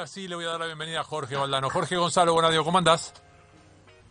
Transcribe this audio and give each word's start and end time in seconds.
ahora 0.00 0.06
sí 0.06 0.26
le 0.26 0.34
voy 0.34 0.46
a 0.46 0.48
dar 0.48 0.60
la 0.60 0.64
bienvenida 0.64 1.00
a 1.00 1.04
Jorge 1.04 1.36
Valdano. 1.36 1.68
Jorge 1.68 1.94
Gonzalo 1.94 2.32
Bonadio, 2.32 2.64
¿cómo 2.64 2.78
andás? 2.78 3.12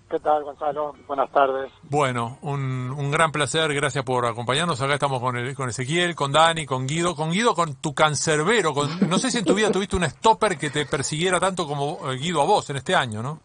¿Qué 0.07 0.19
tal, 0.19 0.43
Gonzalo? 0.43 0.93
Buenas 1.07 1.31
tardes. 1.31 1.71
Bueno, 1.81 2.37
un, 2.43 2.93
un, 2.95 3.09
gran 3.09 3.31
placer, 3.31 3.73
gracias 3.73 4.05
por 4.05 4.27
acompañarnos. 4.27 4.79
Acá 4.83 4.93
estamos 4.93 5.19
con, 5.19 5.35
el, 5.35 5.55
con 5.55 5.67
Ezequiel, 5.67 6.13
con 6.13 6.31
Dani, 6.31 6.67
con 6.67 6.85
Guido, 6.85 7.15
con 7.15 7.31
Guido, 7.31 7.55
con 7.55 7.73
tu 7.73 7.95
cancerbero. 7.95 8.75
Con, 8.75 9.09
no 9.09 9.17
sé 9.17 9.31
si 9.31 9.39
en 9.39 9.45
tu 9.45 9.55
vida 9.55 9.71
tuviste 9.71 9.95
un 9.95 10.07
stopper 10.07 10.59
que 10.59 10.69
te 10.69 10.85
persiguiera 10.85 11.39
tanto 11.39 11.65
como 11.65 12.11
eh, 12.11 12.17
Guido 12.17 12.43
a 12.43 12.45
vos 12.45 12.69
en 12.69 12.75
este 12.75 12.93
año, 12.93 13.23
¿no? 13.23 13.39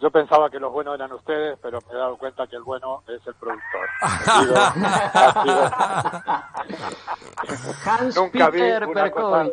Yo 0.00 0.10
pensaba 0.10 0.50
que 0.50 0.58
los 0.58 0.72
buenos 0.72 0.96
eran 0.96 1.12
ustedes, 1.12 1.56
pero 1.62 1.78
me 1.86 1.94
he 1.94 1.96
dado 1.96 2.16
cuenta 2.16 2.44
que 2.48 2.56
el 2.56 2.64
bueno 2.64 3.04
es 3.06 3.24
el 3.24 3.34
productor. 3.34 3.88
Hans 7.86 8.16
nunca 8.16 8.50
vi 8.50 8.62
una 8.62 9.12
cosa, 9.12 9.44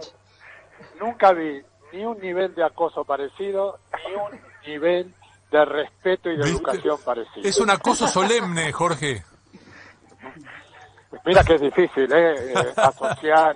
nunca 1.00 1.34
vi 1.34 1.62
ni 1.94 2.04
un 2.04 2.20
nivel 2.20 2.54
de 2.56 2.64
acoso 2.64 3.06
parecido, 3.06 3.80
ni 4.08 4.16
un 4.16 4.42
nivel 4.66 5.14
de 5.52 5.66
respeto 5.66 6.30
y 6.30 6.38
de 6.38 6.50
educación 6.50 6.98
parecido. 7.06 7.48
Es 7.48 7.60
un 7.60 7.70
acoso 7.70 8.08
solemne, 8.08 8.72
Jorge. 8.72 9.24
Mira 11.26 11.44
que 11.44 11.56
es 11.56 11.62
difícil, 11.62 12.12
¿eh? 12.12 12.54
eh 12.54 12.74
asociar, 12.76 13.56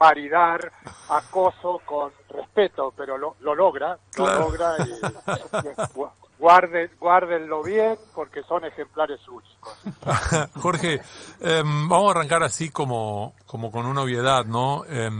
maridar 0.00 0.72
acoso 1.10 1.80
con 1.84 2.10
respeto, 2.30 2.92
pero 2.96 3.18
lo, 3.18 3.36
lo 3.40 3.54
logra, 3.54 3.98
lo 4.16 4.38
logra 4.38 4.76
y, 4.78 6.38
guarden, 6.38 6.90
guárdenlo 6.98 7.62
bien 7.62 7.96
porque 8.14 8.42
son 8.44 8.64
ejemplares 8.64 9.20
únicos. 9.28 9.78
Jorge, 10.60 11.00
em, 11.40 11.88
vamos 11.88 12.08
a 12.08 12.18
arrancar 12.18 12.42
así 12.42 12.70
como, 12.70 13.34
como 13.44 13.70
con 13.70 13.84
una 13.84 14.00
obviedad, 14.00 14.46
¿no? 14.46 14.84
Eh, 14.88 15.10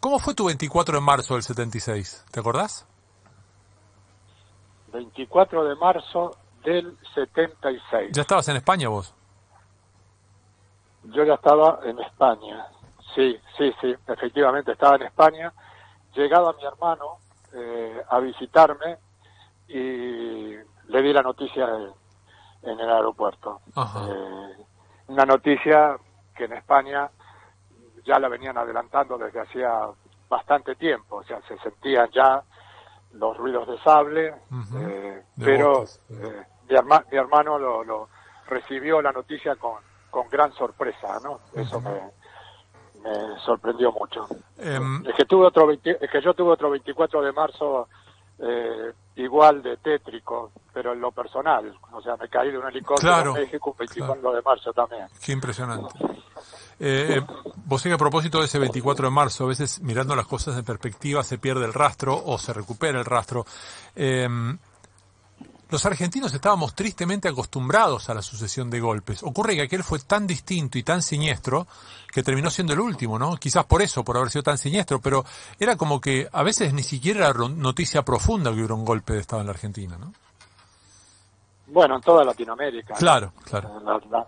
¿Cómo 0.00 0.18
fue 0.18 0.34
tu 0.34 0.46
24 0.46 0.94
de 0.94 1.04
marzo 1.04 1.34
del 1.34 1.42
76? 1.42 2.24
¿Te 2.30 2.40
acordás? 2.40 2.86
24 4.92 5.64
de 5.64 5.76
marzo 5.76 6.36
del 6.64 6.96
76. 7.14 8.10
¿Ya 8.12 8.22
estabas 8.22 8.48
en 8.48 8.56
España 8.56 8.88
vos? 8.88 9.14
Yo 11.04 11.24
ya 11.24 11.34
estaba 11.34 11.80
en 11.84 11.98
España, 11.98 12.66
sí, 13.14 13.38
sí, 13.56 13.72
sí, 13.80 13.94
efectivamente 14.06 14.72
estaba 14.72 14.96
en 14.96 15.02
España. 15.02 15.52
Llegaba 16.14 16.54
mi 16.54 16.64
hermano 16.64 17.18
eh, 17.52 18.02
a 18.08 18.18
visitarme 18.20 18.98
y 19.68 20.54
le 20.88 21.02
di 21.02 21.12
la 21.12 21.22
noticia 21.22 21.68
en, 22.62 22.80
el 22.80 22.90
aeropuerto. 22.90 23.60
Eh, 23.76 24.64
una 25.08 25.24
noticia 25.24 25.96
que 26.34 26.44
en 26.44 26.54
España 26.54 27.10
ya 28.04 28.18
la 28.18 28.28
venían 28.28 28.56
adelantando 28.58 29.18
desde 29.18 29.40
hacía 29.40 29.88
bastante 30.28 30.76
tiempo, 30.76 31.16
o 31.16 31.24
sea, 31.24 31.40
se 31.48 31.58
sentían 31.58 32.08
ya 32.12 32.42
los 33.12 33.36
ruidos 33.36 33.66
de 33.66 33.78
sable, 33.80 34.34
eh, 34.76 35.22
pero 35.36 35.84
eh, 36.08 36.46
mi, 36.68 36.76
mi, 37.10 37.18
hermano 37.18 37.58
lo, 37.58 37.82
lo, 37.82 38.08
recibió 38.46 39.02
la 39.02 39.12
noticia 39.12 39.56
con, 39.56 39.78
con 40.10 40.28
gran 40.28 40.52
sorpresa, 40.52 41.18
¿no? 41.22 41.40
Eso 41.54 41.80
me, 41.80 41.90
me, 43.02 43.38
sorprendió 43.44 43.92
mucho. 43.92 44.28
Em, 44.58 45.04
es 45.06 45.14
que 45.16 45.24
tuve 45.24 45.46
otro 45.46 45.70
es 45.70 45.80
que 46.10 46.22
yo 46.22 46.34
tuve 46.34 46.52
otro 46.52 46.70
24 46.70 47.22
de 47.22 47.32
marzo 47.32 47.88
eh, 48.38 48.92
igual 49.16 49.62
de 49.62 49.76
tétrico, 49.78 50.52
pero 50.72 50.92
en 50.92 51.00
lo 51.00 51.10
personal, 51.12 51.76
o 51.92 52.00
sea, 52.00 52.16
me 52.16 52.28
caí 52.28 52.50
de 52.50 52.58
un 52.58 52.68
helicóptero 52.68 53.36
en 53.36 53.42
México 53.42 53.70
un 53.70 53.76
24 53.78 54.32
de 54.32 54.42
marzo 54.42 54.72
también. 54.72 55.06
Qué 55.24 55.32
impresionante. 55.32 55.88
Eh, 56.82 57.18
eh, 57.18 57.26
vos 57.66 57.84
a 57.84 57.98
propósito 57.98 58.38
de 58.38 58.46
ese 58.46 58.58
24 58.58 59.08
de 59.08 59.10
marzo, 59.10 59.44
a 59.44 59.48
veces 59.48 59.82
mirando 59.82 60.16
las 60.16 60.26
cosas 60.26 60.56
en 60.56 60.64
perspectiva 60.64 61.22
se 61.22 61.36
pierde 61.36 61.66
el 61.66 61.74
rastro 61.74 62.20
o 62.24 62.38
se 62.38 62.54
recupera 62.54 62.98
el 62.98 63.04
rastro. 63.04 63.44
Eh, 63.94 64.26
los 65.70 65.86
argentinos 65.86 66.34
estábamos 66.34 66.74
tristemente 66.74 67.28
acostumbrados 67.28 68.08
a 68.08 68.14
la 68.14 68.22
sucesión 68.22 68.70
de 68.70 68.80
golpes. 68.80 69.22
Ocurre 69.22 69.54
que 69.54 69.62
aquel 69.62 69.84
fue 69.84 70.00
tan 70.00 70.26
distinto 70.26 70.78
y 70.78 70.82
tan 70.82 71.02
siniestro 71.02 71.66
que 72.12 72.22
terminó 72.24 72.50
siendo 72.50 72.72
el 72.72 72.80
último, 72.80 73.18
¿no? 73.18 73.36
Quizás 73.36 73.66
por 73.66 73.82
eso, 73.82 74.02
por 74.02 74.16
haber 74.16 74.30
sido 74.30 74.42
tan 74.42 74.58
siniestro, 74.58 75.00
pero 75.00 75.24
era 75.60 75.76
como 75.76 76.00
que 76.00 76.28
a 76.32 76.42
veces 76.42 76.72
ni 76.72 76.82
siquiera 76.82 77.28
era 77.28 77.48
noticia 77.48 78.02
profunda 78.02 78.50
que 78.50 78.56
hubiera 78.56 78.74
un 78.74 78.84
golpe 78.84 79.12
de 79.12 79.20
Estado 79.20 79.42
en 79.42 79.46
la 79.46 79.52
Argentina, 79.52 79.96
¿no? 79.96 80.12
Bueno, 81.68 81.96
en 81.96 82.00
toda 82.00 82.24
Latinoamérica. 82.24 82.94
Claro, 82.94 83.32
claro. 83.44 83.80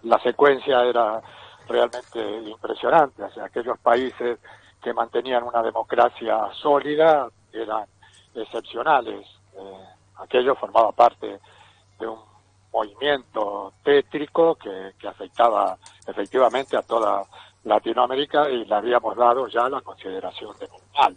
la 0.03 0.23
secuencia 0.23 0.85
era 0.85 1.21
realmente 1.73 2.21
impresionante. 2.49 3.23
O 3.23 3.31
sea, 3.31 3.47
aquellos 3.47 3.79
países 3.79 4.39
que 4.83 4.93
mantenían 4.93 5.45
una 5.45 5.63
democracia 5.63 6.49
sólida 6.61 7.29
eran 7.53 7.87
excepcionales. 8.35 9.27
Eh, 9.57 9.85
aquello 10.19 10.55
formaba 10.55 10.93
parte 10.93 11.41
de 11.99 12.07
un 12.07 12.19
movimiento 12.73 13.73
tétrico 13.83 14.55
que, 14.55 14.93
que 14.99 15.09
afectaba 15.09 15.77
efectivamente 16.07 16.77
a 16.77 16.83
toda 16.83 17.25
Latinoamérica 17.65 18.49
y 18.51 18.65
le 18.65 18.75
habíamos 18.75 19.17
dado 19.17 19.47
ya 19.49 19.69
la 19.69 19.81
consideración 19.81 20.57
de 20.59 20.69
normal. 20.69 21.17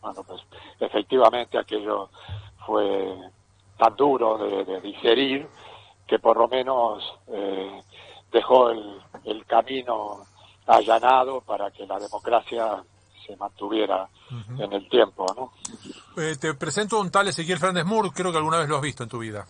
Bueno, 0.00 0.22
pues 0.26 0.40
efectivamente 0.78 1.58
aquello 1.58 2.08
fue 2.64 3.14
tan 3.76 3.94
duro 3.96 4.38
de, 4.38 4.80
digerir 4.80 5.46
que 6.06 6.18
por 6.18 6.36
lo 6.36 6.48
menos 6.48 7.02
eh, 7.28 7.82
dejó 8.32 8.70
el, 8.70 9.00
el 9.24 9.44
camino 9.46 10.26
allanado 10.66 11.40
para 11.40 11.70
que 11.70 11.86
la 11.86 11.98
democracia 11.98 12.82
se 13.26 13.36
mantuviera 13.36 14.08
en 14.58 14.72
el 14.72 14.88
tiempo. 14.88 15.26
¿no? 15.36 15.52
Eh, 16.22 16.36
te 16.40 16.54
presento 16.54 17.00
un 17.00 17.10
tal 17.10 17.28
Ezequiel 17.28 17.58
Fernández 17.58 17.84
Moore, 17.84 18.10
creo 18.14 18.30
que 18.30 18.38
alguna 18.38 18.58
vez 18.58 18.68
lo 18.68 18.76
has 18.76 18.82
visto 18.82 19.02
en 19.02 19.08
tu 19.08 19.18
vida. 19.18 19.46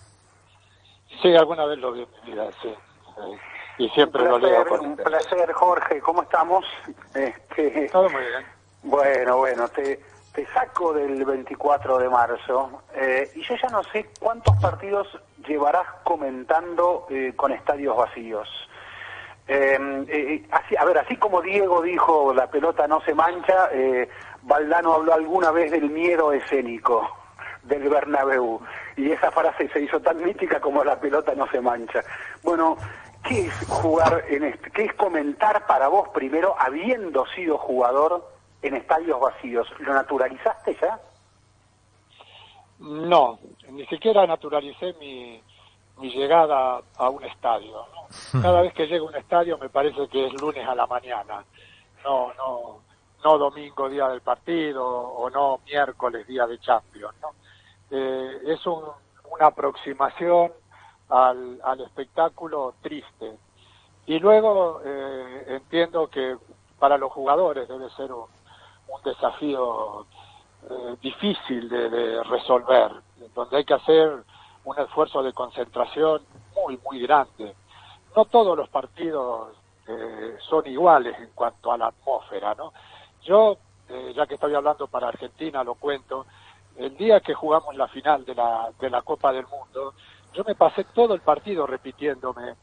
Sí, 1.23 1.35
alguna 1.37 1.67
vez 1.67 1.79
lo 1.79 1.93
vi 1.93 2.03
en 2.03 2.09
mi 2.25 2.33
vida, 2.33 2.49
sí. 2.63 2.69
Eh, 2.69 3.39
y 3.79 3.89
siempre 3.91 4.25
lo 4.25 4.39
leo 4.39 4.65
Un 4.81 4.97
placer, 4.97 5.53
Jorge, 5.53 6.01
¿cómo 6.01 6.23
estamos? 6.23 6.65
Este, 7.15 7.89
Todo 7.93 8.09
muy 8.11 8.23
bien. 8.23 8.45
Bueno, 8.83 9.39
bueno, 9.39 9.69
te, 9.69 10.03
te 10.33 10.47
saco 10.47 10.93
del 10.95 11.25
24 11.25 11.99
de 11.99 12.09
marzo 12.09 12.83
eh, 12.95 13.31
y 13.35 13.43
yo 13.43 13.55
ya 13.63 13.69
no 13.69 13.83
sé 13.85 14.11
cuántos 14.19 14.57
partidos 14.59 15.07
llevarás 15.47 15.87
comentando 16.05 17.07
con 17.37 17.53
estadios 17.53 17.97
vacíos. 17.97 18.49
Em, 19.53 20.07
así, 20.53 20.77
a 20.77 20.85
ver, 20.85 20.99
así 20.99 21.17
como 21.17 21.43
Diego 21.43 21.83
dijo 21.83 22.33
la 22.33 22.49
pelota 22.49 22.87
no 22.87 23.01
se 23.01 23.13
mancha, 23.13 23.69
eh, 23.73 24.09
Valdano 24.43 24.95
habló 24.95 25.13
alguna 25.13 25.51
vez 25.51 25.73
del 25.73 25.91
miedo 25.91 26.33
escénico 26.33 27.11
del 27.65 27.89
Bernabéu 27.89 28.61
y 28.97 29.11
esa 29.11 29.33
frase 29.33 29.69
se 29.71 29.81
hizo 29.81 29.99
tan 29.99 30.23
mítica 30.23 30.61
como 30.61 30.85
la 30.85 31.01
pelota 31.01 31.35
no 31.35 31.49
se 31.49 31.61
mancha. 31.61 32.01
Bueno, 32.45 32.77
¿qué 33.25 33.47
es 33.47 33.67
jugar 33.67 34.25
en 34.29 34.45
este, 34.45 34.71
qué 34.71 34.85
es 34.85 34.95
comentar 34.95 35.67
para 35.67 35.89
vos 35.89 36.11
primero 36.11 36.55
habiendo 36.57 37.27
sido 37.35 37.59
jugador 37.59 38.25
en 38.63 38.77
estadios 38.77 39.19
vacíos? 39.19 39.67
¿Lo 39.81 39.93
naturalizaste 39.93 40.79
ya? 40.81 40.97
No, 42.79 43.41
ni 43.69 43.85
siquiera 43.87 44.25
naturalicé 44.29 44.93
mi, 45.01 45.43
mi 46.01 46.11
llegada 46.11 46.81
a 46.97 47.11
un 47.11 47.23
estadio. 47.25 47.85
Cada 48.43 48.63
vez 48.63 48.73
que 48.73 48.87
llego 48.87 49.07
a 49.07 49.11
un 49.11 49.17
estadio 49.17 49.59
me 49.59 49.69
parece 49.69 50.09
que 50.09 50.27
es 50.27 50.33
lunes 50.41 50.67
a 50.67 50.75
la 50.75 50.87
mañana, 50.87 51.45
no, 52.03 52.33
no, 52.35 52.81
no 53.23 53.39
domingo 53.39 53.89
día 53.89 54.09
del 54.09 54.21
partido 54.21 54.85
o 54.85 55.31
no 55.31 55.61
miércoles 55.67 56.27
día 56.27 56.47
de 56.47 56.59
Champions. 56.59 57.15
Eh, 57.91 58.39
es 58.47 58.67
una 58.67 59.47
aproximación 59.47 60.53
al, 61.09 61.81
espectáculo 61.85 62.75
triste. 62.81 63.37
Y 64.07 64.19
luego 64.19 64.81
eh, 64.85 65.45
entiendo 65.49 66.09
que 66.09 66.37
para 66.79 66.97
los 66.97 67.13
jugadores 67.13 67.69
debe 67.69 67.91
ser 67.91 68.13
un, 68.13 68.25
un 68.89 69.03
desafío 69.05 70.07
eh, 70.69 70.97
difícil 71.01 71.69
de, 71.69 71.91
de 71.91 72.23
resolver, 72.25 72.91
donde 73.35 73.57
hay 73.59 73.65
que 73.65 73.75
hacer 73.75 74.25
un 74.71 74.79
esfuerzo 74.79 75.23
de 75.23 75.33
concentración 75.33 76.23
muy, 76.55 76.79
muy 76.85 77.01
grande. 77.01 77.55
No 78.15 78.25
todos 78.27 78.57
los 78.57 78.69
partidos 78.69 79.53
eh, 79.87 80.37
son 80.49 80.67
iguales 80.67 81.17
en 81.19 81.31
cuanto 81.35 81.73
a 81.73 81.79
la 81.79 81.89
atmósfera, 81.89 82.55
¿no? 82.55 82.73
Yo, 83.23 83.57
eh, 83.89 84.13
ya 84.15 84.27
que 84.27 84.35
estoy 84.35 84.55
hablando 84.55 84.87
para 84.87 85.09
Argentina, 85.09 85.65
lo 85.65 85.75
cuento, 85.75 86.27
el 86.77 86.97
día 86.97 87.21
que 87.21 87.35
jugamos 87.35 87.75
la 87.75 87.89
final 87.89 88.25
de 88.25 88.35
la, 88.35 88.71
de 88.79 88.91
la 88.91 89.03
Copa 89.03 89.33
del 89.33 89.47
Mundo, 89.47 89.95
yo 90.33 90.45
me 90.45 90.55
pasé 90.55 90.85
todo 90.85 91.15
el 91.15 91.21
partido 91.21 91.67
repitiéndome, 91.67 92.55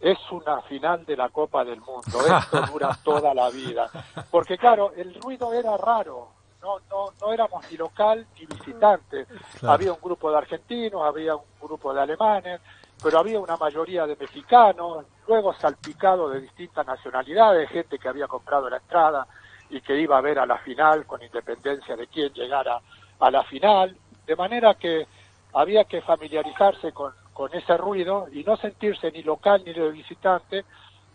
es 0.00 0.18
una 0.32 0.60
final 0.62 1.04
de 1.06 1.16
la 1.16 1.28
Copa 1.28 1.64
del 1.64 1.80
Mundo, 1.80 2.18
esto 2.26 2.66
dura 2.72 2.98
toda 3.04 3.32
la 3.32 3.48
vida. 3.50 3.88
Porque 4.30 4.58
claro, 4.58 4.92
el 4.96 5.14
ruido 5.14 5.52
era 5.52 5.76
raro, 5.76 6.30
no, 6.64 6.80
no, 6.90 7.12
no 7.20 7.32
éramos 7.32 7.70
ni 7.70 7.76
local 7.76 8.26
ni 8.38 8.46
visitante. 8.46 9.26
Había 9.62 9.92
un 9.92 10.00
grupo 10.00 10.30
de 10.30 10.38
argentinos, 10.38 11.02
había 11.02 11.36
un 11.36 11.44
grupo 11.60 11.92
de 11.92 12.00
alemanes, 12.00 12.60
pero 13.02 13.18
había 13.18 13.38
una 13.38 13.56
mayoría 13.58 14.06
de 14.06 14.16
mexicanos, 14.16 15.04
luego 15.28 15.52
salpicado 15.52 16.30
de 16.30 16.40
distintas 16.40 16.86
nacionalidades, 16.86 17.68
gente 17.68 17.98
que 17.98 18.08
había 18.08 18.26
comprado 18.26 18.70
la 18.70 18.78
entrada 18.78 19.26
y 19.68 19.80
que 19.82 20.00
iba 20.00 20.16
a 20.16 20.22
ver 20.22 20.38
a 20.38 20.46
la 20.46 20.56
final 20.58 21.04
con 21.04 21.22
independencia 21.22 21.96
de 21.96 22.06
quién 22.06 22.32
llegara 22.32 22.80
a 23.20 23.30
la 23.30 23.42
final, 23.44 23.94
de 24.26 24.36
manera 24.36 24.74
que 24.74 25.06
había 25.52 25.84
que 25.84 26.00
familiarizarse 26.00 26.92
con, 26.92 27.12
con 27.34 27.54
ese 27.54 27.76
ruido 27.76 28.26
y 28.32 28.42
no 28.42 28.56
sentirse 28.56 29.10
ni 29.12 29.22
local 29.22 29.62
ni 29.66 29.74
de 29.74 29.90
visitante, 29.90 30.64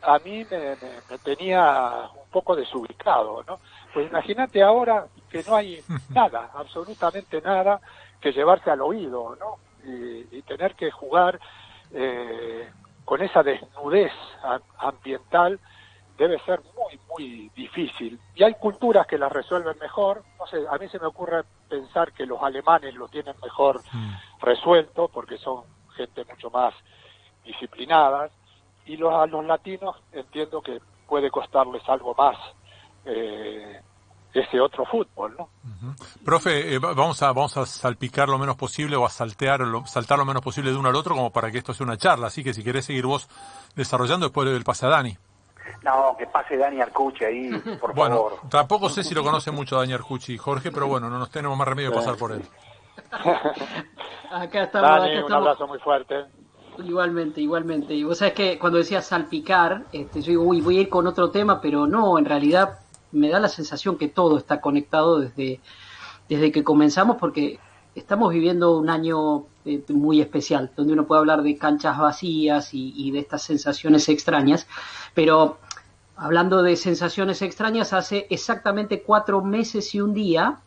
a 0.01 0.19
mí 0.19 0.45
me, 0.49 0.75
me, 1.09 1.17
tenía 1.23 2.09
un 2.13 2.29
poco 2.31 2.55
desubicado, 2.55 3.43
¿no? 3.47 3.59
Pues 3.93 4.09
imagínate 4.09 4.61
ahora 4.61 5.05
que 5.29 5.43
no 5.43 5.55
hay 5.55 5.81
nada, 6.09 6.51
absolutamente 6.53 7.41
nada 7.41 7.79
que 8.19 8.31
llevarse 8.31 8.69
al 8.69 8.81
oído, 8.81 9.35
¿no? 9.39 9.57
Y, 9.85 10.37
y 10.37 10.41
tener 10.43 10.75
que 10.75 10.91
jugar 10.91 11.39
eh, 11.91 12.69
con 13.05 13.21
esa 13.21 13.41
desnudez 13.41 14.11
ambiental 14.77 15.59
debe 16.17 16.37
ser 16.39 16.61
muy, 16.75 16.99
muy 17.09 17.49
difícil. 17.55 18.19
Y 18.35 18.43
hay 18.43 18.53
culturas 18.55 19.07
que 19.07 19.17
las 19.17 19.31
resuelven 19.31 19.77
mejor. 19.79 20.23
No 20.37 20.45
sé, 20.47 20.57
a 20.69 20.77
mí 20.77 20.87
se 20.89 20.99
me 20.99 21.07
ocurre 21.07 21.43
pensar 21.69 22.11
que 22.11 22.25
los 22.25 22.41
alemanes 22.43 22.93
lo 22.93 23.07
tienen 23.07 23.33
mejor 23.41 23.81
mm. 23.91 24.15
resuelto 24.41 25.07
porque 25.07 25.37
son 25.37 25.63
gente 25.95 26.25
mucho 26.25 26.49
más 26.49 26.73
disciplinada. 27.43 28.29
Y 28.85 28.97
los, 28.97 29.13
a 29.13 29.25
los 29.27 29.45
latinos 29.45 29.95
entiendo 30.11 30.61
que 30.61 30.79
puede 31.07 31.29
costarles 31.29 31.87
algo 31.87 32.13
más 32.15 32.37
eh, 33.05 33.81
ese 34.33 34.61
otro 34.61 34.85
fútbol, 34.85 35.35
¿no? 35.37 35.49
Profe, 36.23 36.75
eh, 36.75 36.79
vamos 36.79 37.21
a 37.23 37.27
vamos 37.27 37.57
a 37.57 37.65
salpicar 37.65 38.29
lo 38.29 38.37
menos 38.37 38.55
posible 38.55 38.95
o 38.95 39.05
a 39.05 39.09
saltear 39.09 39.61
lo, 39.61 39.85
saltar 39.87 40.19
lo 40.19 40.25
menos 40.25 40.43
posible 40.43 40.71
de 40.71 40.77
uno 40.77 40.89
al 40.89 40.95
otro 40.95 41.15
como 41.15 41.31
para 41.31 41.51
que 41.51 41.57
esto 41.57 41.73
sea 41.73 41.85
una 41.85 41.97
charla, 41.97 42.27
así 42.27 42.43
que 42.43 42.53
si 42.53 42.63
querés 42.63 42.85
seguir 42.85 43.05
vos 43.05 43.27
desarrollando 43.75 44.27
después 44.27 44.47
del 44.49 44.63
pase 44.63 44.85
a 44.85 44.89
Dani. 44.89 45.17
No, 45.83 46.15
que 46.17 46.27
pase 46.27 46.57
Dani 46.57 46.81
Arcucci 46.81 47.25
ahí, 47.25 47.49
por 47.81 47.93
bueno, 47.95 48.15
favor. 48.15 48.39
tampoco 48.49 48.89
sé 48.89 49.03
si 49.03 49.15
lo 49.15 49.23
conoce 49.23 49.51
mucho 49.51 49.77
Dani 49.77 49.93
Arcucci, 49.93 50.37
Jorge, 50.37 50.71
pero 50.71 50.87
bueno, 50.87 51.09
no 51.09 51.17
nos 51.17 51.31
tenemos 51.31 51.57
más 51.57 51.67
remedio 51.67 51.89
que 51.89 51.97
pasar 51.97 52.15
por 52.15 52.31
él. 52.33 52.43
acá 54.31 54.63
estamos, 54.63 54.89
Dani, 54.89 55.17
un 55.17 55.33
abrazo 55.33 55.67
muy 55.67 55.79
fuerte. 55.79 56.25
Igualmente, 56.85 57.41
igualmente. 57.41 57.93
Y 57.93 58.03
vos 58.03 58.19
sabés 58.19 58.33
que 58.33 58.59
cuando 58.59 58.77
decías 58.77 59.05
salpicar, 59.05 59.85
este, 59.91 60.21
yo 60.21 60.31
digo, 60.31 60.43
uy, 60.43 60.61
voy 60.61 60.77
a 60.77 60.81
ir 60.81 60.89
con 60.89 61.07
otro 61.07 61.29
tema, 61.29 61.61
pero 61.61 61.87
no, 61.87 62.17
en 62.17 62.25
realidad 62.25 62.79
me 63.11 63.29
da 63.29 63.39
la 63.39 63.49
sensación 63.49 63.97
que 63.97 64.07
todo 64.07 64.37
está 64.37 64.61
conectado 64.61 65.19
desde, 65.19 65.59
desde 66.27 66.51
que 66.51 66.63
comenzamos 66.63 67.17
porque 67.17 67.59
estamos 67.95 68.31
viviendo 68.31 68.77
un 68.77 68.89
año 68.89 69.45
eh, 69.65 69.83
muy 69.89 70.21
especial, 70.21 70.71
donde 70.75 70.93
uno 70.93 71.05
puede 71.05 71.19
hablar 71.19 71.41
de 71.41 71.57
canchas 71.57 71.97
vacías 71.97 72.69
y, 72.73 73.11
de 73.11 73.19
estas 73.19 73.43
sensaciones 73.43 74.07
extrañas, 74.09 74.67
pero 75.13 75.57
hablando 76.15 76.61
de 76.61 76.75
sensaciones 76.75 77.41
extrañas, 77.41 77.93
hace 77.93 78.27
exactamente 78.29 79.03
cuatro 79.03 79.41
meses 79.41 79.93
y 79.95 80.01
un 80.01 80.13
día, 80.13 80.59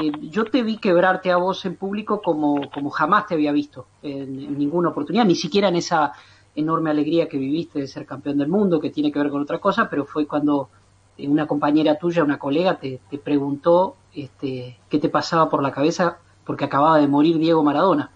eh, 0.00 0.12
yo 0.30 0.44
te 0.44 0.62
vi 0.62 0.78
quebrarte 0.78 1.30
a 1.30 1.36
vos 1.36 1.64
en 1.64 1.76
público 1.76 2.20
como, 2.22 2.70
como 2.70 2.90
jamás 2.90 3.26
te 3.26 3.34
había 3.34 3.52
visto 3.52 3.86
en, 4.02 4.58
ninguna 4.58 4.90
oportunidad, 4.90 5.24
ni 5.24 5.34
siquiera 5.34 5.68
en 5.68 5.76
esa 5.76 6.12
enorme 6.54 6.90
alegría 6.90 7.28
que 7.28 7.38
viviste 7.38 7.80
de 7.80 7.86
ser 7.86 8.06
campeón 8.06 8.38
del 8.38 8.48
mundo, 8.48 8.80
que 8.80 8.90
tiene 8.90 9.12
que 9.12 9.18
ver 9.18 9.30
con 9.30 9.42
otra 9.42 9.58
cosa, 9.58 9.88
pero 9.90 10.04
fue 10.04 10.26
cuando 10.26 10.68
eh, 11.16 11.28
una 11.28 11.46
compañera 11.46 11.98
tuya, 11.98 12.24
una 12.24 12.38
colega, 12.38 12.78
te, 12.78 13.00
te 13.10 13.18
preguntó 13.18 13.96
este, 14.14 14.78
qué 14.88 14.98
te 14.98 15.08
pasaba 15.08 15.48
por 15.50 15.62
la 15.62 15.72
cabeza 15.72 16.18
porque 16.44 16.64
acababa 16.64 16.98
de 16.98 17.08
morir 17.08 17.38
Diego 17.38 17.62
Maradona. 17.62 18.10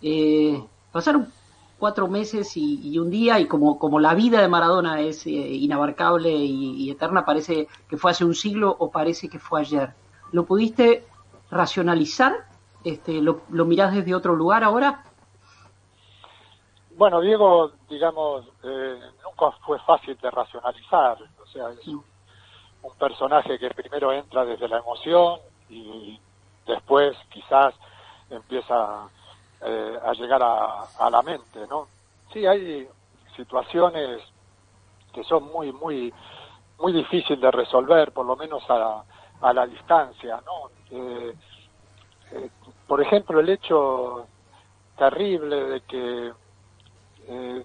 Eh, 0.00 0.62
pasaron 0.92 1.28
cuatro 1.78 2.06
meses 2.06 2.56
y, 2.56 2.96
un 2.98 3.10
día 3.10 3.40
y 3.40 3.46
como, 3.46 3.76
como 3.78 3.98
la 3.98 4.14
vida 4.14 4.40
de 4.40 4.46
Maradona 4.46 5.00
es 5.00 5.26
eh, 5.26 5.30
inabarcable 5.30 6.32
y, 6.32 6.88
eterna, 6.90 7.24
parece 7.24 7.66
que 7.88 7.96
fue 7.96 8.12
hace 8.12 8.24
un 8.24 8.36
siglo 8.36 8.74
o 8.78 8.90
parece 8.90 9.28
que 9.28 9.40
fue 9.40 9.60
ayer. 9.60 9.92
¿Lo 10.30 10.46
pudiste 10.46 11.04
racionalizar? 11.52 12.32
Este, 12.82 13.20
¿lo, 13.20 13.42
¿Lo 13.50 13.64
mirás 13.64 13.94
desde 13.94 14.14
otro 14.14 14.34
lugar 14.34 14.64
ahora? 14.64 15.04
Bueno, 16.96 17.20
Diego, 17.20 17.72
digamos, 17.88 18.46
eh, 18.64 19.00
nunca 19.22 19.56
fue 19.64 19.78
fácil 19.80 20.16
de 20.20 20.30
racionalizar. 20.30 21.18
O 21.40 21.46
sea, 21.46 21.70
es 21.70 21.86
un, 21.86 22.04
un 22.82 22.94
personaje 22.98 23.58
que 23.58 23.70
primero 23.70 24.12
entra 24.12 24.44
desde 24.44 24.68
la 24.68 24.78
emoción 24.78 25.38
y 25.68 26.18
después 26.66 27.16
quizás 27.30 27.74
empieza 28.30 29.08
eh, 29.60 29.98
a 30.04 30.12
llegar 30.12 30.42
a, 30.42 31.10
la 31.10 31.22
mente, 31.22 31.66
¿no? 31.68 31.86
Sí, 32.32 32.46
hay 32.46 32.88
situaciones 33.36 34.22
que 35.12 35.22
son 35.24 35.44
muy, 35.52 35.72
muy, 35.72 36.12
muy 36.78 36.92
difíciles 36.92 37.40
de 37.40 37.50
resolver, 37.50 38.12
por 38.12 38.26
lo 38.26 38.36
menos 38.36 38.62
a, 38.68 39.04
a 39.40 39.52
la 39.52 39.66
distancia, 39.66 40.40
¿no? 40.46 40.70
Eh, 40.92 41.34
eh, 42.32 42.50
por 42.86 43.00
ejemplo, 43.00 43.40
el 43.40 43.48
hecho 43.48 44.26
terrible 44.96 45.56
de 45.56 45.80
que 45.82 46.32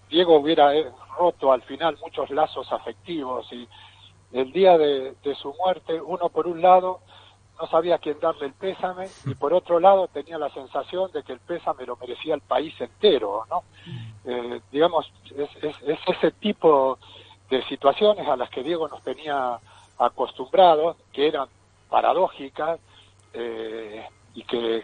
Diego 0.09 0.37
hubiera 0.37 0.71
roto 1.17 1.51
al 1.51 1.61
final 1.63 1.97
muchos 2.01 2.29
lazos 2.29 2.71
afectivos 2.71 3.51
y 3.51 3.67
el 4.31 4.51
día 4.53 4.77
de 4.77 5.35
su 5.41 5.53
muerte, 5.53 5.99
uno 5.99 6.29
por 6.29 6.47
un 6.47 6.61
lado 6.61 7.01
no 7.59 7.67
sabía 7.67 7.95
a 7.95 7.97
quién 7.97 8.19
darle 8.19 8.47
el 8.47 8.53
pésame 8.53 9.07
y 9.25 9.33
por 9.35 9.53
otro 9.53 9.79
lado 9.79 10.07
tenía 10.07 10.37
la 10.37 10.49
sensación 10.49 11.11
de 11.11 11.23
que 11.23 11.33
el 11.33 11.39
pésame 11.39 11.85
lo 11.85 11.95
merecía 11.97 12.35
el 12.35 12.41
país 12.41 12.79
entero, 12.79 13.45
¿no? 13.49 13.63
Eh, 14.25 14.61
digamos, 14.71 15.11
es, 15.35 15.49
ese 16.07 16.31
tipo 16.31 16.99
de 17.49 17.63
situaciones 17.63 18.27
a 18.27 18.35
las 18.35 18.49
que 18.49 18.63
Diego 18.63 18.87
nos 18.87 19.01
tenía 19.03 19.59
acostumbrados, 19.97 20.97
que 21.11 21.27
eran 21.27 21.47
paradójicas 21.89 22.79
eh, 23.37 24.05
y 24.33 24.43
que 24.43 24.83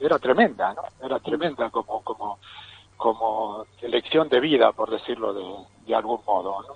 era 0.00 0.18
tremenda, 0.18 0.74
¿no? 0.74 0.82
Era 1.04 1.18
tremenda 1.20 1.70
como, 1.70 2.02
como, 2.02 2.38
como 2.96 3.66
elección 3.80 4.28
de 4.28 4.40
vida, 4.40 4.72
por 4.72 4.90
decirlo 4.90 5.32
de, 5.32 5.66
de 5.86 5.94
algún 5.94 6.20
modo, 6.26 6.62
¿no? 6.62 6.74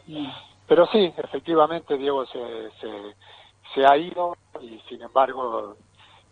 Pero 0.66 0.86
sí, 0.86 1.12
efectivamente 1.16 1.96
Diego 1.96 2.26
se, 2.26 2.70
se 2.80 3.14
se 3.74 3.84
ha 3.86 3.96
ido 3.96 4.36
y 4.60 4.80
sin 4.88 5.02
embargo 5.02 5.76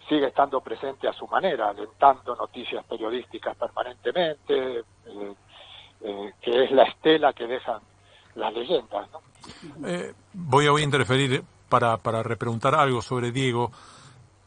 sigue 0.08 0.26
estando 0.26 0.61
presente 0.61 1.08
a 1.08 1.12
su 1.12 1.26
manera, 1.26 1.70
alentando 1.70 2.37
noticias 2.37 2.84
periodísticas 2.84 3.56
permanentemente, 3.56 4.78
eh, 4.81 5.34
eh, 6.02 6.32
que 6.43 6.64
es 6.64 6.70
la 6.72 6.84
estela 6.84 7.32
que 7.32 7.46
dejan 7.46 7.81
las 8.34 8.52
leyendas. 8.52 9.08
Eh, 9.87 10.12
voy, 10.32 10.66
a, 10.66 10.72
voy 10.72 10.82
a 10.82 10.84
interferir 10.84 11.43
para, 11.69 11.96
para 11.96 12.22
repreguntar 12.22 12.75
algo 12.75 13.00
sobre 13.00 13.32
Diego, 13.32 13.70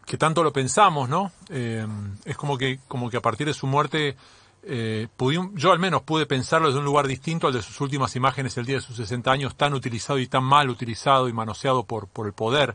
que 0.07 0.17
tanto 0.17 0.41
lo 0.41 0.53
pensamos, 0.53 1.09
¿no? 1.09 1.31
es 1.49 2.37
como 2.37 2.57
que, 2.57 2.79
como 2.87 3.09
que 3.09 3.17
a 3.17 3.21
partir 3.21 3.45
de 3.45 3.53
su 3.53 3.67
muerte 3.67 4.15
eh, 4.63 5.07
yo 5.53 5.71
al 5.71 5.79
menos 5.79 6.01
pude 6.01 6.25
pensarlo 6.25 6.67
desde 6.67 6.79
un 6.79 6.85
lugar 6.85 7.07
distinto 7.07 7.47
al 7.47 7.53
de 7.53 7.61
sus 7.61 7.79
últimas 7.81 8.15
imágenes 8.15 8.57
el 8.57 8.65
día 8.65 8.77
de 8.77 8.81
sus 8.81 8.95
60 8.95 9.29
años, 9.31 9.55
tan 9.55 9.73
utilizado 9.73 10.17
y 10.17 10.27
tan 10.27 10.43
mal 10.43 10.69
utilizado 10.69 11.27
y 11.27 11.33
manoseado 11.33 11.83
por, 11.83 12.07
por 12.07 12.25
el 12.25 12.33
poder, 12.33 12.73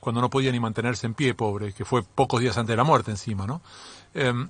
cuando 0.00 0.20
no 0.20 0.30
podía 0.30 0.52
ni 0.52 0.60
mantenerse 0.60 1.06
en 1.06 1.14
pie, 1.14 1.34
pobre, 1.34 1.72
que 1.72 1.84
fue 1.84 2.02
pocos 2.02 2.40
días 2.40 2.56
antes 2.58 2.72
de 2.74 2.76
la 2.76 2.84
muerte 2.84 3.10
encima, 3.10 3.46
¿no? 3.46 3.60
Em, 4.14 4.48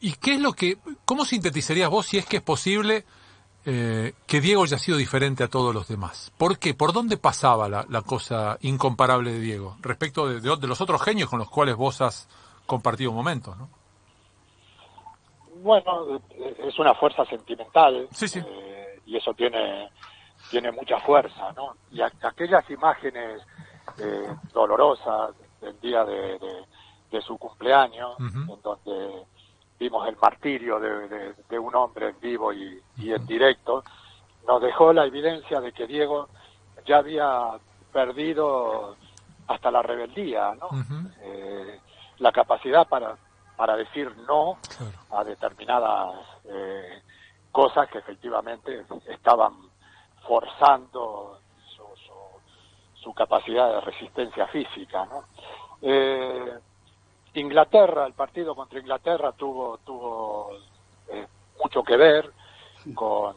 ¿Y 0.00 0.12
qué 0.14 0.34
es 0.34 0.40
lo 0.40 0.52
que, 0.52 0.78
cómo 1.04 1.24
sintetizarías 1.24 1.88
vos, 1.88 2.06
si 2.06 2.18
es 2.18 2.26
que 2.26 2.36
es 2.36 2.42
posible, 2.42 3.04
eh, 3.66 4.14
que 4.26 4.40
Diego 4.40 4.62
haya 4.62 4.78
sido 4.78 4.96
diferente 4.96 5.42
a 5.44 5.48
todos 5.48 5.74
los 5.74 5.88
demás? 5.88 6.32
¿Por 6.38 6.58
qué? 6.58 6.72
¿Por 6.72 6.92
dónde 6.92 7.16
pasaba 7.16 7.68
la, 7.68 8.02
cosa 8.02 8.58
incomparable 8.60 9.32
de 9.32 9.40
Diego 9.40 9.76
respecto 9.80 10.28
de, 10.28 10.40
de, 10.40 10.66
los 10.68 10.80
otros 10.80 11.02
genios 11.02 11.28
con 11.28 11.40
los 11.40 11.50
cuales 11.50 11.74
vos 11.74 12.00
has 12.00 12.28
compartido 12.64 13.12
momentos, 13.12 13.56
¿no? 13.56 13.68
Bueno, 15.62 16.20
es 16.58 16.78
una 16.78 16.94
fuerza 16.94 17.24
sentimental 17.24 18.08
eh, 18.20 19.00
y 19.06 19.16
eso 19.16 19.34
tiene 19.34 19.90
tiene 20.50 20.70
mucha 20.70 21.00
fuerza, 21.00 21.52
¿no? 21.56 21.76
Y 21.90 22.00
aquellas 22.00 22.68
imágenes 22.70 23.42
eh, 23.98 24.28
dolorosas 24.52 25.34
del 25.60 25.80
día 25.80 26.04
de, 26.04 26.38
su 27.20 27.38
cumpleaños, 27.38 28.14
en 28.20 28.62
donde 28.62 29.24
vimos 29.78 30.08
el 30.08 30.16
martirio 30.16 30.80
de, 30.80 31.58
un 31.58 31.74
hombre 31.74 32.10
en 32.10 32.20
vivo 32.20 32.52
y, 32.52 32.80
en 32.98 33.26
directo, 33.26 33.84
nos 34.46 34.62
dejó 34.62 34.92
la 34.92 35.04
evidencia 35.04 35.60
de 35.60 35.72
que 35.72 35.86
Diego 35.86 36.28
ya 36.86 36.98
había 36.98 37.52
perdido 37.92 38.96
hasta 39.48 39.70
la 39.70 39.82
rebeldía, 39.82 40.54
¿no? 40.54 40.68
Eh, 41.22 41.80
la 42.18 42.32
capacidad 42.32 42.86
para 42.88 43.16
para 43.56 43.76
decir 43.76 44.14
no 44.28 44.58
a 45.10 45.24
determinadas 45.24 46.14
eh, 46.44 47.02
cosas 47.50 47.88
que 47.88 47.98
efectivamente 47.98 48.84
estaban 49.08 49.54
forzando 50.28 51.40
su, 51.74 51.84
su, 52.94 53.14
capacidad 53.14 53.70
de 53.72 53.80
resistencia 53.80 54.46
física. 54.48 55.06
¿no? 55.06 55.24
Eh, 55.80 56.58
Inglaterra, 57.40 58.06
el 58.06 58.12
partido 58.12 58.54
contra 58.54 58.78
Inglaterra 58.78 59.32
tuvo, 59.32 59.78
tuvo 59.78 60.50
eh, 61.08 61.26
mucho 61.62 61.82
que 61.82 61.96
ver 61.96 62.30
con 62.94 63.34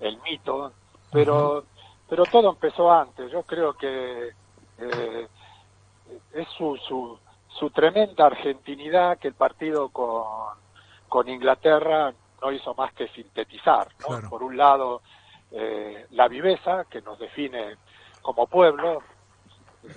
el 0.00 0.20
mito, 0.22 0.72
pero, 1.10 1.64
pero 2.08 2.24
todo 2.24 2.50
empezó 2.50 2.90
antes. 2.90 3.30
Yo 3.30 3.42
creo 3.42 3.74
que 3.74 4.30
eh, 4.78 5.28
es 6.32 6.48
su, 6.56 6.76
su, 6.88 7.18
su 7.48 7.70
tremenda 7.70 8.26
argentinidad 8.26 9.18
que 9.18 9.28
el 9.28 9.34
partido 9.34 9.88
con, 9.90 10.24
con 11.08 11.28
Inglaterra 11.28 12.12
no 12.40 12.52
hizo 12.52 12.74
más 12.74 12.92
que 12.94 13.08
sintetizar. 13.08 13.88
¿no? 14.00 14.28
Por 14.28 14.42
un 14.42 14.56
lado, 14.56 15.02
eh, 15.52 16.06
la 16.10 16.28
viveza 16.28 16.84
que 16.90 17.00
nos 17.02 17.18
define 17.18 17.76
como 18.20 18.46
pueblo, 18.46 19.02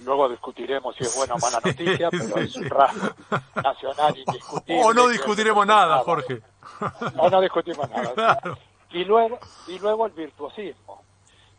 luego 0.04 0.30
discutiremos 0.30 0.96
si 0.96 1.04
es 1.04 1.16
buena 1.16 1.36
o 1.36 1.38
mala 1.40 1.60
noticia, 1.64 2.10
pero 2.12 2.38
es 2.38 2.56
un 2.56 2.70
rasgo 2.70 3.16
nacional 3.56 4.18
indiscutible. 4.18 4.84
O 4.84 4.94
no 4.94 5.08
discutiremos 5.08 5.66
nada, 5.66 6.00
Jorge. 6.00 6.42
O 7.18 7.30
no 7.30 7.42
discutimos 7.42 7.90
nada. 7.90 8.40
Y 8.92 9.04
luego, 9.04 9.40
y 9.68 9.78
luego 9.78 10.06
el 10.06 10.14
virtuosismo, 10.14 11.04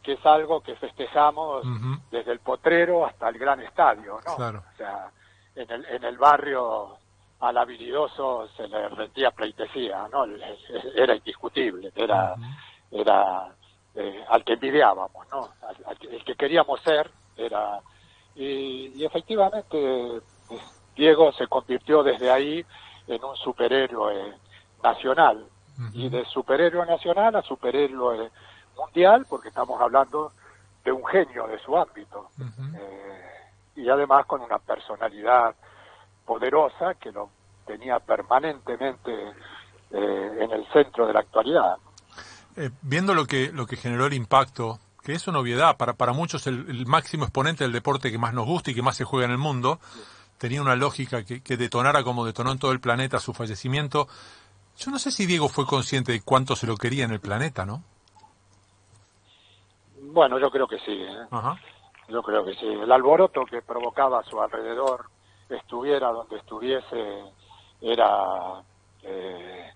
que 0.02 0.14
es 0.14 0.25
algo 0.25 0.62
que 0.62 0.75
festejamos 0.76 1.66
desde 2.11 2.33
el 2.33 2.38
potrero 2.38 3.04
hasta 3.04 3.28
el 3.28 3.37
gran 3.37 3.61
estadio, 3.61 4.18
¿no? 4.25 4.35
O 4.37 4.76
sea, 4.78 5.11
en 5.54 5.71
el, 5.71 5.85
en 5.85 6.04
el 6.04 6.16
barrio 6.16 6.97
al 7.40 7.59
habilidoso 7.59 8.49
se 8.56 8.66
le 8.68 8.88
rendía 8.88 9.33
pleitesía, 9.33 10.09
¿no? 10.11 10.25
Era 10.95 11.14
indiscutible, 11.14 11.92
era, 11.95 12.35
era 12.90 13.54
eh, 13.95 14.25
al 14.30 14.42
que 14.42 14.54
envidiábamos, 14.54 15.26
¿no? 15.30 15.49
el 16.11 16.25
que 16.25 16.35
queríamos 16.37 16.80
ser 16.80 17.11
era... 17.37 17.80
Y, 18.37 19.05
efectivamente 19.05 19.76
eh, 19.78 20.21
Diego 20.95 21.33
se 21.33 21.47
convirtió 21.47 22.02
desde 22.02 22.31
ahí 22.31 22.64
en 23.07 23.25
un 23.25 23.37
superhéroe 23.37 24.35
nacional. 24.83 25.47
Y 25.93 26.09
de 26.09 26.25
superhéroe 26.25 26.87
nacional 26.87 27.37
a 27.37 27.43
superhéroe 27.43 28.31
mundial, 28.78 29.26
porque 29.28 29.49
estamos 29.49 29.78
hablando 29.78 30.33
de 30.83 30.90
un 30.90 31.05
genio 31.05 31.47
de 31.49 31.59
su 31.59 31.76
ámbito. 31.76 32.31
Eh, 32.40 33.83
y 33.83 33.88
además 33.90 34.25
con 34.25 34.40
una 34.40 34.59
personalidad 34.59 35.55
poderosa 36.25 36.95
que 36.95 37.12
lo 37.12 37.28
tenía 37.66 37.99
permanentemente 37.99 39.12
en 39.90 40.50
el 40.50 40.66
centro 40.73 41.07
de 41.07 41.12
la 41.12 41.21
actualidad. 41.21 41.76
Eh, 42.57 42.71
viendo 42.81 43.12
lo 43.14 43.26
que, 43.26 43.52
lo 43.52 43.66
que 43.66 43.76
generó 43.76 44.07
el 44.07 44.14
impacto, 44.14 44.78
que 45.06 45.12
es 45.12 45.28
una 45.28 45.38
obviedad, 45.38 45.76
para, 45.76 45.92
para 45.92 46.12
muchos 46.12 46.48
el, 46.48 46.84
máximo 46.84 47.22
exponente 47.22 47.62
del 47.62 47.72
deporte 47.72 48.10
que 48.10 48.18
más 48.18 48.34
nos 48.34 48.44
gusta 48.44 48.72
y 48.72 48.75
que 48.75 48.82
más 48.82 48.96
se 48.96 49.04
juega 49.04 49.26
en 49.26 49.30
el 49.30 49.38
mundo, 49.38 49.78
tenía 50.36 50.60
una 50.60 50.75
lógica 50.75 51.25
que, 51.25 51.44
que 51.44 51.56
detonara 51.56 52.02
como 52.02 52.26
detonó 52.26 52.50
en 52.50 52.58
todo 52.58 52.72
el 52.72 52.80
planeta 52.80 53.20
su 53.20 53.32
fallecimiento. 53.32 54.08
Yo 54.76 54.90
no 54.90 54.98
sé 54.98 55.12
si 55.12 55.25
Diego 55.25 55.48
fue 55.48 55.64
consciente 55.64 56.10
de 56.10 56.22
cuánto 56.22 56.56
se 56.56 56.66
lo 56.66 56.76
quería 56.76 57.04
en 57.04 57.12
el 57.12 57.20
planeta, 57.20 57.64
¿no? 57.64 57.84
Bueno, 60.00 60.40
yo 60.40 60.50
creo 60.50 60.66
que 60.66 60.80
sí. 60.80 60.90
¿eh? 60.90 61.28
Yo 62.08 62.20
creo 62.25 62.44
que 62.44 62.54
sí. 62.56 62.66
El 62.66 62.90
alboroto 62.90 63.44
que 63.44 63.62
provocaba 63.62 64.18
a 64.18 64.25
su 64.25 64.40
alrededor, 64.40 65.06
estuviera 65.48 66.10
donde 66.10 66.38
estuviese, 66.38 67.22
era 67.80 68.60
eh, 69.04 69.70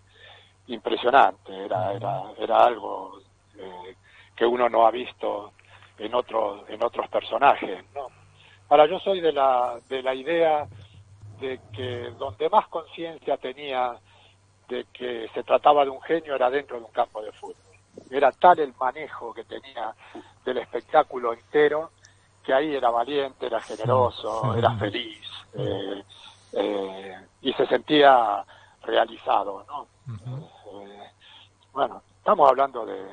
impresionante, 0.67 1.67
era, 1.67 1.93
era, 1.93 2.23
era 2.37 2.65
algo 2.65 3.21
eh, 3.57 3.95
que 4.41 4.47
uno 4.47 4.71
no 4.71 4.87
ha 4.87 4.91
visto 4.91 5.53
en 5.99 6.15
otros 6.15 6.63
en 6.71 6.83
otros 6.83 7.07
personajes, 7.09 7.85
¿no? 7.95 8.07
Ahora 8.71 8.87
yo 8.87 8.99
soy 8.99 9.21
de 9.21 9.33
la 9.35 9.79
de 9.87 10.03
la 10.03 10.15
idea 10.15 10.67
de 11.39 11.61
que 11.71 12.11
donde 12.19 12.49
más 12.49 12.67
conciencia 12.69 13.37
tenía 13.37 13.93
de 14.67 14.87
que 14.95 15.29
se 15.35 15.43
trataba 15.43 15.85
de 15.85 15.91
un 15.91 16.01
genio 16.01 16.35
era 16.37 16.49
dentro 16.49 16.79
de 16.79 16.87
un 16.87 16.91
campo 16.91 17.21
de 17.21 17.31
fútbol. 17.33 17.55
Era 18.11 18.33
tal 18.33 18.61
el 18.61 18.73
manejo 18.81 19.35
que 19.35 19.45
tenía 19.45 19.95
del 20.43 20.57
espectáculo 20.57 21.35
entero 21.35 21.91
que 22.43 22.55
ahí 22.55 22.75
era 22.75 22.89
valiente, 22.89 23.45
era 23.45 23.61
generoso, 23.61 24.55
era 24.57 24.75
feliz 24.77 25.21
eh, 25.53 26.03
eh, 26.55 27.17
y 27.43 27.53
se 27.53 27.67
sentía 27.67 28.43
realizado, 28.85 29.67
¿no? 29.69 29.87
bueno, 31.75 32.03
estamos 32.17 32.49
hablando 32.49 32.87
de, 32.87 33.05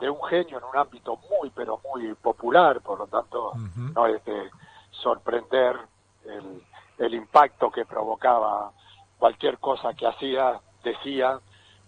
de 0.00 0.10
un 0.10 0.22
genio 0.24 0.58
en 0.58 0.64
un 0.64 0.76
ámbito 0.76 1.18
muy, 1.30 1.50
pero 1.50 1.80
muy 1.92 2.14
popular, 2.14 2.80
por 2.80 2.98
lo 2.98 3.06
tanto, 3.06 3.52
no 3.76 4.06
es 4.06 4.24
de 4.24 4.50
sorprender 4.90 5.76
el, 6.24 6.62
el 6.98 7.14
impacto 7.14 7.70
que 7.70 7.84
provocaba 7.84 8.72
cualquier 9.18 9.58
cosa 9.58 9.94
que 9.94 10.06
hacía, 10.06 10.60
decía, 10.82 11.38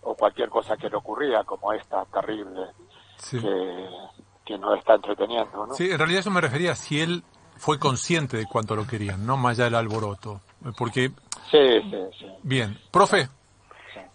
o 0.03 0.15
cualquier 0.15 0.49
cosa 0.49 0.77
que 0.77 0.89
le 0.89 0.97
ocurría, 0.97 1.45
como 1.45 1.73
esta 1.73 2.05
terrible 2.07 2.63
que, 3.31 3.89
que 4.45 4.59
nos 4.59 4.79
está 4.79 4.95
entreteniendo. 4.95 5.67
¿no? 5.67 5.75
Sí, 5.75 5.91
en 5.91 5.99
realidad 5.99 6.21
eso 6.21 6.31
me 6.31 6.41
refería 6.41 6.73
a 6.73 6.75
si 6.75 7.01
él 7.01 7.25
fue 7.57 7.79
consciente 7.79 8.37
de 8.37 8.47
cuánto 8.47 8.77
lo 8.77 8.87
querían, 8.87 9.27
no 9.27 9.37
más 9.37 9.59
allá 9.59 9.65
del 9.65 9.75
alboroto. 9.75 10.41
Porque. 10.79 11.11
Sí, 11.51 11.81
sí, 11.91 11.97
sí. 12.19 12.27
Bien. 12.43 12.79
Profe. 12.91 13.29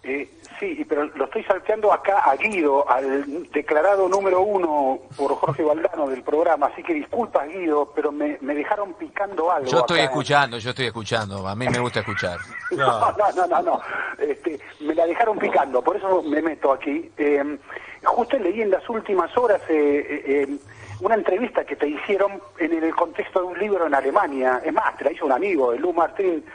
Eh, 0.03 0.29
Sí, 0.62 0.86
pero 0.88 1.05
lo 1.15 1.25
estoy 1.25 1.43
salteando 1.43 1.91
acá 1.91 2.20
a 2.20 2.36
Guido, 2.36 2.88
al 2.88 3.50
declarado 3.51 4.08
número 4.08 4.41
uno 4.41 5.00
por 5.17 5.34
Jorge 5.34 5.63
Valdano 5.63 6.08
del 6.08 6.22
programa, 6.22 6.67
así 6.67 6.84
que 6.84 6.93
disculpas 6.93 7.48
Guido, 7.48 7.91
pero 7.96 8.12
me, 8.12 8.38
dejaron 8.38 8.93
picando 8.93 9.51
algo. 9.51 9.67
Yo 9.67 9.79
estoy 9.79 10.01
escuchando, 10.01 10.60
yo 10.60 10.70
estoy 10.70 10.86
escuchando, 10.86 11.48
a 11.48 11.55
mí 11.55 11.67
me 11.67 11.79
gusta 11.79 12.01
escuchar. 12.01 12.38
no, 12.77 13.12
no, 13.36 13.48
no, 13.48 13.62
no, 13.63 13.81
Este, 14.20 14.60
me 14.81 14.93
la 14.93 15.08
dejaron 15.08 15.39
picando, 15.39 15.81
por 15.81 15.98
eso 15.98 16.22
me 16.22 16.43
meto 16.43 16.74
aquí. 16.74 17.10
Eh, 17.17 17.58
justo 18.03 18.38
leí 18.38 18.62
en 18.62 18.70
las 18.70 18.88
últimas 18.88 19.36
horas 19.36 19.62
eh, 19.67 20.24
eh, 20.27 20.58
una 21.00 21.15
entrevista 21.15 21.65
que 21.65 21.75
te 21.75 21.88
hicieron 21.88 22.39
en 22.60 22.84
el 22.84 22.93
contexto 22.93 23.39
de 23.39 23.46
un 23.48 23.58
libro 23.58 23.88
en 23.88 23.96
Alemania, 23.96 24.62
es 24.63 24.72
más, 24.72 24.96
te 24.98 25.05
la 25.05 25.12
hizo 25.12 25.25
un 25.25 25.31
amigo, 25.31 25.74
Lu 25.74 25.91
Martín 25.91 26.46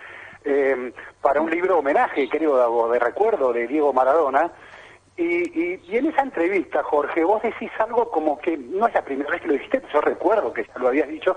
eh, 0.47 0.93
para 1.21 1.41
un 1.41 1.51
libro 1.51 1.79
homenaje, 1.79 2.29
creo, 2.29 2.89
de 2.89 2.99
recuerdo 2.99 3.53
de 3.53 3.67
Diego 3.67 3.93
Maradona. 3.93 4.53
Y, 5.17 5.79
y, 5.83 5.97
en 5.97 6.07
esa 6.07 6.23
entrevista, 6.23 6.83
Jorge, 6.83 7.25
vos 7.25 7.43
decís 7.43 7.71
algo 7.79 8.11
como 8.11 8.39
que, 8.39 8.57
no 8.57 8.87
es 8.87 8.95
la 8.95 9.03
primera 9.03 9.31
vez 9.31 9.41
que 9.41 9.49
lo 9.49 9.55
dijiste, 9.55 9.83
yo 9.93 10.01
recuerdo 10.03 10.53
que 10.53 10.65
ya 10.65 10.79
lo 10.79 10.89
habías 10.89 11.09
dicho, 11.09 11.37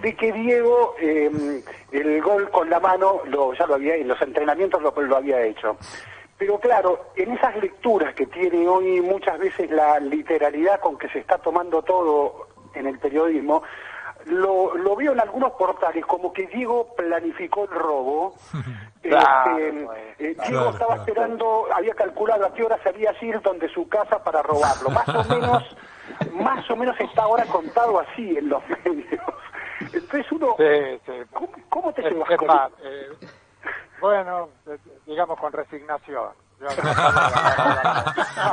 de 0.00 0.14
que 0.14 0.32
Diego 0.32 0.94
eh, 1.00 1.62
el 1.90 2.22
gol 2.22 2.50
con 2.50 2.70
la 2.70 2.78
mano 2.80 3.22
lo, 3.24 3.52
ya 3.54 3.66
lo 3.66 3.74
había, 3.74 3.96
en 3.96 4.08
los 4.08 4.20
entrenamientos 4.22 4.80
lo, 4.80 4.92
lo 4.92 5.16
había 5.16 5.42
hecho. 5.42 5.76
Pero 6.38 6.58
claro, 6.60 7.06
en 7.16 7.32
esas 7.32 7.56
lecturas 7.56 8.14
que 8.14 8.26
tiene 8.26 8.68
hoy 8.68 9.00
muchas 9.00 9.38
veces 9.38 9.70
la 9.70 9.98
literalidad 9.98 10.80
con 10.80 10.96
que 10.96 11.08
se 11.08 11.18
está 11.18 11.38
tomando 11.38 11.82
todo 11.82 12.48
en 12.74 12.86
el 12.86 12.98
periodismo, 12.98 13.62
lo, 14.26 14.76
lo 14.76 14.96
veo 14.96 15.12
en 15.12 15.20
algunos 15.20 15.52
portales 15.52 16.04
como 16.04 16.32
que 16.32 16.46
Diego 16.48 16.94
planificó 16.96 17.64
el 17.64 17.70
robo. 17.70 18.34
Este, 19.06 19.86
eh, 20.18 20.36
Diego 20.48 20.70
estaba 20.70 20.96
esperando, 20.96 21.66
había 21.72 21.94
calculado 21.94 22.44
a 22.44 22.52
qué 22.52 22.64
hora 22.64 22.76
salía 22.82 23.12
Shilton 23.12 23.60
de 23.60 23.68
su 23.68 23.88
casa 23.88 24.18
para 24.24 24.42
robarlo. 24.42 24.90
Más 24.90 25.08
o 25.08 25.22
menos, 25.32 25.76
más 26.32 26.68
o 26.68 26.74
menos 26.74 26.98
está 26.98 27.22
ahora 27.22 27.44
contado 27.44 28.00
así 28.00 28.36
en 28.36 28.48
los 28.48 28.60
medios. 28.84 29.22
Entonces 29.80 30.32
uno, 30.32 30.56
¿cómo, 31.68 31.92
te 31.92 32.02
llevas 32.02 32.36
con 32.36 32.48
eh, 32.82 33.10
Bueno, 34.00 34.48
digamos 35.06 35.38
con 35.38 35.52
resignación. 35.52 36.30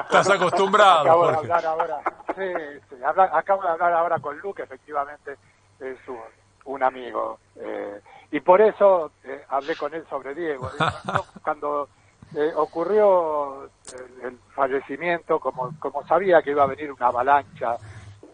Estás 0.04 0.30
acostumbrado. 0.30 1.02
Acabo 1.02 1.28
de 1.30 1.38
hablar 1.38 1.66
ahora. 1.66 2.00
Sí, 2.36 2.54
sí, 2.92 2.96
acabo 3.04 3.64
de 3.64 3.70
hablar 3.70 3.94
ahora 3.94 4.20
con 4.20 4.38
Luke, 4.38 4.62
efectivamente 4.62 5.36
es 5.84 5.98
un, 6.66 6.82
amigo. 6.84 7.40
Eh, 7.56 8.02
y 8.32 8.40
por 8.40 8.62
eso 8.62 9.12
eh, 9.24 9.44
hablé 9.50 9.76
con 9.76 9.94
él 9.94 10.06
sobre 10.10 10.34
Diego. 10.34 10.70
Cuando 11.44 11.90
eh, 12.36 12.52
ocurrió 12.56 13.70
el, 14.24 14.38
fallecimiento, 14.56 15.40
como, 15.40 15.72
como 15.80 16.06
sabía 16.08 16.42
que 16.42 16.52
iba 16.52 16.64
a 16.64 16.68
venir 16.68 16.92
una 16.92 17.08
avalancha 17.08 17.78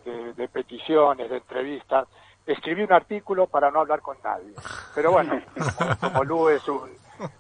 de, 0.06 0.48
peticiones, 0.48 1.30
de 1.30 1.38
entrevistas, 1.38 2.08
escribí 2.46 2.84
un 2.84 2.94
artículo 2.94 3.48
para 3.48 3.70
no 3.70 3.82
hablar 3.82 4.02
con 4.02 4.18
nadie. 4.24 4.54
Pero 4.96 5.12
bueno, 5.12 5.40
como, 6.02 6.24
Lu 6.24 6.50
es 6.50 6.68
un 6.68 6.90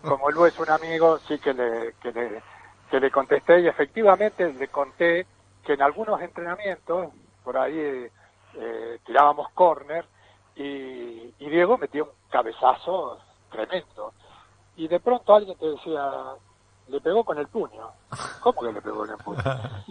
como 0.01 0.29
Lu 0.29 0.45
es 0.45 0.59
un 0.59 0.69
amigo, 0.69 1.17
sí 1.19 1.39
que 1.39 1.53
le, 1.53 1.93
que 2.01 2.11
le, 2.11 2.41
que 2.91 2.99
le 2.99 3.09
contesté 3.09 3.61
y 3.61 3.67
efectivamente 3.67 4.51
le 4.51 4.67
conté 4.67 5.25
que 5.65 5.73
en 5.73 5.81
algunos 5.81 6.21
entrenamientos, 6.21 7.13
por 7.43 7.57
ahí 7.57 8.09
eh, 8.55 8.99
tirábamos 9.05 9.49
córner 9.49 10.05
y, 10.55 11.33
Diego 11.39 11.77
metió 11.77 12.03
un 12.05 12.11
cabezazo 12.29 13.17
tremendo. 13.49 14.13
Y 14.75 14.87
de 14.87 14.99
pronto 14.99 15.33
alguien 15.33 15.57
te 15.57 15.65
decía, 15.65 16.11
le 16.87 17.01
pegó 17.01 17.23
con 17.23 17.37
el 17.37 17.47
puño. 17.47 17.89
¿Cómo 18.41 18.61
que 18.61 18.73
le 18.73 18.81
pegó 18.81 18.99
con 18.99 19.09
el 19.09 19.17
puño? 19.17 19.43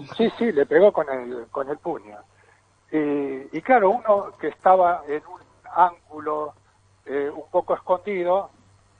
Sí, 0.17 0.31
sí, 0.39 0.53
le 0.53 0.67
pegó 0.67 0.93
con 0.93 1.09
el, 1.11 1.47
con 1.51 1.69
el 1.69 1.79
puño. 1.79 2.19
Y, 2.91 3.61
claro, 3.61 3.91
uno 3.91 4.33
que 4.39 4.49
estaba 4.49 5.03
en 5.07 5.23
un 5.27 5.41
ángulo 5.75 6.55
eh, 7.05 7.31
un 7.31 7.51
poco 7.51 7.75
escondido, 7.75 8.51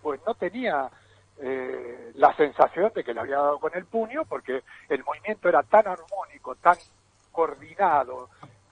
pues 0.03 0.21
no 0.27 0.35
tenía 0.35 0.91
eh, 1.39 2.13
la 2.17 2.35
sensación 2.35 2.93
de 2.95 3.05
que 3.05 3.15
le 3.15 3.21
había 3.21 3.37
dado 3.37 3.59
con 3.59 3.75
el 3.75 3.87
puño, 3.87 4.25
porque 4.27 4.63
el 4.89 5.05
movimiento 5.05 5.49
era 5.49 5.63
tan 5.63 5.87
armónico, 5.87 6.57
tan 6.57 6.77
coordinado, 7.33 8.29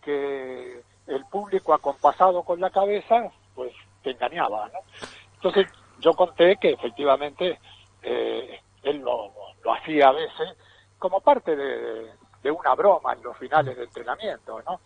que, 0.07 0.83
el 1.07 1.25
público 1.27 1.73
acompasado 1.73 2.43
con 2.43 2.61
la 2.61 2.71
cabeza, 2.71 3.31
pues 3.55 3.73
te 4.03 4.11
engañaba, 4.11 4.69
¿no? 4.69 4.81
Entonces 5.35 5.67
yo 6.01 6.15
conté 6.15 6.57
que 6.57 6.71
efectivamente 6.71 7.59
eh, 8.03 8.61
él 8.83 8.99
lo, 8.99 9.33
lo, 9.63 9.75
hacía 9.75 10.09
a 10.09 10.13
veces 10.13 10.57
como 10.99 11.21
parte 11.21 11.55
de, 11.55 12.11
de, 12.43 12.51
una 12.51 12.75
broma 12.75 13.13
en 13.13 13.23
los 13.23 13.37
finales 13.37 13.77
de 13.77 13.85
entrenamiento, 13.85 14.61
¿no? 14.63 14.81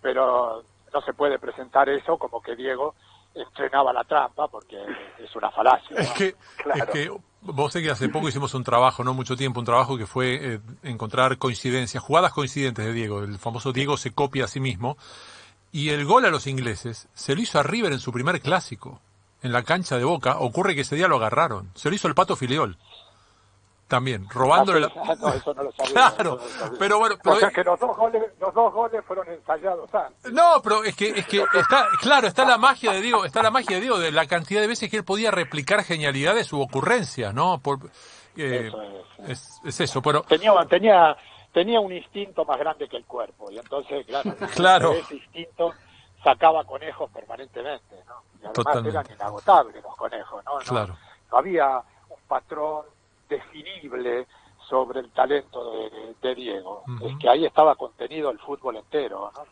Pero 0.00 0.62
no 0.92 1.00
se 1.02 1.12
puede 1.12 1.38
presentar 1.38 1.88
eso 1.88 2.16
como 2.16 2.40
que 2.40 2.56
Diego 2.56 2.94
entrenaba 3.34 3.92
la 3.92 4.04
trampa 4.04 4.48
porque 4.48 4.82
es 5.18 5.36
una 5.36 5.50
falacia. 5.50 5.98
Es, 5.98 6.12
que, 6.12 6.34
es 6.74 6.86
que 6.86 7.10
vos 7.46 7.72
sé 7.72 7.82
que 7.82 7.90
hace 7.90 8.08
poco 8.08 8.28
hicimos 8.28 8.54
un 8.54 8.64
trabajo, 8.64 9.04
no 9.04 9.14
mucho 9.14 9.36
tiempo, 9.36 9.60
un 9.60 9.66
trabajo 9.66 9.96
que 9.96 10.06
fue 10.06 10.54
eh, 10.54 10.60
encontrar 10.82 11.38
coincidencias, 11.38 12.02
jugadas 12.02 12.32
coincidentes 12.32 12.84
de 12.84 12.92
Diego. 12.92 13.22
El 13.22 13.38
famoso 13.38 13.72
Diego 13.72 13.96
se 13.96 14.10
copia 14.12 14.44
a 14.44 14.48
sí 14.48 14.60
mismo. 14.60 14.96
Y 15.72 15.90
el 15.90 16.04
gol 16.04 16.24
a 16.24 16.30
los 16.30 16.46
ingleses 16.46 17.08
se 17.14 17.34
lo 17.34 17.40
hizo 17.40 17.58
a 17.58 17.62
River 17.62 17.92
en 17.92 18.00
su 18.00 18.12
primer 18.12 18.40
clásico, 18.40 19.00
en 19.42 19.52
la 19.52 19.62
cancha 19.62 19.98
de 19.98 20.04
Boca. 20.04 20.38
Ocurre 20.38 20.74
que 20.74 20.82
ese 20.82 20.96
día 20.96 21.08
lo 21.08 21.16
agarraron. 21.16 21.70
Se 21.74 21.90
lo 21.90 21.96
hizo 21.96 22.08
el 22.08 22.14
Pato 22.14 22.36
Filiol 22.36 22.78
también, 23.88 24.26
robándole 24.30 24.80
la... 24.80 24.86
Ah, 24.96 25.14
no, 25.20 25.28
eso 25.28 25.54
no 25.54 25.62
lo 25.62 25.72
sabía. 25.76 25.92
claro, 25.92 26.38
pero 26.78 26.98
bueno... 26.98 27.16
Pero... 27.22 27.36
O 27.36 27.38
sea 27.38 27.50
que 27.50 27.62
los 27.64 27.78
dos, 27.78 27.96
goles, 27.96 28.22
los 28.40 28.52
dos 28.54 28.72
goles 28.72 29.04
fueron 29.06 29.28
ensayados 29.28 29.94
antes. 29.94 30.32
No, 30.32 30.60
pero 30.62 30.82
es 30.84 30.96
que, 30.96 31.08
es 31.10 31.26
que 31.26 31.44
está, 31.54 31.86
claro, 32.00 32.26
está 32.26 32.44
la 32.44 32.58
magia 32.58 32.92
de 32.92 33.00
Diego, 33.00 33.24
está 33.24 33.42
la 33.42 33.50
magia 33.50 33.76
de 33.76 33.80
Diego, 33.82 33.98
de 33.98 34.10
la 34.12 34.26
cantidad 34.26 34.60
de 34.60 34.66
veces 34.66 34.90
que 34.90 34.96
él 34.96 35.04
podía 35.04 35.30
replicar 35.30 35.84
genialidades 35.84 36.52
u 36.52 36.60
ocurrencias, 36.60 37.32
¿no? 37.32 37.58
Por, 37.60 37.78
eh, 38.36 38.66
Eso 38.68 38.82
es, 38.82 39.30
es, 39.30 39.60
es 39.64 39.80
eso, 39.80 40.02
pero... 40.02 40.22
Tenía, 40.22 40.52
tenía, 40.68 41.16
tenía 41.52 41.78
un 41.80 41.92
instinto 41.92 42.44
más 42.44 42.58
grande 42.58 42.88
que 42.88 42.96
el 42.96 43.04
cuerpo, 43.06 43.50
y 43.50 43.58
entonces, 43.58 44.04
claro, 44.06 44.34
Claro. 44.54 44.92
ese 44.94 45.14
instinto 45.16 45.72
sacaba 46.24 46.64
conejos 46.64 47.08
permanentemente, 47.12 47.94
¿no? 48.06 48.14
Y 48.34 48.38
además 48.38 48.52
Totalmente. 48.54 48.90
eran 48.90 49.06
inagotables 49.14 49.82
los 49.82 49.96
conejos, 49.96 50.44
¿no? 50.44 50.54
No- 50.54 50.64
Claro. 50.64 50.96
no 51.30 51.38
había 51.38 51.78
un 52.08 52.18
patrón 52.26 52.84
definible 53.28 54.26
sobre 54.68 55.00
el 55.00 55.10
talento 55.12 55.72
de, 55.72 56.14
de 56.20 56.34
Diego. 56.34 56.82
Es 57.02 57.16
que 57.18 57.28
ahí 57.28 57.44
estaba 57.44 57.74
contenido 57.76 58.30
el 58.30 58.38
fútbol 58.38 58.76
entero, 58.76 59.30
¿no? 59.34 59.44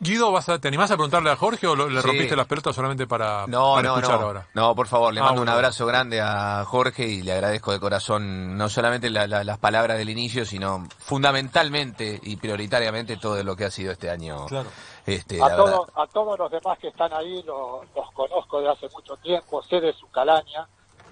Guido, 0.00 0.30
¿vas 0.30 0.48
a, 0.48 0.60
¿te 0.60 0.68
animás 0.68 0.92
a 0.92 0.94
preguntarle 0.94 1.28
a 1.28 1.34
Jorge 1.34 1.66
o 1.66 1.74
lo- 1.74 1.88
le 1.88 2.00
Sí. 2.00 2.06
rompiste 2.06 2.36
las 2.36 2.46
pelotas 2.46 2.72
solamente 2.72 3.08
para, 3.08 3.48
No, 3.48 3.74
para 3.74 3.88
no, 3.88 3.96
escuchar 3.98 4.20
no. 4.20 4.26
ahora? 4.26 4.46
No, 4.54 4.72
por 4.76 4.86
favor, 4.86 5.12
le 5.12 5.18
Ah, 5.20 5.24
mando 5.24 5.42
un 5.42 5.48
abrazo 5.48 5.86
grande 5.86 6.20
a 6.20 6.64
Jorge 6.64 7.04
y 7.08 7.22
le 7.22 7.32
agradezco 7.32 7.72
de 7.72 7.80
corazón 7.80 8.56
no 8.56 8.68
solamente 8.68 9.10
la- 9.10 9.26
la- 9.26 9.42
las 9.42 9.58
palabras 9.58 9.98
del 9.98 10.08
inicio, 10.08 10.44
sino 10.46 10.86
fundamentalmente 10.98 12.20
y 12.22 12.36
prioritariamente 12.36 13.16
todo 13.16 13.42
lo 13.42 13.56
que 13.56 13.64
ha 13.64 13.70
sido 13.72 13.90
este 13.90 14.08
año. 14.08 14.46
Claro. 14.46 14.68
Este, 15.04 15.42
A 15.42 15.56
todos, 15.56 15.88
a 15.96 16.06
todos 16.06 16.38
los 16.38 16.50
demás 16.50 16.78
que 16.78 16.88
están 16.88 17.12
ahí 17.12 17.42
lo- 17.42 17.82
los 17.96 18.12
conozco 18.12 18.60
de 18.60 18.70
hace 18.70 18.88
mucho 18.90 19.16
tiempo, 19.16 19.62
sé 19.64 19.80
de 19.80 19.92
su 19.94 20.08
calaña, 20.10 20.68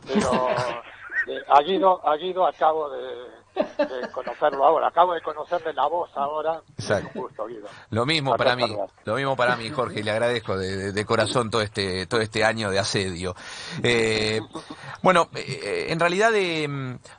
pero 0.07 0.21
a, 1.49 1.61
Guido, 1.63 2.07
a 2.07 2.17
Guido 2.17 2.47
acabo 2.47 2.89
de, 2.91 3.01
de 3.85 4.09
conocerlo 4.13 4.65
ahora, 4.65 4.89
acabo 4.89 5.15
de 5.15 5.21
conocerle 5.23 5.73
la 5.73 5.87
voz 5.87 6.11
ahora. 6.15 6.61
Exacto. 6.79 7.11
Gusto, 7.15 7.47
Guido. 7.47 7.67
Lo 7.91 8.05
mismo 8.07 8.37
para 8.37 8.55
mí, 8.57 8.65
lo 9.05 9.15
mismo 9.15 9.37
para 9.37 9.57
mí, 9.57 9.71
Jorge, 9.71 10.01
y 10.01 10.03
le 10.03 10.11
agradezco 10.11 10.57
de, 10.57 10.93
de- 10.93 11.05
corazón 11.07 11.51
todo 11.51 11.63
este 11.63 12.07
todo 12.07 12.21
este 12.21 12.45
año 12.45 12.71
de 12.71 12.79
asedio. 12.79 13.35
Eh, 13.83 14.41
bueno, 15.03 15.29
eh, 15.35 15.87
en 15.89 16.01
realidad 16.01 16.31
eh, 16.35 16.69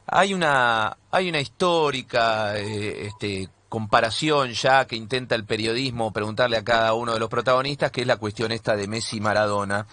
hay 0.06 0.34
una 0.34 0.98
hay 1.12 1.30
una 1.30 1.40
histórica 1.40 2.58
eh, 2.58 3.08
este 3.08 3.50
comparación 3.70 4.52
ya 4.54 4.86
que 4.88 4.96
intenta 4.96 5.36
el 5.36 5.44
periodismo 5.46 6.14
preguntarle 6.14 6.56
a 6.56 6.64
cada 6.64 6.94
uno 6.94 7.14
de 7.14 7.20
los 7.20 7.28
protagonistas, 7.30 7.92
que 7.92 8.00
es 8.02 8.08
la 8.08 8.16
cuestión 8.16 8.54
esta 8.54 8.78
de 8.78 8.88
Messi 8.88 9.18
y 9.18 9.22
Maradona. 9.22 9.86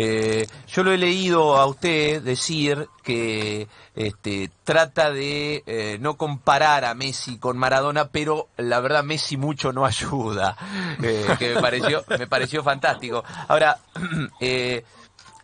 Eh, 0.00 0.46
yo 0.68 0.84
lo 0.84 0.92
he 0.92 0.96
leído 0.96 1.56
a 1.56 1.66
usted 1.66 2.22
decir 2.22 2.88
que 3.02 3.66
este, 3.96 4.48
trata 4.62 5.10
de 5.10 5.64
eh, 5.66 5.98
no 6.00 6.16
comparar 6.16 6.84
a 6.84 6.94
Messi 6.94 7.38
con 7.38 7.58
Maradona, 7.58 8.06
pero 8.06 8.46
la 8.56 8.78
verdad 8.78 9.02
Messi 9.02 9.36
mucho 9.36 9.72
no 9.72 9.84
ayuda, 9.86 10.56
eh, 11.02 11.26
que 11.36 11.56
me 11.56 11.60
pareció, 11.60 12.04
me 12.16 12.28
pareció 12.28 12.62
fantástico. 12.62 13.24
Ahora, 13.48 13.76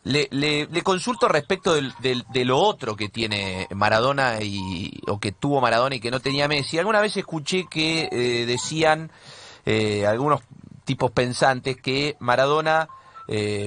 le, 0.05 0.83
consulto 0.85 1.27
respecto 1.27 1.75
de 1.75 2.45
lo 2.45 2.59
otro 2.59 2.95
que 2.95 3.09
tiene 3.09 3.67
Maradona 3.75 4.41
y, 4.41 5.01
o 5.09 5.19
que 5.19 5.33
tuvo 5.33 5.61
Maradona 5.61 5.97
y 5.97 6.01
que 6.01 6.13
no 6.13 6.21
tenía 6.21 6.47
Messi. 6.47 6.79
Alguna 6.79 7.01
vez 7.01 7.17
escuché 7.17 7.67
que 7.69 8.45
decían 8.47 9.11
algunos 10.07 10.43
tipos 10.85 11.11
pensantes 11.11 11.77
que 11.81 12.17
Maradona 12.21 12.87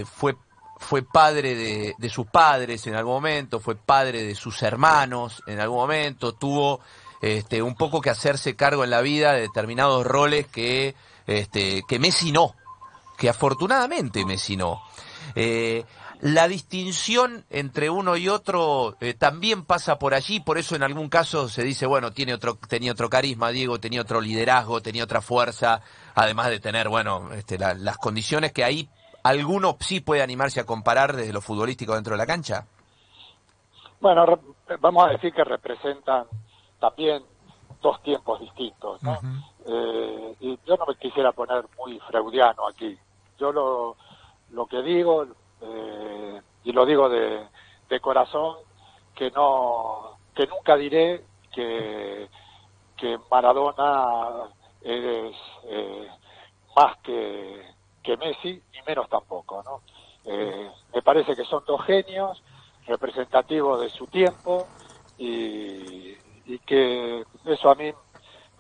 fue 0.06 0.38
fue 0.80 1.02
padre 1.02 1.56
de, 1.98 2.10
sus 2.10 2.28
padres 2.28 2.86
en 2.88 2.96
algún 2.96 3.14
momento, 3.14 3.60
fue 3.60 3.76
padre 3.76 4.24
de 4.24 4.36
sus 4.36 4.62
hermanos 4.64 5.44
en 5.48 5.60
algún 5.60 5.78
momento, 5.80 6.34
tuvo 6.34 6.80
este, 7.22 7.62
un 7.62 7.76
poco 7.76 8.02
que 8.02 8.10
hacerse 8.10 8.56
cargo 8.56 8.84
en 8.84 8.92
la 8.92 9.02
vida 9.02 9.34
de 9.34 9.42
determinados 9.42 10.06
roles 10.06 10.48
que, 10.48 10.96
este, 11.26 11.82
que 11.88 12.00
Messi 12.00 12.32
no, 12.32 12.56
que 13.18 13.30
afortunadamente 13.30 14.26
Messi 14.26 14.56
no. 14.56 14.82
Eh, 15.36 15.84
la 16.22 16.48
distinción 16.48 17.46
entre 17.52 17.92
uno 17.92 18.18
y 18.18 18.28
otro 18.28 18.98
eh, 19.02 19.14
también 19.14 19.66
pasa 19.66 20.00
por 20.00 20.14
allí, 20.16 20.40
por 20.40 20.58
eso 20.58 20.76
en 20.76 20.82
algún 20.84 21.10
caso 21.10 21.48
se 21.48 21.64
dice, 21.64 21.86
bueno, 21.86 22.12
tiene 22.12 22.34
otro, 22.34 22.58
tenía 22.68 22.92
otro 22.92 23.10
carisma, 23.10 23.50
Diego, 23.50 23.80
tenía 23.80 24.02
otro 24.02 24.20
liderazgo, 24.20 24.82
tenía 24.82 25.04
otra 25.04 25.22
fuerza, 25.22 25.82
además 26.16 26.50
de 26.50 26.60
tener, 26.60 26.90
bueno, 26.90 27.32
este, 27.34 27.60
la- 27.60 27.76
las 27.76 27.98
condiciones 27.98 28.52
que 28.52 28.64
ahí 28.64 28.90
alguno 29.28 29.78
sí 29.80 30.00
puede 30.00 30.24
animarse 30.24 30.60
a 30.60 30.66
comparar 30.66 31.16
desde 31.16 31.34
lo 31.34 31.42
futbolístico 31.42 31.96
dentro 31.96 32.14
de 32.14 32.18
la 32.18 32.26
cancha. 32.26 32.66
Bueno, 34.00 34.26
vamos 34.80 35.08
a 35.08 35.12
decir 35.12 35.34
que 35.34 35.44
representan 35.44 36.26
también 36.80 37.24
dos 37.82 38.02
tiempos 38.04 38.40
distintos, 38.40 39.02
¿no? 39.04 39.20
Eh, 39.66 40.36
y 40.40 40.60
yo 40.66 40.78
no 40.78 40.86
me 40.88 40.96
quisiera 40.96 41.32
poner 41.32 41.66
muy 41.78 42.00
freudiano 42.00 42.68
aquí. 42.68 42.98
Yo 43.40 43.52
lo, 43.52 43.96
lo 44.52 44.66
que 44.66 44.82
digo, 44.82 45.26
eh, 45.62 46.42
y 46.64 46.72
lo 46.72 46.86
digo 46.86 47.10
de, 47.10 47.48
de 47.90 48.00
corazón, 48.00 48.58
que 49.16 49.32
no, 49.32 50.18
que 50.36 50.46
nunca 50.48 50.76
diré 50.76 51.26
que, 51.52 52.30
que 52.96 53.18
Maradona 53.32 54.50
es 54.82 55.36
eh, 55.66 56.08
más 56.76 56.98
que, 57.04 57.77
que 58.08 58.16
Messi, 58.16 58.64
ni 58.72 58.82
menos 58.88 59.10
tampoco, 59.10 59.62
¿no? 59.64 59.82
Eh, 60.24 60.72
me 60.96 61.02
parece 61.02 61.36
que 61.36 61.44
son 61.44 61.62
dos 61.68 61.84
genios 61.84 62.42
representativos 62.86 63.82
de 63.82 63.90
su 63.90 64.08
tiempo 64.08 64.66
y, 65.18 66.16
y 66.46 66.60
que 66.66 67.26
eso 67.44 67.70
a 67.70 67.76
mí 67.76 67.92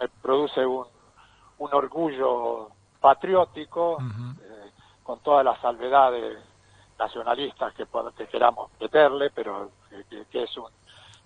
me 0.02 0.10
produce 0.22 0.66
un, 0.66 0.86
un 1.60 1.74
orgullo 1.74 2.72
patriótico 3.00 4.00
eh, 4.02 4.72
con 5.02 5.20
todas 5.22 5.46
las 5.46 5.62
salvedades 5.62 6.44
nacionalistas 7.00 7.74
que, 7.74 7.88
queramos 8.28 8.70
meterle, 8.82 9.30
pero 9.30 9.72
que 10.30 10.44
es 10.44 10.58
un, 10.58 10.70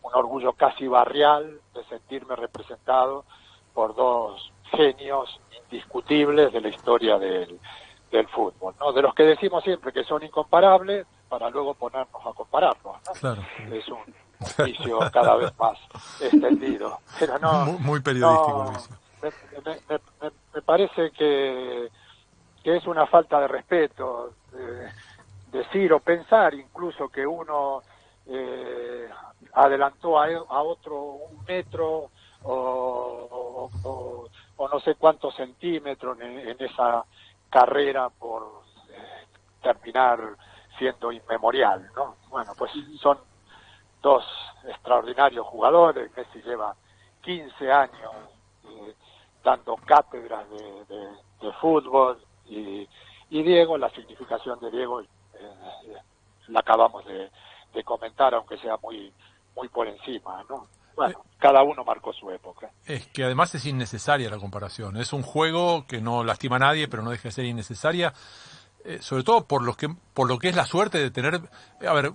un 0.03 0.13
orgullo 0.13 0.53
casi 0.53 0.87
barrial 0.87 1.59
de 1.73 1.83
sentirme 1.85 2.35
representado 2.35 3.25
por 3.73 3.95
dos 3.95 4.51
genios 4.65 5.39
indiscutibles 5.63 6.53
de 6.53 6.61
la 6.61 6.67
historia 6.67 7.17
del, 7.17 7.59
del 8.11 8.27
fútbol, 8.27 8.75
¿no? 8.79 8.91
De 8.91 9.01
los 9.01 9.13
que 9.15 9.23
decimos 9.23 9.63
siempre 9.63 9.93
que 9.93 10.03
son 10.03 10.21
incomparables 10.23 11.07
para 11.29 11.49
luego 11.49 11.73
ponernos 11.75 12.21
a 12.25 12.33
compararlos, 12.33 12.97
¿no? 13.05 13.13
Claro. 13.13 13.41
Es 13.71 13.87
un 13.87 14.03
vicio 14.65 14.99
cada 15.11 15.35
vez 15.37 15.57
más 15.57 15.77
extendido. 16.19 16.99
Pero 17.17 17.39
no, 17.39 17.65
Muy- 17.65 17.79
muy 17.79 17.99
periodístico 18.01 18.63
no, 18.63 18.71
me, 19.21 19.31
me- 19.31 19.81
me- 19.89 20.01
me- 20.21 20.31
me 20.53 20.61
parece 20.61 21.11
que, 21.11 21.89
que 22.61 22.75
es 22.75 22.85
una 22.85 23.07
falta 23.07 23.39
de 23.39 23.47
respeto 23.47 24.35
eh, 24.53 24.91
decir 25.45 25.93
o 25.93 25.99
pensar 26.01 26.53
incluso 26.53 27.07
que 27.09 27.25
uno 27.25 27.83
eh, 28.25 29.07
adelantó 29.53 30.19
a, 30.19 30.25
a 30.27 30.61
otro 30.61 31.01
un 31.01 31.43
metro 31.47 32.11
o, 32.43 32.53
o- 32.53 33.71
o- 33.83 34.27
o 34.57 34.67
no 34.67 34.79
sé 34.81 34.95
cuántos 34.95 35.33
centímetros 35.35 36.19
en, 36.19 36.39
en 36.39 36.57
esa 36.61 37.05
carrera 37.51 38.09
por 38.09 38.63
eh, 38.89 39.25
terminar 39.61 40.19
siendo 40.79 41.11
inmemorial, 41.11 41.91
¿no? 41.95 42.15
Bueno, 42.29 42.53
pues 42.57 42.71
son 42.99 43.19
dos 44.01 44.25
extraordinarios 44.65 45.45
jugadores, 45.45 46.09
Messi 46.17 46.41
lleva 46.41 46.75
15 47.21 47.71
años 47.71 48.11
eh, 48.65 48.95
dando 49.43 49.75
cátedras 49.77 50.49
de, 50.49 50.85
de- 50.85 51.11
de 51.41 51.51
fútbol 51.53 52.19
y, 52.45 52.87
y 53.29 53.43
Diego, 53.43 53.77
la 53.77 53.89
significación 53.91 54.59
de 54.59 54.71
Diego 54.71 55.01
eh, 55.01 55.07
la 56.47 56.59
acabamos 56.61 57.05
de, 57.05 57.29
de 57.73 57.83
comentar, 57.83 58.33
aunque 58.33 58.57
sea 58.57 58.77
muy 58.81 59.13
muy 59.55 59.67
por 59.67 59.87
encima, 59.87 60.43
¿no? 60.49 60.67
Bueno, 60.95 61.23
cada 61.37 61.63
uno 61.63 61.83
marcó 61.83 62.13
su 62.13 62.29
época. 62.31 62.69
Es 62.85 63.07
que 63.07 63.23
además 63.23 63.53
es 63.55 63.65
innecesaria 63.65 64.29
la 64.29 64.37
comparación. 64.37 64.97
Es 64.97 65.13
un 65.13 65.23
juego 65.23 65.85
que 65.87 66.01
no 66.01 66.23
lastima 66.23 66.57
a 66.57 66.59
nadie, 66.59 66.87
pero 66.87 67.03
no 67.03 67.11
deja 67.11 67.23
de 67.23 67.31
ser 67.31 67.45
innecesaria, 67.45 68.13
eh, 68.85 68.99
sobre 69.01 69.23
todo 69.23 69.45
por 69.45 69.63
lo 69.63 69.75
que 69.75 69.89
por 70.13 70.27
lo 70.27 70.37
que 70.37 70.49
es 70.49 70.55
la 70.55 70.65
suerte 70.65 70.97
de 70.97 71.11
tener, 71.11 71.41
a 71.87 71.93
ver, 71.93 72.11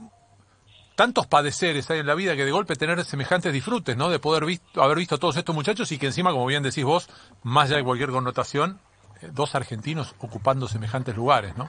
tantos 0.97 1.27
padeceres 1.27 1.89
hay 1.91 2.01
en 2.01 2.07
la 2.07 2.15
vida 2.15 2.35
que 2.35 2.45
de 2.45 2.51
golpe 2.51 2.75
tener 2.75 3.05
semejantes 3.05 3.53
disfrutes, 3.53 3.97
¿no? 3.97 4.09
De 4.09 4.19
poder 4.19 4.45
visto, 4.45 4.83
haber 4.83 4.99
visto 4.99 5.15
a 5.15 5.19
todos 5.19 5.37
estos 5.37 5.55
muchachos 5.55 5.93
y 5.93 5.99
que 5.99 6.07
encima, 6.07 6.33
como 6.33 6.47
bien 6.47 6.63
decís 6.63 6.85
vos, 6.85 7.09
más 7.43 7.69
allá 7.69 7.77
de 7.77 7.85
cualquier 7.85 8.11
connotación, 8.11 8.81
eh, 9.21 9.29
dos 9.33 9.55
argentinos 9.55 10.15
ocupando 10.21 10.67
semejantes 10.67 11.15
lugares, 11.15 11.57
¿no? 11.57 11.69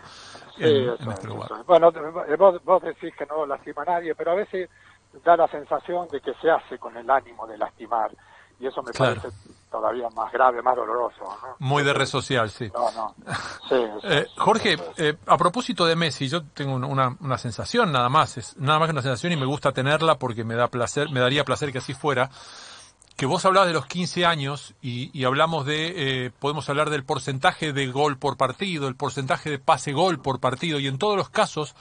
En, 0.59 1.11
este 1.11 1.27
lugar. 1.27 1.51
Bueno, 1.67 1.91
vos, 2.39 2.63
vos, 2.63 2.81
decís 2.81 3.13
que 3.15 3.27
no 3.27 3.45
lastima 3.45 3.83
a 3.83 3.85
nadie, 3.85 4.15
pero 4.15 4.31
a 4.31 4.35
veces 4.35 4.67
da 5.23 5.35
la 5.35 5.47
sensación 5.47 6.07
de 6.09 6.21
que 6.21 6.33
se 6.35 6.49
hace 6.49 6.77
con 6.77 6.95
el 6.97 7.09
ánimo 7.09 7.47
de 7.47 7.57
lastimar 7.57 8.11
y 8.59 8.65
eso 8.65 8.81
me 8.81 8.91
parece 8.91 9.27
todavía 9.69 10.09
más 10.15 10.31
grave, 10.31 10.61
más 10.61 10.75
doloroso. 10.75 11.23
¿no? 11.23 11.55
Muy 11.59 11.83
de 11.83 11.93
red 11.93 12.05
social, 12.05 12.49
sí. 12.49 12.71
No, 12.73 12.91
no. 12.91 13.15
Sí, 13.69 13.75
eh, 14.03 14.25
Jorge, 14.37 14.77
eh, 14.97 15.17
a 15.25 15.37
propósito 15.37 15.85
de 15.85 15.95
Messi, 15.95 16.29
yo 16.29 16.43
tengo 16.45 16.75
una, 16.75 17.15
una, 17.19 17.37
sensación 17.37 17.91
nada 17.91 18.07
más, 18.07 18.37
es 18.37 18.55
nada 18.57 18.79
más 18.79 18.87
que 18.87 18.93
una 18.93 19.01
sensación 19.01 19.33
y 19.33 19.35
me 19.35 19.45
gusta 19.45 19.73
tenerla 19.73 20.17
porque 20.17 20.45
me 20.45 20.55
da 20.55 20.69
placer, 20.69 21.09
me 21.11 21.19
daría 21.19 21.43
placer 21.43 21.71
que 21.71 21.79
así 21.79 21.93
fuera. 21.93 22.29
Que 23.17 23.25
vos 23.25 23.43
hablabas 23.45 23.67
de 23.67 23.73
los 23.73 23.87
15 23.87 24.25
años 24.25 24.73
y, 24.81 25.09
y 25.11 25.25
hablamos 25.25 25.65
de, 25.65 26.25
eh, 26.25 26.31
podemos 26.39 26.69
hablar 26.69 26.89
del 26.89 27.03
porcentaje 27.03 27.73
de 27.73 27.87
gol 27.87 28.17
por 28.17 28.37
partido, 28.37 28.87
el 28.87 28.95
porcentaje 28.95 29.49
de 29.49 29.59
pase 29.59 29.91
gol 29.91 30.19
por 30.19 30.39
partido 30.39 30.79
y 30.79 30.87
en 30.87 30.97
todos 30.97 31.17
los 31.17 31.29
casos 31.29 31.75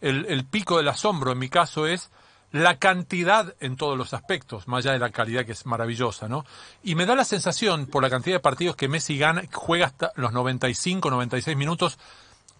el, 0.00 0.26
el 0.26 0.44
pico 0.46 0.78
del 0.78 0.88
asombro 0.88 1.32
en 1.32 1.38
mi 1.38 1.48
caso 1.48 1.86
es 1.86 2.10
la 2.52 2.78
cantidad 2.78 3.54
en 3.60 3.76
todos 3.76 3.96
los 3.96 4.12
aspectos, 4.12 4.66
más 4.66 4.84
allá 4.84 4.92
de 4.92 4.98
la 4.98 5.10
calidad 5.10 5.44
que 5.44 5.52
es 5.52 5.66
maravillosa, 5.66 6.28
¿no? 6.28 6.44
Y 6.82 6.94
me 6.94 7.06
da 7.06 7.14
la 7.14 7.24
sensación, 7.24 7.86
por 7.86 8.02
la 8.02 8.10
cantidad 8.10 8.36
de 8.36 8.40
partidos 8.40 8.76
que 8.76 8.88
Messi 8.88 9.18
gana, 9.18 9.42
juega 9.52 9.86
hasta 9.86 10.12
los 10.16 10.32
95, 10.32 11.10
96 11.10 11.56
minutos, 11.56 11.98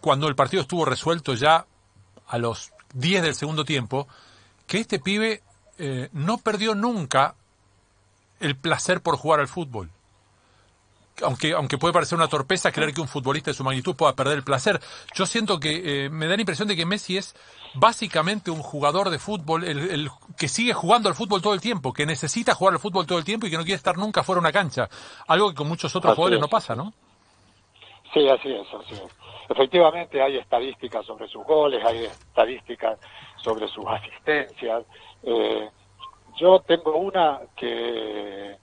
cuando 0.00 0.28
el 0.28 0.36
partido 0.36 0.62
estuvo 0.62 0.84
resuelto 0.84 1.34
ya 1.34 1.66
a 2.28 2.38
los 2.38 2.72
10 2.94 3.22
del 3.22 3.34
segundo 3.34 3.64
tiempo, 3.64 4.06
que 4.66 4.78
este 4.78 5.00
pibe 5.00 5.42
eh, 5.78 6.08
no 6.12 6.38
perdió 6.38 6.74
nunca 6.74 7.34
el 8.38 8.56
placer 8.56 9.00
por 9.00 9.16
jugar 9.16 9.40
al 9.40 9.48
fútbol 9.48 9.90
aunque, 11.22 11.52
aunque 11.52 11.78
puede 11.78 11.92
parecer 11.92 12.16
una 12.16 12.28
torpeza 12.28 12.72
creer 12.72 12.92
que 12.92 13.00
un 13.00 13.08
futbolista 13.08 13.50
de 13.50 13.54
su 13.54 13.64
magnitud 13.64 13.96
pueda 13.96 14.14
perder 14.14 14.36
el 14.36 14.44
placer, 14.44 14.80
yo 15.14 15.26
siento 15.26 15.58
que 15.58 16.04
eh, 16.06 16.10
me 16.10 16.26
da 16.26 16.34
la 16.36 16.42
impresión 16.42 16.68
de 16.68 16.76
que 16.76 16.86
Messi 16.86 17.16
es 17.16 17.34
básicamente 17.74 18.50
un 18.50 18.62
jugador 18.62 19.10
de 19.10 19.18
fútbol 19.18 19.64
el, 19.64 20.10
que 20.38 20.48
sigue 20.48 20.72
jugando 20.72 21.08
al 21.08 21.14
fútbol 21.14 21.42
todo 21.42 21.54
el 21.54 21.60
tiempo, 21.60 21.92
que 21.92 22.06
necesita 22.06 22.54
jugar 22.54 22.74
al 22.74 22.80
fútbol 22.80 23.06
todo 23.06 23.18
el 23.18 23.24
tiempo 23.24 23.46
y 23.46 23.50
que 23.50 23.56
no 23.56 23.64
quiere 23.64 23.76
estar 23.76 23.96
nunca 23.96 24.22
fuera 24.22 24.40
de 24.40 24.46
una 24.46 24.52
cancha, 24.52 24.88
algo 25.28 25.50
que 25.50 25.56
con 25.56 25.68
muchos 25.68 25.94
otros 25.94 26.14
jugadores 26.14 26.40
no 26.40 26.48
pasa, 26.48 26.74
¿no? 26.74 26.92
Sí, 28.12 28.28
así 28.28 28.52
es, 28.52 28.66
así 28.74 28.94
es. 28.94 29.16
Efectivamente 29.48 30.22
hay 30.22 30.36
estadísticas 30.36 31.04
sobre 31.06 31.28
sus 31.28 31.44
goles, 31.44 31.84
hay 31.84 32.04
estadísticas 32.04 32.98
sobre 33.36 33.68
sus 33.68 33.84
asistencias. 33.86 34.84
Eh, 35.22 35.68
yo 36.36 36.60
tengo 36.60 36.96
una 36.96 37.40
que, 37.56 38.56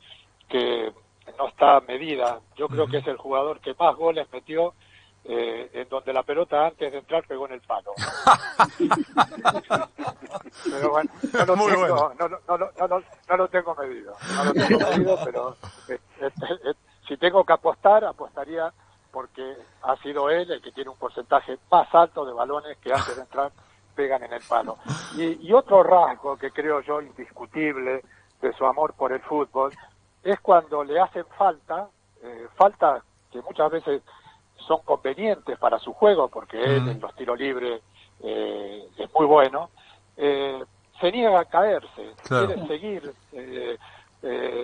que 0.50 0.92
no 1.38 1.48
está 1.48 1.80
medida. 1.82 2.40
Yo 2.56 2.68
creo 2.68 2.88
que 2.88 2.98
es 2.98 3.08
el 3.08 3.18
jugador 3.18 3.60
que 3.60 3.76
más 3.80 3.96
goles 3.96 4.28
metió 4.32 4.74
eh, 5.30 5.70
en 5.74 5.90
donde 5.90 6.14
la 6.14 6.24
pelota 6.24 6.68
antes 6.68 6.90
de 6.90 7.00
entrar 7.00 7.26
pegó 7.28 7.48
en 7.48 7.54
el 7.54 7.62
palo. 7.62 7.92
pero 10.64 10.90
bueno, 10.92 11.12
no 11.34 11.46
lo, 11.46 11.66
tengo, 11.66 12.14
no, 12.18 12.30
no, 12.88 13.04
no, 13.28 13.38
lo 13.38 13.48
tengo 13.50 13.76
medido. 13.76 14.16
No 14.36 14.46
lo 14.46 14.54
tengo 14.54 14.80
medido, 14.90 15.20
pero 15.26 15.58
eh, 15.90 16.00
eh, 16.22 16.74
si 17.08 17.18
tengo 17.18 17.44
que 17.44 17.54
apostar, 17.54 18.06
apostaría 18.06 18.72
porque 19.12 19.58
ha 19.82 19.98
sido 19.98 20.30
él 20.30 20.50
el 20.50 20.62
que 20.62 20.72
tiene 20.72 20.92
un 20.92 20.98
porcentaje 20.98 21.58
más 21.70 21.94
alto 21.94 22.24
de 22.26 22.32
balones 22.34 22.78
que 22.78 22.94
antes 22.94 23.16
de 23.16 23.24
entrar 23.24 23.52
pegan 23.96 24.24
en 24.24 24.32
el 24.32 24.42
palo. 24.48 24.78
Y, 25.18 25.46
y 25.46 25.52
otro 25.54 25.84
rasgo 25.84 26.38
que 26.38 26.52
creo 26.52 26.80
yo 26.82 27.02
indiscutible 27.02 28.02
de 28.42 28.54
su 28.54 28.66
amor 28.66 28.94
por 28.94 29.12
el 29.12 29.20
fútbol 29.22 29.74
es 30.28 30.40
cuando 30.42 30.84
le 30.84 31.00
hacen 31.00 31.26
falta, 31.38 31.88
eh, 32.22 32.48
falta 32.56 33.02
que 33.32 33.42
muchas 33.42 33.72
veces 33.72 34.02
son 34.58 34.82
convenientes 34.84 35.58
para 35.58 35.80
su 35.80 35.94
juego, 35.94 36.28
porque 36.28 36.62
él 36.62 36.90
en 36.90 37.00
los 37.00 37.16
tiros 37.16 37.40
libres 37.40 37.82
eh, 38.22 38.90
es 38.98 39.14
muy 39.14 39.26
bueno, 39.26 39.70
eh, 40.18 40.62
se 41.00 41.12
niega 41.12 41.40
a 41.40 41.46
caerse, 41.46 42.14
quiere 42.28 42.68
seguir 42.68 43.14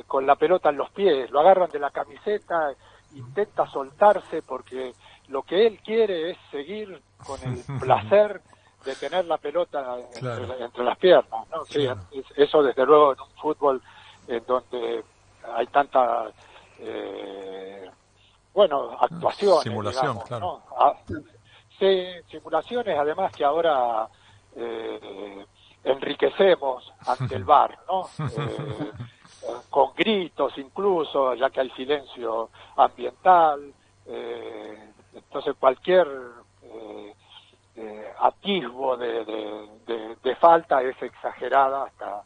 con 0.08 0.26
la 0.26 0.36
pelota 0.36 0.69
en 0.69 0.78
los 0.78 0.89
pies, 0.89 1.32
lo 1.32 1.39
agarran 1.39 1.69
de 1.69 1.80
la 1.80 1.91
camiseta, 1.91 2.73
intenta 3.13 3.65
soltarse 3.67 4.41
porque 4.41 4.93
lo 5.30 5.43
que 5.43 5.67
él 5.67 5.80
quiere 5.86 6.32
es 6.32 6.38
seguir 6.52 7.02
con 7.26 7.39
el 7.43 7.63
placer 7.80 8.41
de 8.84 8.95
tener 8.95 9.26
la 9.26 9.38
pelota 9.38 9.95
entre, 10.15 10.84
las 10.84 10.97
piernas. 10.97 11.47
¿no? 11.52 11.63
Sí, 11.65 11.88
eso 12.36 12.63
desde 12.63 12.86
luego 12.86 13.13
en 13.13 13.21
un 13.21 13.30
fútbol 13.39 13.82
en 14.28 14.43
donde 14.45 15.04
hay 15.56 15.67
tanta 15.67 16.32
eh, 16.79 17.89
bueno 18.53 18.97
actuaciones 18.99 19.63
simulación 19.63 20.19
claro. 20.27 20.62
ah, 20.77 20.93
simulaciones 22.29 22.97
además 22.97 23.32
que 23.34 23.43
ahora 23.43 24.08
eh, 24.56 25.45
enriquecemos 25.84 26.91
ante 27.06 27.36
el 27.36 27.43
bar 27.43 27.77
no 27.88 28.03
eh, 28.38 28.91
con 29.69 29.93
gritos 29.95 30.58
incluso 30.58 31.36
ya 31.36 31.49
que 31.49 31.62
hay 31.62 31.69
silencio 31.71 32.49
ambiental 32.77 33.73
entonces 34.06 35.56
cualquier 35.60 36.08
atisbo 38.19 38.97
de, 38.97 39.25
de, 40.21 40.36
falta 40.36 40.82
es 40.82 41.01
exagerada 41.01 41.86
hasta 41.86 42.23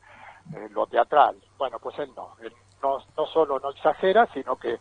lo 0.71 0.87
teatral. 0.87 1.35
Bueno 1.57 1.77
pues 1.79 1.97
él 1.99 2.11
no 2.15 2.35
él 2.41 2.51
no, 2.81 2.99
no 3.15 3.25
solo 3.27 3.59
no 3.59 3.71
exagera, 3.71 4.27
sino 4.33 4.55
que, 4.55 4.79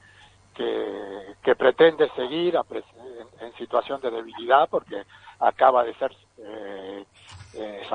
que, 0.54 1.54
pretende 1.56 2.10
seguir 2.14 2.56
en, 3.40 3.54
situación 3.54 4.00
de 4.00 4.10
debilidad 4.10 4.68
porque 4.68 5.04
acaba 5.40 5.84
de 5.84 5.94
ser 5.94 6.14
eh, 6.38 7.04
eh 7.54 7.88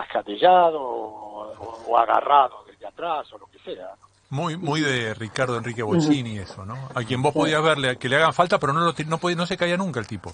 o, 0.73 1.97
agarrado 1.97 2.63
desde 2.67 2.87
atrás 2.87 3.31
o 3.33 3.37
lo 3.37 3.45
que 3.47 3.59
sea. 3.59 3.93
Muy, 4.29 4.55
muy 4.55 4.79
de 4.79 5.13
Ricardo 5.13 5.57
Enrique 5.57 5.83
Bolsini 5.83 6.37
eso, 6.37 6.65
¿no? 6.65 6.75
A 6.95 7.03
quien 7.03 7.21
vos 7.21 7.33
podías 7.33 7.61
verle 7.61 7.97
que 7.97 8.07
le 8.07 8.15
hagan 8.15 8.33
falta, 8.33 8.57
pero 8.59 8.71
no 8.71 8.79
lo, 8.79 8.93
no, 9.07 9.17
podía, 9.17 9.35
no 9.35 9.45
se 9.45 9.57
caía 9.57 9.75
nunca 9.75 9.99
el 9.99 10.07
tipo, 10.07 10.33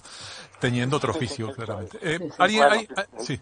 teniendo 0.60 0.98
otro 0.98 1.10
oficio, 1.10 1.52
claramente. 1.52 1.98
Eh, 2.00 2.30
¿alguien, 2.38 2.88
sí. 3.18 3.40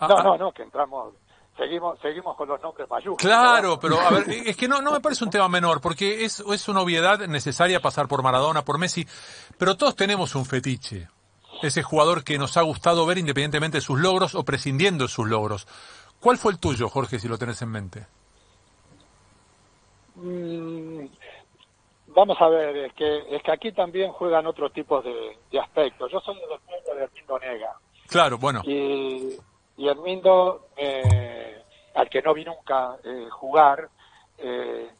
No, 0.00 0.06
ah, 0.16 0.22
no, 0.24 0.36
no, 0.36 0.52
que 0.52 0.62
entramos 0.62 1.14
seguimos 1.60 1.98
seguimos 2.00 2.36
con 2.36 2.48
los 2.48 2.60
nombres 2.62 2.88
mayúsculos. 2.88 3.18
Claro, 3.18 3.78
pero 3.78 4.00
a 4.00 4.10
ver, 4.10 4.24
es 4.46 4.56
que 4.56 4.66
no, 4.66 4.80
no 4.80 4.92
me 4.92 5.00
parece 5.00 5.24
un 5.24 5.30
tema 5.30 5.48
menor, 5.48 5.80
porque 5.80 6.24
es, 6.24 6.40
es 6.40 6.68
una 6.68 6.80
obviedad 6.80 7.18
necesaria 7.28 7.80
pasar 7.80 8.08
por 8.08 8.22
Maradona, 8.22 8.64
por 8.64 8.78
Messi, 8.78 9.06
pero 9.58 9.76
todos 9.76 9.94
tenemos 9.94 10.34
un 10.34 10.46
fetiche. 10.46 11.08
Ese 11.62 11.82
jugador 11.82 12.24
que 12.24 12.38
nos 12.38 12.56
ha 12.56 12.62
gustado 12.62 13.04
ver 13.04 13.18
independientemente 13.18 13.78
de 13.78 13.82
sus 13.82 14.00
logros 14.00 14.34
o 14.34 14.44
prescindiendo 14.44 15.04
de 15.04 15.08
sus 15.08 15.28
logros. 15.28 15.66
¿Cuál 16.18 16.38
fue 16.38 16.52
el 16.52 16.58
tuyo, 16.58 16.88
Jorge, 16.88 17.18
si 17.18 17.28
lo 17.28 17.36
tenés 17.36 17.60
en 17.60 17.68
mente? 17.68 18.06
Mm, 20.14 21.04
vamos 22.08 22.40
a 22.40 22.48
ver, 22.48 22.76
es 22.76 22.94
que, 22.94 23.36
es 23.36 23.42
que 23.42 23.52
aquí 23.52 23.72
también 23.72 24.10
juegan 24.12 24.46
otros 24.46 24.72
tipos 24.72 25.04
de, 25.04 25.60
aspectos. 25.60 26.10
Yo 26.10 26.20
soy 26.20 26.36
del 26.36 26.58
pueblo 26.60 26.94
de 26.94 27.04
Armindo 27.04 27.38
Nega. 27.38 27.76
Claro, 28.06 28.38
bueno. 28.38 28.62
Y, 28.64 29.36
y 29.80 29.88
Armindo 29.88 30.66
al 31.94 32.10
que 32.10 32.20
no 32.20 32.34
vi 32.34 32.44
nunca 32.44 32.96
eh, 33.02 33.28
jugar, 33.30 33.88
eh, 34.36 34.90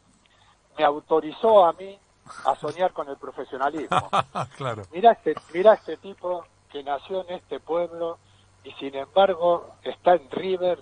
me 0.79 0.85
autorizó 0.85 1.67
a 1.67 1.75
mí 1.75 1.99
a 2.47 2.55
soñar 2.57 2.93
con 2.95 3.07
el 3.09 3.19
profesionalismo. 3.19 4.09
claro. 4.57 4.83
Mira 4.91 5.13
este, 5.13 5.35
mira 5.53 5.75
este 5.75 5.99
tipo 5.99 6.47
que 6.73 6.83
nació 6.83 7.27
en 7.29 7.37
este 7.37 7.61
pueblo 7.61 8.19
y 8.65 8.73
sin 8.73 8.95
embargo 8.95 9.75
está 9.83 10.15
en 10.15 10.31
River. 10.31 10.81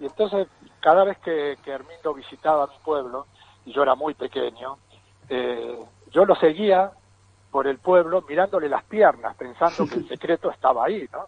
y 0.00 0.06
entonces 0.06 0.48
cada 0.80 1.04
vez 1.04 1.18
que, 1.18 1.58
que 1.62 1.70
Hermindo 1.70 2.14
visitaba 2.14 2.66
mi 2.66 2.78
pueblo, 2.82 3.26
y 3.66 3.72
yo 3.72 3.82
era 3.82 3.94
muy 3.94 4.14
pequeño, 4.14 4.78
eh, 5.28 5.78
yo 6.10 6.24
lo 6.24 6.34
seguía 6.36 6.90
por 7.50 7.66
el 7.66 7.78
pueblo 7.78 8.24
mirándole 8.26 8.70
las 8.70 8.84
piernas, 8.84 9.36
pensando 9.36 9.86
que 9.86 9.96
el 9.96 10.08
secreto 10.08 10.50
estaba 10.50 10.86
ahí, 10.86 11.06
¿no? 11.12 11.26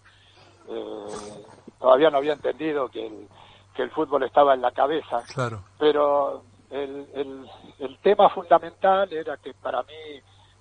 Todavía 1.78 2.10
no 2.10 2.18
había 2.18 2.32
entendido 2.34 2.88
que 2.88 3.06
el, 3.06 3.28
que 3.74 3.82
el 3.82 3.90
fútbol 3.90 4.22
estaba 4.22 4.54
en 4.54 4.62
la 4.62 4.72
cabeza. 4.72 5.22
Claro. 5.32 5.62
Pero 5.78 6.42
el, 6.70 7.06
el, 7.14 7.50
el 7.78 7.98
tema 7.98 8.28
fundamental 8.30 9.12
era 9.12 9.37
que 9.37 9.54
para 9.54 9.82
mí 9.82 10.20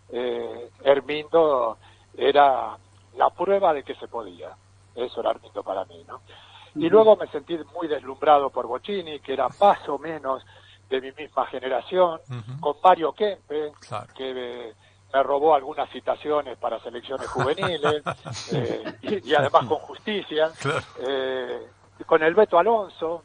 eh, 0.10 0.69
Hermindo 0.84 1.78
era 2.15 2.78
la 3.17 3.30
prueba 3.30 3.73
de 3.73 3.84
que 3.84 3.95
se 3.95 4.08
podía. 4.08 4.52
Eso 4.95 5.21
era 5.21 5.32
Hermindo 5.32 5.63
para 5.63 5.86
mí, 5.86 6.04
¿no? 6.08 6.21
Y 6.76 6.89
luego 6.89 7.15
me 7.15 7.28
sentí 7.28 7.56
muy 7.76 7.88
deslumbrado 7.88 8.49
por 8.49 8.65
Bocini, 8.65 9.19
que 9.19 9.34
era 9.34 9.47
más 9.62 9.88
o 9.88 9.99
menos 9.99 10.43
de 10.89 11.02
mi 11.02 11.12
misma 11.12 11.45
generación, 11.45 12.19
con 12.60 12.76
Mario 12.84 13.13
Kempe, 13.13 13.73
que 14.15 14.73
me 15.13 15.21
robó 15.21 15.54
algunas 15.54 15.89
citaciones 15.91 16.58
para 16.58 16.80
selecciones 16.80 17.28
juveniles, 17.28 18.02
eh, 18.52 19.21
y, 19.23 19.34
además 19.36 19.65
con 19.67 19.78
justicia, 19.78 20.52
eh, 20.99 21.67
con 22.06 22.23
el 22.23 22.34
Beto 22.34 22.58
Alonso. 22.58 23.23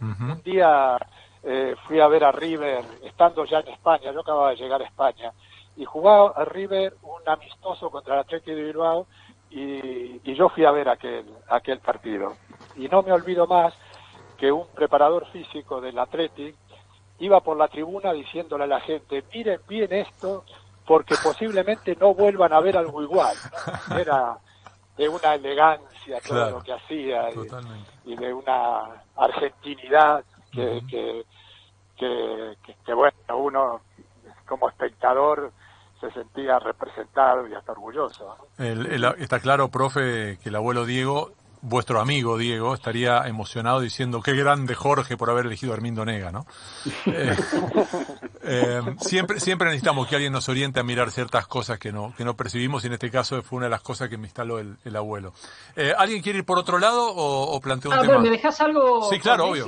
Un 0.00 0.42
día 0.42 0.96
eh, 1.42 1.76
fui 1.86 2.00
a 2.00 2.08
ver 2.08 2.24
a 2.24 2.32
River, 2.32 2.82
estando 3.04 3.44
ya 3.44 3.60
en 3.60 3.68
España, 3.68 4.12
yo 4.12 4.20
acababa 4.20 4.50
de 4.50 4.56
llegar 4.56 4.80
a 4.80 4.86
España, 4.86 5.32
y 5.76 5.84
jugaba 5.84 6.32
a 6.34 6.44
River 6.44 6.96
un 7.02 7.28
amistoso 7.28 7.90
contra 7.90 8.14
el 8.14 8.20
Atlético 8.20 8.56
de 8.56 8.64
Bilbao, 8.64 9.06
y, 9.50 10.20
y, 10.24 10.34
yo 10.34 10.48
fui 10.48 10.64
a 10.64 10.70
ver 10.70 10.88
aquel, 10.88 11.26
aquel 11.48 11.80
partido. 11.80 12.34
Y 12.76 12.88
no 12.88 13.02
me 13.02 13.12
olvido 13.12 13.46
más 13.46 13.74
que 14.38 14.50
un 14.50 14.66
preparador 14.68 15.26
físico 15.26 15.80
del 15.80 15.98
Atlético 15.98 16.56
iba 17.18 17.40
por 17.40 17.56
la 17.56 17.68
tribuna 17.68 18.12
diciéndole 18.12 18.64
a 18.64 18.66
la 18.66 18.80
gente, 18.80 19.22
miren 19.32 19.60
bien 19.68 19.92
esto, 19.92 20.44
porque 20.86 21.14
posiblemente 21.22 21.96
no 22.00 22.14
vuelvan 22.14 22.52
a 22.52 22.60
ver 22.60 22.76
algo 22.76 23.02
igual. 23.02 23.36
Era 23.98 24.36
de 24.96 25.08
una 25.08 25.34
elegancia 25.34 26.20
todo 26.26 26.50
lo 26.50 26.62
que 26.62 26.72
hacía 26.72 27.30
y, 28.04 28.16
de 28.16 28.34
una 28.34 29.02
argentinidad 29.16 30.24
que, 30.52 30.82
que, 31.96 32.56
que, 32.84 32.92
bueno, 32.92 33.16
uno 33.36 33.80
como 34.46 34.68
espectador 34.68 35.52
se 36.00 36.10
sentía 36.12 36.58
representado 36.58 37.46
y 37.46 37.54
hasta 37.54 37.72
orgulloso. 37.72 38.36
está 38.58 39.38
claro, 39.38 39.68
profe, 39.68 40.38
que 40.42 40.48
el 40.48 40.56
abuelo 40.56 40.86
Diego 40.86 41.32
vuestro 41.62 42.00
amigo 42.00 42.38
Diego 42.38 42.74
estaría 42.74 43.26
emocionado 43.26 43.80
diciendo 43.80 44.22
qué 44.22 44.34
grande 44.34 44.74
Jorge 44.74 45.16
por 45.16 45.30
haber 45.30 45.46
elegido 45.46 45.72
a 45.72 45.76
Armindo 45.76 46.04
Nega, 46.04 46.30
¿no? 46.30 46.46
Eh, 47.06 47.36
eh, 48.42 48.80
siempre, 49.00 49.40
siempre 49.40 49.68
necesitamos 49.68 50.06
que 50.08 50.16
alguien 50.16 50.32
nos 50.32 50.48
oriente 50.48 50.80
a 50.80 50.82
mirar 50.82 51.10
ciertas 51.10 51.46
cosas 51.46 51.78
que 51.78 51.92
no, 51.92 52.14
que 52.16 52.24
no 52.24 52.34
percibimos 52.34 52.84
y 52.84 52.86
en 52.86 52.94
este 52.94 53.10
caso 53.10 53.42
fue 53.42 53.58
una 53.58 53.66
de 53.66 53.70
las 53.70 53.82
cosas 53.82 54.08
que 54.08 54.16
me 54.16 54.26
instaló 54.26 54.58
el, 54.58 54.96
abuelo. 54.96 55.32
Eh, 55.76 55.92
¿Alguien 55.96 56.22
quiere 56.22 56.40
ir 56.40 56.44
por 56.44 56.58
otro 56.58 56.78
lado 56.78 57.10
o, 57.10 57.54
o 57.54 57.60
planteo 57.60 57.90
un 57.90 57.98
ah, 57.98 58.02
tema? 58.02 58.18
¿me 58.18 58.30
dejas 58.30 58.60
algo? 58.60 59.08
Sí, 59.10 59.18
claro, 59.18 59.48
obvio. 59.48 59.66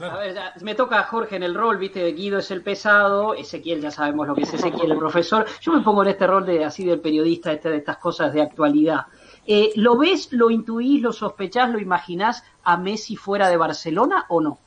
A 0.00 0.16
ver, 0.16 0.34
me 0.62 0.74
toca 0.74 0.98
a 0.98 1.04
Jorge 1.04 1.36
en 1.36 1.42
el 1.42 1.54
rol, 1.54 1.76
viste, 1.76 2.10
Guido 2.12 2.38
es 2.38 2.50
el 2.50 2.62
pesado, 2.62 3.34
Ezequiel 3.34 3.82
ya 3.82 3.90
sabemos 3.90 4.26
lo 4.26 4.34
que 4.34 4.42
es 4.42 4.54
Ezequiel, 4.54 4.92
el 4.92 4.98
profesor. 4.98 5.46
Yo 5.60 5.72
me 5.72 5.82
pongo 5.82 6.02
en 6.02 6.08
este 6.08 6.26
rol 6.26 6.46
de 6.46 6.64
así 6.64 6.84
del 6.84 7.00
periodista, 7.00 7.52
este, 7.52 7.68
de 7.68 7.76
estas 7.78 7.98
cosas 7.98 8.32
de 8.32 8.40
actualidad. 8.40 9.06
Eh, 9.46 9.72
¿Lo 9.76 9.96
ves, 9.96 10.32
lo 10.32 10.50
intuís, 10.50 11.02
lo 11.02 11.12
sospechás, 11.12 11.70
lo 11.70 11.78
imaginás 11.78 12.44
a 12.62 12.76
Messi 12.76 13.16
fuera 13.16 13.48
de 13.48 13.56
Barcelona 13.56 14.26
o 14.28 14.40
no? 14.40 14.58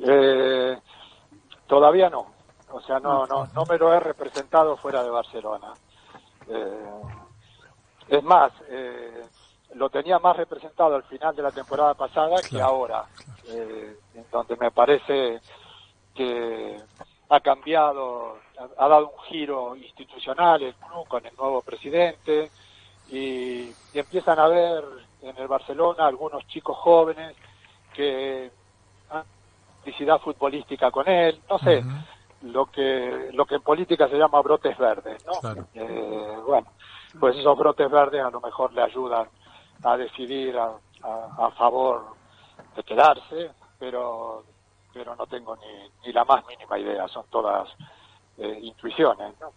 Eh, 0.00 0.78
todavía 1.66 2.10
no. 2.10 2.26
O 2.70 2.80
sea, 2.80 2.98
no, 2.98 3.26
no, 3.26 3.46
no 3.54 3.64
me 3.66 3.78
lo 3.78 3.92
he 3.92 4.00
representado 4.00 4.76
fuera 4.76 5.02
de 5.02 5.10
Barcelona. 5.10 5.72
Eh, 6.48 7.02
es 8.08 8.22
más, 8.22 8.52
lo 9.74 9.90
tenía 9.90 10.18
más 10.18 10.36
representado 10.36 10.94
al 10.94 11.02
final 11.04 11.36
de 11.36 11.42
la 11.42 11.50
temporada 11.50 11.94
pasada 11.94 12.40
que 12.42 12.60
ahora, 12.60 13.04
en 13.46 14.24
donde 14.32 14.56
me 14.56 14.70
parece 14.70 15.40
que 16.14 16.76
ha 17.28 17.40
cambiado, 17.40 18.38
ha 18.76 18.88
dado 18.88 19.10
un 19.10 19.22
giro 19.24 19.76
institucional 19.76 20.62
el 20.62 20.74
club 20.74 21.06
con 21.06 21.24
el 21.24 21.34
nuevo 21.36 21.62
presidente, 21.62 22.50
y, 23.10 23.72
empiezan 23.94 24.38
a 24.38 24.48
ver 24.48 24.84
en 25.22 25.36
el 25.36 25.48
Barcelona 25.48 26.06
algunos 26.06 26.46
chicos 26.46 26.76
jóvenes 26.76 27.34
que 27.94 28.50
han 29.10 29.24
publicidad 29.78 30.20
futbolística 30.20 30.90
con 30.90 31.08
él, 31.08 31.40
no 31.48 31.58
sé, 31.58 31.82
lo 32.42 32.66
que 32.66 33.30
lo 33.32 33.46
que 33.46 33.56
en 33.56 33.62
política 33.62 34.08
se 34.08 34.16
llama 34.16 34.42
brotes 34.42 34.76
verdes, 34.76 35.24
¿no? 35.26 35.32
Eh, 35.74 36.36
bueno, 36.46 36.68
pues 37.18 37.36
esos 37.36 37.56
brotes 37.56 37.90
verdes 37.90 38.22
a 38.22 38.30
lo 38.30 38.40
mejor 38.40 38.72
le 38.72 38.82
ayudan 38.82 39.26
a 39.82 39.96
decidir 39.96 40.56
a, 40.58 40.72
a, 41.02 41.50
favor 41.52 42.04
de 42.76 42.82
quedarse, 42.82 43.50
pero 43.78 44.44
pero 44.92 45.16
no 45.16 45.26
tengo 45.26 45.56
ni, 45.56 46.06
ni 46.06 46.12
la 46.12 46.24
más 46.24 46.46
mínima 46.46 46.78
idea, 46.78 47.08
son 47.08 47.24
todas 47.30 47.68
eh, 48.36 48.58
intuiciones, 48.62 49.34
¿no? 49.40 49.52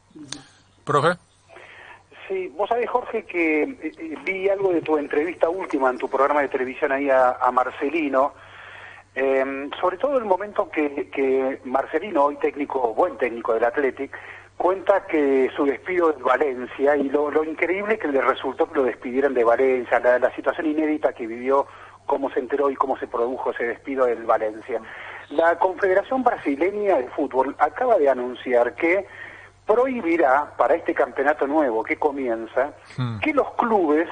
Profe. 0.83 1.30
Sí, 2.27 2.51
vos 2.55 2.69
sabés, 2.69 2.89
Jorge, 2.89 3.23
que 3.23 3.63
eh, 3.63 3.77
eh, 3.81 4.15
vi 4.23 4.49
algo 4.49 4.71
de 4.71 4.81
tu 4.81 4.97
entrevista 4.97 5.49
última 5.49 5.89
en 5.89 5.97
tu 5.97 6.07
programa 6.09 6.41
de 6.41 6.49
televisión 6.49 6.91
ahí 6.91 7.09
a, 7.09 7.49
Marcelino, 7.51 8.33
em, 9.15 9.69
sobre 9.79 9.97
todo 9.97 10.17
el 10.17 10.25
momento 10.25 10.69
que, 10.69 11.59
Marcelino, 11.65 12.25
hoy 12.25 12.37
técnico, 12.37 12.93
buen 12.93 13.17
técnico 13.17 13.53
del 13.53 13.63
Athletic, 13.63 14.17
cuenta 14.57 15.05
que 15.07 15.49
su 15.55 15.65
despido 15.65 16.13
de 16.13 16.21
Valencia 16.21 16.95
y 16.95 17.09
lo, 17.09 17.43
increíble 17.43 17.97
que 17.97 18.07
le 18.07 18.21
resultó 18.21 18.69
que 18.69 18.75
lo 18.75 18.83
despidieran 18.83 19.33
de 19.33 19.43
Valencia, 19.43 19.99
la, 19.99 20.19
la 20.19 20.33
situación 20.35 20.67
inédita 20.67 21.13
que 21.13 21.25
vivió, 21.25 21.67
cómo 22.05 22.29
se 22.29 22.39
enteró 22.39 22.69
y 22.69 22.75
cómo 22.75 22.97
se 22.97 23.07
produjo 23.07 23.51
ese 23.51 23.65
despido 23.65 24.05
del 24.05 24.23
Valencia. 24.23 24.81
La 25.29 25.57
Confederación 25.57 26.23
Brasileña 26.23 26.97
de 26.97 27.07
Fútbol 27.09 27.55
acaba 27.57 27.97
de 27.97 28.09
anunciar 28.09 28.75
que 28.75 29.07
prohibirá 29.65 30.53
para 30.57 30.75
este 30.75 30.93
campeonato 30.93 31.47
nuevo 31.47 31.83
que 31.83 31.97
comienza 31.97 32.73
hmm. 32.97 33.19
que 33.19 33.33
los 33.33 33.51
clubes 33.53 34.09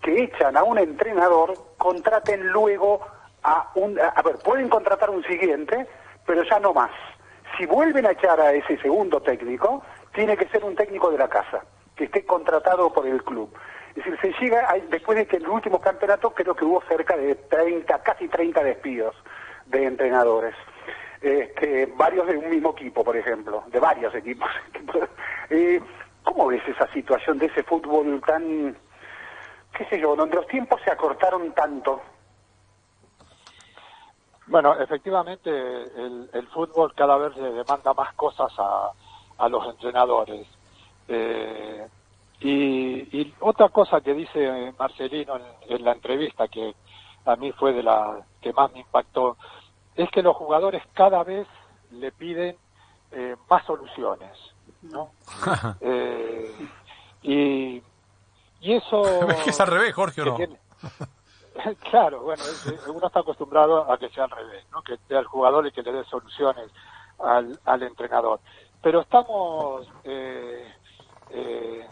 que 0.00 0.24
echan 0.24 0.56
a 0.56 0.62
un 0.62 0.78
entrenador 0.78 1.54
contraten 1.76 2.48
luego 2.48 3.00
a 3.42 3.70
un... 3.74 3.98
A, 3.98 4.22
ver, 4.22 4.36
pueden 4.38 4.68
contratar 4.68 5.10
un 5.10 5.24
siguiente, 5.24 5.86
pero 6.24 6.42
ya 6.44 6.60
no 6.60 6.72
más. 6.72 6.90
Si 7.56 7.66
vuelven 7.66 8.06
a 8.06 8.12
echar 8.12 8.40
a 8.40 8.52
ese 8.52 8.78
segundo 8.78 9.20
técnico, 9.20 9.82
tiene 10.14 10.36
que 10.36 10.48
ser 10.48 10.64
un 10.64 10.74
técnico 10.74 11.10
de 11.10 11.18
la 11.18 11.28
casa, 11.28 11.64
que 11.94 12.04
esté 12.04 12.24
contratado 12.24 12.92
por 12.92 13.06
el 13.06 13.22
club. 13.24 13.52
Es 13.94 14.04
decir, 14.04 14.18
se 14.20 14.44
llega, 14.44 14.74
después 14.90 15.16
de 15.16 15.26
que 15.26 15.36
en 15.36 15.44
el 15.44 15.48
último 15.48 15.80
campeonato 15.80 16.30
creo 16.30 16.54
que 16.54 16.64
hubo 16.64 16.82
cerca 16.82 17.16
de 17.16 17.34
30, 17.34 18.02
casi 18.02 18.28
30 18.28 18.62
despidos 18.62 19.14
de 19.66 19.86
entrenadores 19.86 20.54
este, 21.20 21.86
varios 21.96 22.26
de 22.26 22.36
un 22.36 22.50
mismo 22.50 22.70
equipo, 22.70 23.04
por 23.04 23.16
ejemplo, 23.16 23.64
de 23.68 23.80
varios 23.80 24.14
equipos. 24.14 24.48
eh, 25.50 25.80
¿Cómo 26.22 26.48
ves 26.48 26.62
esa 26.66 26.92
situación 26.92 27.38
de 27.38 27.46
ese 27.46 27.62
fútbol 27.62 28.20
tan, 28.26 28.76
qué 29.76 29.84
sé 29.86 30.00
yo, 30.00 30.16
donde 30.16 30.36
los 30.36 30.46
tiempos 30.48 30.80
se 30.84 30.90
acortaron 30.90 31.52
tanto? 31.52 32.00
Bueno, 34.48 34.78
efectivamente 34.80 35.50
el, 35.50 36.48
fútbol 36.52 36.92
cada 36.94 37.16
vez 37.16 37.36
le 37.36 37.50
demanda 37.52 37.92
más 37.94 38.14
cosas 38.14 38.52
a, 38.58 38.90
a 39.38 39.48
los 39.48 39.66
entrenadores. 39.66 40.46
Eh, 41.08 41.86
y, 42.40 43.34
otra 43.40 43.68
cosa 43.70 44.00
que 44.00 44.14
dice 44.14 44.72
Marcelino 44.78 45.38
en, 45.68 45.84
la 45.84 45.92
entrevista 45.92 46.48
que 46.48 46.74
a 47.24 47.36
mí 47.36 47.52
fue 47.52 47.72
de 47.72 47.82
la 47.82 48.20
que 48.40 48.52
más 48.52 48.72
me 48.72 48.80
impactó 48.80 49.36
es 49.96 50.10
que 50.10 50.22
los 50.22 50.36
jugadores 50.36 50.82
cada 50.94 51.22
vez 51.24 51.46
le 51.90 52.12
piden 52.12 52.56
eh, 53.12 53.36
más 53.48 53.64
soluciones, 53.64 54.36
¿no? 54.82 55.10
eh, 55.80 56.54
y, 57.22 57.82
y 58.60 58.72
eso... 58.74 59.02
Es 59.30 59.42
que 59.42 59.50
es 59.50 59.60
al 59.60 59.68
revés, 59.68 59.94
Jorge, 59.94 60.24
no? 60.24 60.36
claro, 61.90 62.22
bueno, 62.22 62.42
uno 62.88 63.06
está 63.06 63.20
acostumbrado 63.20 63.90
a 63.90 63.98
que 63.98 64.08
sea 64.10 64.24
al 64.24 64.30
revés, 64.30 64.64
¿no? 64.72 64.82
Que 64.82 64.96
sea 65.08 65.18
el 65.20 65.26
jugador 65.26 65.66
y 65.66 65.72
que 65.72 65.82
le 65.82 65.92
dé 65.92 66.04
soluciones 66.04 66.70
al, 67.18 67.58
al 67.64 67.82
entrenador. 67.82 68.40
Pero 68.82 69.00
estamos 69.00 69.88
eh, 70.04 70.72
eh, 71.30 71.86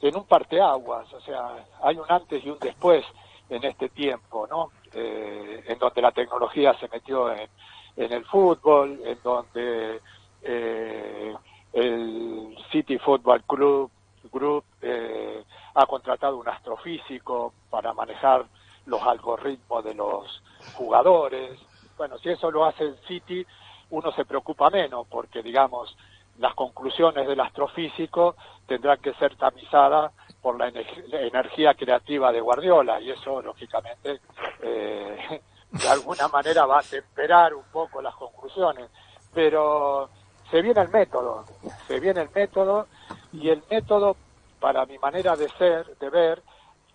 en 0.00 0.16
un 0.16 0.24
parteaguas, 0.24 1.12
o 1.12 1.20
sea, 1.20 1.66
hay 1.82 1.96
un 1.96 2.06
antes 2.08 2.44
y 2.44 2.50
un 2.50 2.58
después 2.58 3.04
en 3.48 3.64
este 3.64 3.88
tiempo, 3.88 4.46
¿no? 4.46 4.70
Eh, 4.92 5.64
en 5.66 5.78
donde 5.78 6.00
la 6.00 6.12
tecnología 6.12 6.74
se 6.78 6.88
metió 6.88 7.30
en, 7.30 7.48
en 7.96 8.12
el 8.12 8.24
fútbol, 8.24 9.00
en 9.04 9.18
donde 9.22 10.00
eh, 10.42 11.34
el 11.72 12.56
City 12.72 12.98
Football 12.98 13.42
Club 13.44 13.90
Group 14.32 14.64
eh, 14.82 15.44
ha 15.74 15.86
contratado 15.86 16.36
un 16.36 16.48
astrofísico 16.48 17.52
para 17.70 17.92
manejar 17.92 18.46
los 18.86 19.02
algoritmos 19.02 19.84
de 19.84 19.94
los 19.94 20.42
jugadores. 20.74 21.58
Bueno, 21.96 22.18
si 22.18 22.30
eso 22.30 22.50
lo 22.50 22.64
hace 22.64 22.84
el 22.84 22.96
City, 23.06 23.46
uno 23.90 24.12
se 24.12 24.24
preocupa 24.24 24.70
menos, 24.70 25.06
porque 25.08 25.42
digamos, 25.42 25.96
las 26.38 26.54
conclusiones 26.54 27.26
del 27.26 27.40
astrofísico 27.40 28.36
tendrán 28.66 28.98
que 28.98 29.14
ser 29.14 29.36
tamizadas 29.36 30.12
por 30.42 30.58
la, 30.58 30.68
energía 30.68 31.74
creativa 31.74 32.32
de 32.32 32.40
Guardiola 32.40 33.00
y 33.00 33.10
eso 33.10 33.42
lógicamente 33.42 34.20
eh, 34.62 35.40
de 35.70 35.88
alguna 35.88 36.28
manera 36.28 36.66
va 36.66 36.78
a 36.78 36.82
temperar 36.82 37.54
un 37.54 37.64
poco 37.72 38.00
las 38.00 38.14
conclusiones 38.14 38.88
pero 39.34 40.08
se 40.50 40.62
viene 40.62 40.80
el 40.80 40.88
método 40.88 41.44
se 41.86 42.00
viene 42.00 42.22
el 42.22 42.30
método 42.34 42.86
y 43.32 43.48
el 43.48 43.62
método 43.70 44.16
para 44.60 44.86
mi 44.86 44.98
manera 44.98 45.36
de 45.36 45.48
ser 45.50 45.96
de 45.98 46.10
ver 46.10 46.42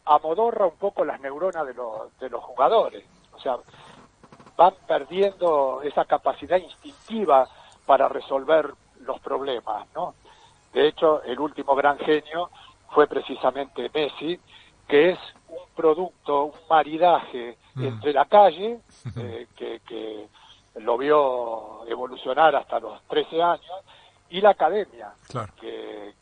amodorra 0.05 0.65
un 0.65 0.77
poco 0.77 1.05
las 1.05 1.19
neuronas 1.21 1.65
de 1.65 1.73
los, 1.73 2.17
de 2.19 2.29
los 2.29 2.43
jugadores. 2.43 3.03
O 3.33 3.39
sea, 3.39 3.57
van 4.55 4.73
perdiendo 4.87 5.81
esa 5.83 6.05
capacidad 6.05 6.57
instintiva 6.57 7.47
para 7.85 8.07
resolver 8.07 8.73
los 9.01 9.19
problemas, 9.19 9.87
¿no? 9.95 10.13
De 10.73 10.87
hecho, 10.87 11.21
el 11.23 11.39
último 11.39 11.75
gran 11.75 11.97
genio 11.99 12.49
fue 12.93 13.07
precisamente 13.07 13.89
Messi, 13.93 14.39
que 14.87 15.11
es 15.11 15.19
un 15.49 15.65
producto, 15.75 16.45
un 16.45 16.53
maridaje 16.69 17.57
Mm. 17.75 17.83
entre 17.85 18.13
la 18.13 18.25
calle, 18.25 18.79
eh, 19.17 19.47
que, 19.55 19.79
que 19.79 20.27
lo 20.75 20.95
vio 20.97 21.85
evolucionar 21.87 22.55
hasta 22.55 22.79
los 22.79 23.01
13 23.07 23.41
años, 23.41 23.79
y 24.29 24.41
la 24.41 24.51
academia, 24.51 25.13
Claro. 25.27 25.51
que, 25.59 26.13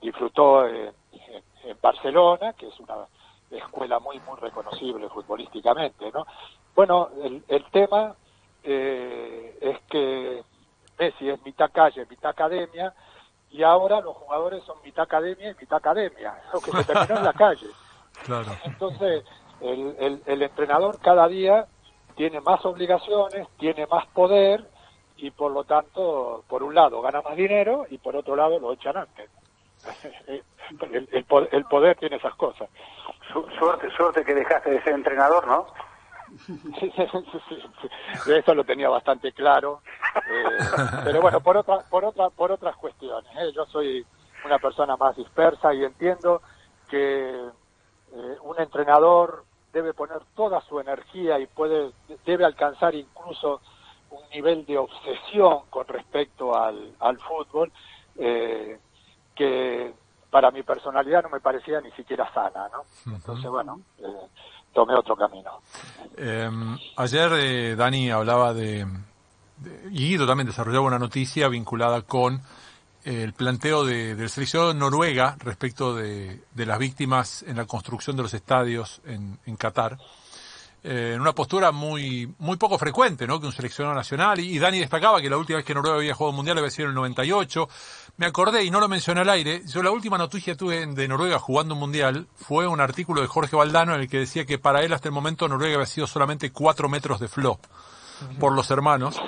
disfrutó 0.00 0.66
en, 0.66 0.92
en- 1.12 1.44
en 1.64 1.76
Barcelona, 1.82 2.52
que 2.54 2.68
es 2.68 2.80
una 2.80 3.06
escuela 3.50 3.98
muy, 3.98 4.18
muy 4.20 4.38
reconocible 4.38 5.08
futbolísticamente, 5.08 6.10
¿no? 6.12 6.24
Bueno, 6.74 7.10
el, 7.22 7.42
el 7.48 7.64
tema 7.70 8.14
eh, 8.62 9.58
es 9.60 9.78
que 9.90 10.42
Messi 10.98 11.28
es 11.28 11.42
mitad 11.44 11.70
calle, 11.72 12.06
mitad 12.08 12.30
academia, 12.30 12.94
y 13.52 13.62
ahora 13.62 14.00
los 14.00 14.16
jugadores 14.16 14.64
son 14.64 14.76
mitad 14.84 15.04
academia 15.04 15.50
y 15.50 15.54
mitad 15.60 15.78
academia, 15.78 16.34
lo 16.52 16.60
que 16.60 16.72
se 16.72 16.84
terminó 16.84 17.18
en 17.18 17.24
la 17.24 17.32
calle. 17.32 17.66
Claro. 18.26 18.52
Entonces, 18.64 19.24
el, 19.60 19.96
el, 19.98 20.22
el 20.26 20.42
entrenador 20.42 20.98
cada 21.00 21.26
día 21.28 21.66
tiene 22.14 22.40
más 22.40 22.64
obligaciones, 22.64 23.48
tiene 23.58 23.86
más 23.86 24.06
poder 24.08 24.64
y 25.16 25.30
por 25.32 25.50
lo 25.50 25.64
tanto, 25.64 26.44
por 26.46 26.62
un 26.62 26.72
lado 26.74 27.00
gana 27.02 27.20
más 27.22 27.34
dinero 27.36 27.84
y 27.90 27.98
por 27.98 28.14
otro 28.14 28.36
lado 28.36 28.58
lo 28.60 28.72
echan 28.74 28.96
antes. 28.96 29.28
El, 30.92 31.08
el 31.12 31.24
po- 31.24 31.48
el 31.50 31.64
poder 31.64 31.96
tiene 31.98 32.16
esas 32.16 32.34
cosas. 32.36 32.68
Su- 33.32 33.46
suerte, 33.58 33.90
suerte 33.96 34.24
que 34.24 34.34
dejaste 34.34 34.70
de 34.70 34.82
ser 34.82 34.94
entrenador, 34.94 35.46
¿no? 35.46 35.66
De 38.26 38.38
eso 38.38 38.54
lo 38.54 38.64
tenía 38.64 38.88
bastante 38.88 39.32
claro. 39.32 39.82
Eh, 40.16 40.58
pero 41.04 41.20
bueno, 41.20 41.40
por 41.40 41.56
otra, 41.56 41.80
por 41.88 42.04
otra, 42.04 42.30
por 42.30 42.52
otras 42.52 42.76
cuestiones. 42.76 43.30
¿eh? 43.36 43.52
Yo 43.54 43.64
soy 43.66 44.04
una 44.44 44.58
persona 44.58 44.96
más 44.96 45.16
dispersa 45.16 45.72
y 45.74 45.84
entiendo 45.84 46.42
que 46.88 47.30
eh, 47.30 48.36
un 48.42 48.60
entrenador 48.60 49.44
debe 49.72 49.94
poner 49.94 50.20
toda 50.34 50.60
su 50.62 50.78
energía 50.80 51.38
y 51.38 51.46
puede 51.46 51.92
debe 52.26 52.44
alcanzar 52.44 52.94
incluso 52.94 53.60
un 54.10 54.28
nivel 54.30 54.66
de 54.66 54.76
obsesión 54.76 55.60
con 55.70 55.86
respecto 55.86 56.54
al, 56.54 56.94
al 57.00 57.18
fútbol 57.18 57.72
eh, 58.16 58.78
que 59.34 59.94
para 60.30 60.50
mi 60.50 60.62
personalidad 60.62 61.22
no 61.22 61.28
me 61.28 61.40
parecía 61.40 61.80
ni 61.80 61.90
siquiera 61.92 62.32
sana, 62.32 62.68
¿no? 62.68 62.84
Entonces, 63.12 63.50
bueno, 63.50 63.80
eh, 63.98 64.28
tomé 64.72 64.94
otro 64.94 65.16
camino. 65.16 65.60
Eh, 66.16 66.50
ayer 66.96 67.32
eh, 67.34 67.76
Dani 67.76 68.10
hablaba 68.10 68.52
de, 68.54 68.86
y 69.90 70.08
Guido 70.08 70.26
también 70.26 70.46
desarrollaba 70.46 70.86
una 70.86 70.98
noticia 70.98 71.48
vinculada 71.48 72.02
con 72.02 72.42
el 73.04 73.32
planteo 73.32 73.84
de, 73.84 74.14
del 74.14 74.30
seleccionado 74.30 74.74
Noruega 74.74 75.36
respecto 75.40 75.94
de, 75.94 76.40
las 76.54 76.78
víctimas 76.78 77.42
en 77.42 77.56
la 77.56 77.66
construcción 77.66 78.16
de 78.16 78.22
los 78.22 78.34
estadios 78.34 79.00
en, 79.04 79.56
Qatar. 79.56 79.98
Eh, 80.84 81.12
en 81.14 81.20
una 81.20 81.32
postura 81.32 81.70
muy 81.70 82.32
muy 82.38 82.56
poco 82.56 82.76
frecuente, 82.76 83.26
¿no? 83.26 83.40
Que 83.40 83.46
un 83.46 83.52
seleccionado 83.52 83.94
nacional. 83.94 84.40
Y, 84.40 84.56
y 84.56 84.58
Dani 84.58 84.80
destacaba 84.80 85.20
que 85.20 85.30
la 85.30 85.36
última 85.36 85.58
vez 85.58 85.66
que 85.66 85.74
Noruega 85.74 85.96
había 85.98 86.14
jugado 86.14 86.30
un 86.30 86.36
mundial 86.36 86.58
había 86.58 86.70
sido 86.70 86.86
en 86.86 86.90
el 86.90 86.96
98. 86.96 87.68
Me 88.18 88.26
acordé, 88.26 88.64
y 88.64 88.70
no 88.70 88.78
lo 88.78 88.88
mencioné 88.88 89.22
al 89.22 89.30
aire, 89.30 89.62
yo 89.66 89.82
la 89.82 89.90
última 89.90 90.18
noticia 90.18 90.52
que 90.52 90.58
tuve 90.58 90.86
de 90.86 91.08
Noruega 91.08 91.38
jugando 91.38 91.74
un 91.74 91.80
mundial 91.80 92.26
fue 92.36 92.66
un 92.66 92.80
artículo 92.80 93.20
de 93.22 93.26
Jorge 93.26 93.56
Valdano 93.56 93.94
en 93.94 94.02
el 94.02 94.08
que 94.08 94.18
decía 94.18 94.44
que 94.44 94.58
para 94.58 94.82
él 94.82 94.92
hasta 94.92 95.08
el 95.08 95.14
momento 95.14 95.48
Noruega 95.48 95.76
había 95.76 95.86
sido 95.86 96.06
solamente 96.06 96.52
cuatro 96.52 96.88
metros 96.88 97.20
de 97.20 97.28
flow 97.28 97.58
por 98.38 98.52
los 98.52 98.70
hermanos. 98.70 99.20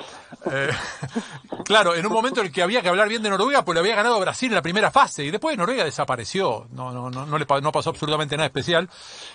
Eh, 0.50 0.70
claro, 1.64 1.94
en 1.94 2.06
un 2.06 2.12
momento 2.12 2.40
en 2.40 2.46
el 2.46 2.52
que 2.52 2.62
había 2.62 2.82
que 2.82 2.88
hablar 2.88 3.08
bien 3.08 3.22
de 3.22 3.30
Noruega, 3.30 3.64
pues 3.64 3.74
le 3.74 3.80
había 3.80 3.94
ganado 3.94 4.20
Brasil 4.20 4.48
en 4.48 4.56
la 4.56 4.62
primera 4.62 4.90
fase 4.90 5.24
y 5.24 5.30
después 5.30 5.56
Noruega 5.56 5.84
desapareció. 5.84 6.66
No, 6.72 6.92
no, 6.92 7.10
no, 7.10 7.26
no 7.26 7.38
le 7.38 7.46
no 7.62 7.72
pasó 7.72 7.90
absolutamente 7.90 8.36
nada 8.36 8.46
especial 8.46 8.88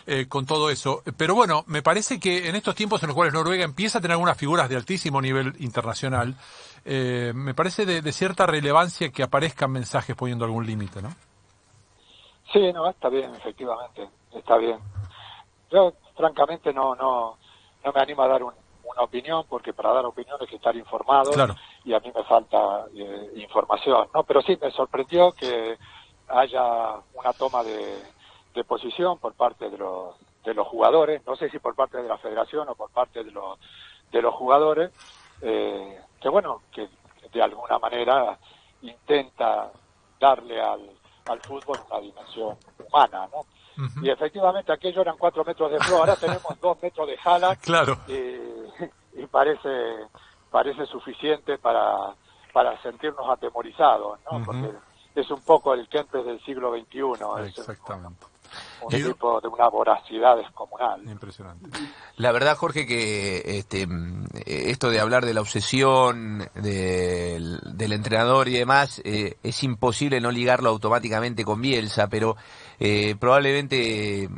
eh, 0.06 0.28
con 0.28 0.46
todo 0.46 0.70
eso. 0.70 1.04
Pero 1.18 1.36
bueno, 1.36 1.64
me 1.68 1.82
parece 1.82 2.20
que 2.20 2.50
en 2.50 2.56
estos 2.56 2.76
tiempos 2.76 3.02
en 3.04 3.08
los 3.08 3.16
cuales 3.16 3.34
Noruega 3.34 3.64
empieza 3.64 3.98
a 3.98 4.02
tener 4.02 4.14
algunas 4.14 4.38
figuras 4.38 4.70
de 4.70 4.76
altísimo 4.76 5.22
nivel 5.22 5.56
internacional, 5.60 6.36
eh, 6.86 7.32
me 7.36 7.54
parece 7.54 7.86
de, 7.86 8.02
de 8.02 8.12
cierta 8.12 8.46
relevancia 8.46 9.10
que 9.10 9.24
aparezcan 9.24 9.72
mensajes 9.72 10.16
poniendo 10.16 10.46
algún 10.46 10.66
límite, 10.66 11.02
¿no? 11.02 11.10
Sí, 12.52 12.74
no, 12.74 12.90
está 12.90 13.10
bien, 13.10 13.34
efectivamente, 13.36 14.10
está 14.34 14.58
bien. 14.58 14.80
Yo, 15.72 15.94
francamente, 16.16 16.74
no, 16.74 16.96
no, 16.96 17.38
no 17.84 17.92
me 17.94 18.02
animo 18.02 18.24
a 18.24 18.28
dar 18.28 18.44
un- 18.44 18.54
una 18.84 19.04
opinión, 19.04 19.46
porque 19.48 19.72
para 19.74 19.94
dar 19.94 20.06
opinión 20.06 20.38
hay 20.42 20.48
que 20.48 20.56
estar 20.56 20.76
informado 20.76 21.34
Claro. 21.34 21.56
y 21.84 21.94
a 21.94 22.00
mí 22.00 22.12
me 22.16 22.24
falta 22.24 22.86
eh, 22.96 23.32
información, 23.36 24.08
¿no? 24.16 24.24
Pero 24.24 24.42
sí, 24.42 24.58
me 24.60 24.72
sorprendió 24.72 25.32
que 25.34 25.78
haya 26.28 26.96
una 27.14 27.34
toma 27.34 27.64
de, 27.64 28.04
de 28.56 28.64
posición 28.64 29.20
por 29.20 29.36
parte 29.36 29.70
de 29.70 29.78
los, 29.78 30.16
de 30.44 30.54
los 30.56 30.68
jugadores, 30.68 31.24
no 31.28 31.36
sé 31.36 31.50
si 31.52 31.60
por 31.60 31.76
parte 31.76 31.98
de 32.02 32.08
la 32.08 32.18
federación 32.18 32.68
o 32.70 32.74
por 32.76 32.90
parte 32.90 33.24
de 33.24 33.32
los, 33.32 33.60
de 34.12 34.22
los 34.24 34.34
jugadores, 34.34 34.92
eh, 35.42 36.02
que 36.20 36.30
bueno, 36.30 36.62
que 36.72 36.88
de 37.32 37.42
alguna 37.42 37.78
manera 37.80 38.38
intenta 38.82 39.72
darle 40.20 40.62
al, 40.62 40.90
al 41.28 41.40
fútbol 41.42 41.80
una 41.90 42.00
dimensión 42.00 42.58
humana, 42.88 43.28
¿no? 43.32 43.46
Y 44.02 44.10
efectivamente 44.10 44.74
aquello 44.74 45.02
eran 45.02 45.18
cuatro 45.18 45.46
metros 45.46 45.72
de 45.72 45.80
flow, 45.80 46.00
ahora 46.00 46.18
tenemos 46.18 46.60
dos 46.60 46.82
metros 46.82 47.08
de 47.08 47.18
jala 47.18 47.56
Claro. 47.62 47.98
y, 48.08 49.22
y 49.22 49.26
parece 49.28 49.70
parece 50.52 50.86
suficiente 50.86 51.58
para 51.58 52.14
para 52.52 52.82
sentirnos 52.82 53.30
atemorizados, 53.30 54.20
¿no? 54.30 54.44
Porque 54.44 54.74
es 55.16 55.30
un 55.32 55.42
poco 55.42 55.74
el 55.74 55.88
Kempes 55.88 56.26
del 56.26 56.44
siglo 56.44 56.74
XXI, 56.76 57.02
es 57.46 57.58
Exactamente. 57.58 58.26
Un 58.82 58.90
tipo 58.90 59.42
de 59.42 59.48
una 59.48 59.70
voracidad 59.70 60.38
descomunal. 60.38 61.02
Impresionante. 61.08 61.70
La 62.18 62.32
verdad, 62.32 62.56
Jorge, 62.58 62.86
que 62.86 63.42
este, 63.58 63.84
eh, 63.84 64.64
esto 64.68 64.90
de 64.90 65.00
hablar 65.00 65.26
de 65.26 65.34
la 65.34 65.42
obsesión 65.42 66.48
del, 66.56 67.60
del 67.64 67.94
entrenador 67.94 68.48
y 68.48 68.54
demás, 68.54 69.02
eh, 69.04 69.38
es 69.44 69.64
imposible 69.64 70.22
no 70.22 70.32
ligarlo 70.32 70.70
automáticamente 70.70 71.44
con 71.44 71.62
Bielsa, 71.62 72.08
pero 72.08 72.36
eh, 72.80 73.16
probablemente 73.20 74.30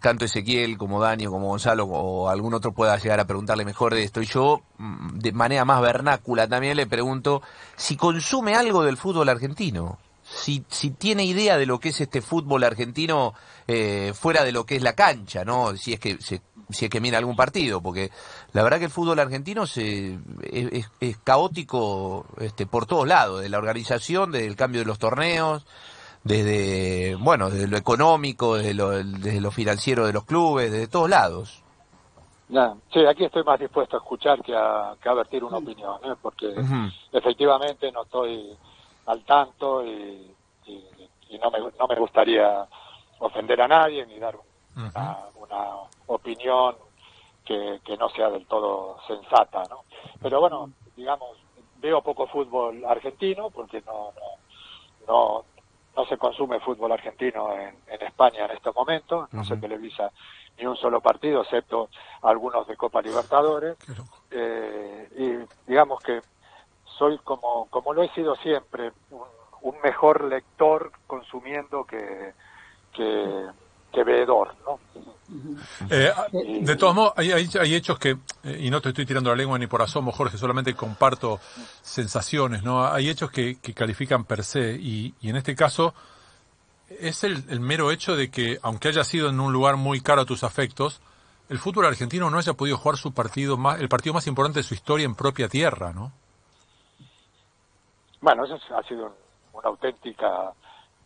tanto 0.00 0.24
Ezequiel 0.24 0.78
como 0.78 1.00
Dani 1.00 1.26
o 1.26 1.32
como 1.32 1.48
Gonzalo 1.48 1.84
o 1.84 2.28
algún 2.28 2.54
otro 2.54 2.72
pueda 2.72 2.96
llegar 2.96 3.18
a 3.18 3.26
preguntarle 3.26 3.64
mejor 3.64 3.94
de 3.94 4.04
esto. 4.04 4.22
Y 4.22 4.26
yo, 4.26 4.62
mm, 4.78 5.18
de 5.18 5.32
manera 5.32 5.64
más 5.64 5.80
vernácula 5.80 6.46
también 6.46 6.76
le 6.76 6.86
pregunto 6.86 7.42
si 7.76 7.96
consume 7.96 8.54
algo 8.54 8.84
del 8.84 8.96
fútbol 8.96 9.28
argentino. 9.28 9.98
Si, 10.40 10.64
si 10.68 10.90
tiene 10.90 11.24
idea 11.24 11.58
de 11.58 11.66
lo 11.66 11.80
que 11.80 11.88
es 11.88 12.00
este 12.00 12.22
fútbol 12.22 12.62
argentino 12.64 13.34
eh, 13.66 14.12
fuera 14.14 14.44
de 14.44 14.52
lo 14.52 14.64
que 14.64 14.76
es 14.76 14.82
la 14.82 14.92
cancha, 14.94 15.44
¿no? 15.44 15.76
Si 15.76 15.92
es 15.92 16.00
que 16.00 16.18
se- 16.20 16.42
si 16.70 16.84
es 16.84 16.90
que 16.90 17.00
mira 17.00 17.16
algún 17.18 17.34
partido, 17.36 17.80
porque 17.80 18.10
la 18.52 18.62
verdad 18.62 18.78
que 18.78 18.84
el 18.84 18.90
fútbol 18.90 19.18
argentino 19.18 19.66
se, 19.66 20.18
es, 20.42 21.18
caótico 21.24 22.26
este, 22.40 22.66
por 22.66 22.84
todos 22.86 23.08
lados, 23.08 23.40
de 23.40 23.48
la 23.48 23.56
organización, 23.58 24.32
desde 24.32 24.46
el 24.46 24.54
cambio 24.56 24.80
de 24.82 24.86
los 24.86 24.98
torneos, 24.98 25.64
desde 26.24 27.14
bueno, 27.16 27.48
desde 27.50 27.68
lo 27.68 27.76
económico, 27.78 28.56
desde 28.56 28.74
lo, 28.74 28.90
desde 28.90 29.40
lo 29.40 29.50
financiero 29.50 30.06
de 30.06 30.12
los 30.12 30.24
clubes, 30.24 30.70
desde 30.70 30.88
todos 30.88 31.08
lados. 31.08 31.62
Ya, 32.50 32.74
Sí, 32.92 33.00
aquí 33.06 33.24
estoy 33.24 33.44
más 33.44 33.58
dispuesto 33.60 33.96
a 33.96 34.00
escuchar 34.00 34.42
que 34.42 34.54
a, 34.56 34.94
que 35.02 35.08
a 35.08 35.14
vertir 35.14 35.44
una 35.44 35.58
opinión, 35.58 35.96
¿eh? 36.04 36.14
porque 36.20 36.54
efectivamente 37.12 37.90
no 37.92 38.02
estoy 38.04 38.56
al 39.08 39.24
tanto 39.24 39.84
y, 39.84 40.34
y- 40.66 41.10
y 41.30 41.38
no, 41.38 41.50
me, 41.50 41.58
no 41.78 41.86
me 41.88 41.96
gustaría 41.96 42.66
ofender 43.18 43.60
a 43.60 43.68
nadie 43.68 44.06
ni 44.06 44.18
dar 44.18 44.36
un- 44.36 44.42
una, 44.94 45.18
una 45.34 45.74
opinión 46.06 46.76
que, 47.44 47.80
que 47.84 47.96
no 47.96 48.08
sea 48.10 48.30
del 48.30 48.46
todo 48.46 48.98
sensata, 49.06 49.64
¿no? 49.68 49.84
Pero 50.22 50.40
bueno, 50.40 50.70
digamos, 50.96 51.36
veo 51.76 52.02
poco 52.02 52.26
fútbol 52.26 52.84
argentino 52.84 53.50
porque 53.50 53.80
no 53.82 54.12
no, 55.06 55.06
no, 55.06 55.44
no 55.96 56.04
se 56.06 56.16
consume 56.18 56.60
fútbol 56.60 56.92
argentino 56.92 57.52
en, 57.52 57.82
en 57.86 58.02
España 58.02 58.44
en 58.44 58.52
estos 58.52 58.74
momentos, 58.74 59.32
no 59.32 59.44
se 59.44 59.56
televisa 59.60 60.12
ni 60.58 60.66
un 60.66 60.76
solo 60.76 61.00
partido, 61.00 61.42
excepto 61.42 61.88
algunos 62.22 62.66
de 62.66 62.76
Copa 62.76 63.00
Libertadores. 63.02 63.76
Eh, 64.30 65.08
y 65.16 65.70
digamos 65.70 66.00
que 66.02 66.22
soy 66.98 67.18
como, 67.18 67.66
como 67.70 67.94
lo 67.94 68.02
he 68.02 68.08
sido 68.14 68.34
siempre, 68.36 68.92
un, 69.10 69.22
un 69.62 69.80
mejor 69.82 70.24
lector 70.24 70.92
consumiendo 71.06 71.84
que, 71.84 72.32
que, 72.94 73.46
que 73.92 74.04
veedor, 74.04 74.54
¿no? 74.66 74.78
Eh, 75.90 76.10
de 76.62 76.76
todos 76.76 76.94
modos, 76.94 77.12
hay, 77.16 77.32
hay, 77.32 77.48
hay 77.60 77.74
hechos 77.74 77.98
que, 77.98 78.16
eh, 78.44 78.58
y 78.60 78.70
no 78.70 78.80
te 78.80 78.90
estoy 78.90 79.04
tirando 79.04 79.30
la 79.30 79.36
lengua 79.36 79.58
ni 79.58 79.66
por 79.66 79.82
asomo, 79.82 80.10
Jorge, 80.10 80.38
solamente 80.38 80.74
comparto 80.74 81.38
sensaciones, 81.82 82.62
¿no? 82.62 82.86
Hay 82.86 83.10
hechos 83.10 83.30
que, 83.30 83.58
que 83.60 83.74
califican 83.74 84.24
per 84.24 84.42
se, 84.42 84.72
y, 84.72 85.14
y 85.20 85.28
en 85.28 85.36
este 85.36 85.54
caso, 85.54 85.94
es 86.88 87.24
el, 87.24 87.60
mero 87.60 87.90
hecho 87.90 88.16
de 88.16 88.30
que, 88.30 88.58
aunque 88.62 88.88
haya 88.88 89.04
sido 89.04 89.28
en 89.28 89.38
un 89.40 89.52
lugar 89.52 89.76
muy 89.76 90.00
caro 90.00 90.22
a 90.22 90.24
tus 90.24 90.44
afectos, 90.44 91.00
el 91.50 91.58
fútbol 91.58 91.86
argentino 91.86 92.30
no 92.30 92.38
haya 92.38 92.54
podido 92.54 92.78
jugar 92.78 92.96
su 92.96 93.12
partido 93.12 93.56
más, 93.56 93.80
el 93.80 93.88
partido 93.88 94.14
más 94.14 94.26
importante 94.26 94.60
de 94.60 94.64
su 94.64 94.74
historia 94.74 95.04
en 95.04 95.14
propia 95.14 95.48
tierra, 95.48 95.92
¿no? 95.92 96.12
Bueno, 98.20 98.44
eso 98.44 98.58
ha 98.76 98.82
sido 98.82 99.14
una 99.52 99.68
auténtica 99.68 100.52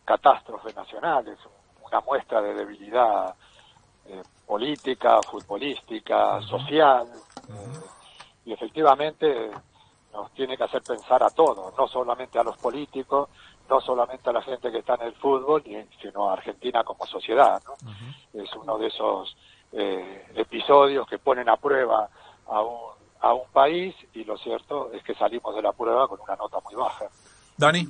catástrofe 0.04 0.72
nacional, 0.72 1.26
es 1.28 1.38
una 1.84 2.00
muestra 2.00 2.40
de 2.40 2.54
debilidad 2.54 3.34
eh, 4.06 4.22
política, 4.46 5.20
futbolística, 5.22 6.40
social, 6.42 7.06
eh, 7.48 7.80
y 8.46 8.52
efectivamente 8.52 9.50
nos 10.12 10.30
tiene 10.32 10.56
que 10.56 10.64
hacer 10.64 10.82
pensar 10.82 11.22
a 11.22 11.30
todos, 11.30 11.74
no 11.76 11.86
solamente 11.86 12.38
a 12.38 12.44
los 12.44 12.56
políticos, 12.58 13.28
no 13.68 13.80
solamente 13.80 14.28
a 14.28 14.32
la 14.32 14.42
gente 14.42 14.70
que 14.70 14.78
está 14.78 14.94
en 14.96 15.02
el 15.02 15.14
fútbol, 15.14 15.62
sino 16.00 16.28
a 16.28 16.34
Argentina 16.34 16.84
como 16.84 17.06
sociedad. 17.06 17.62
¿no? 17.64 18.42
Es 18.42 18.54
uno 18.56 18.76
de 18.76 18.88
esos 18.88 19.34
eh, 19.72 20.26
episodios 20.34 21.06
que 21.06 21.18
ponen 21.18 21.48
a 21.48 21.56
prueba 21.56 22.08
a 22.46 22.60
un, 22.60 22.91
a 23.22 23.34
un 23.34 23.48
país 23.52 23.94
y 24.14 24.24
lo 24.24 24.36
cierto 24.36 24.92
es 24.92 25.02
que 25.04 25.14
salimos 25.14 25.54
de 25.54 25.62
la 25.62 25.72
prueba 25.72 26.08
con 26.08 26.20
una 26.20 26.36
nota 26.36 26.58
muy 26.64 26.74
baja. 26.74 27.06
Dani. 27.56 27.88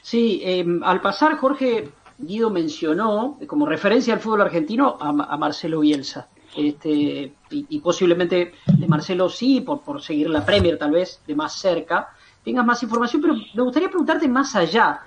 Sí, 0.00 0.40
em, 0.44 0.82
al 0.82 1.00
pasar 1.00 1.36
Jorge 1.36 1.90
Guido 2.18 2.50
mencionó 2.50 3.38
como 3.46 3.66
referencia 3.66 4.14
al 4.14 4.20
fútbol 4.20 4.42
argentino 4.42 4.96
a, 5.00 5.08
a 5.08 5.36
Marcelo 5.36 5.80
Bielsa. 5.80 6.28
Este, 6.54 7.32
y, 7.50 7.80
posiblemente 7.80 8.52
de 8.66 8.86
Marcelo 8.86 9.30
sí, 9.30 9.62
por, 9.62 9.80
por 9.80 10.02
seguir 10.02 10.28
la 10.28 10.44
Premier 10.44 10.78
tal 10.78 10.90
vez 10.90 11.22
de 11.26 11.34
más 11.34 11.54
cerca, 11.54 12.10
tengas 12.44 12.66
más 12.66 12.82
información, 12.82 13.22
pero 13.22 13.34
me 13.54 13.62
gustaría 13.62 13.88
preguntarte 13.88 14.28
más 14.28 14.54
allá 14.54 15.00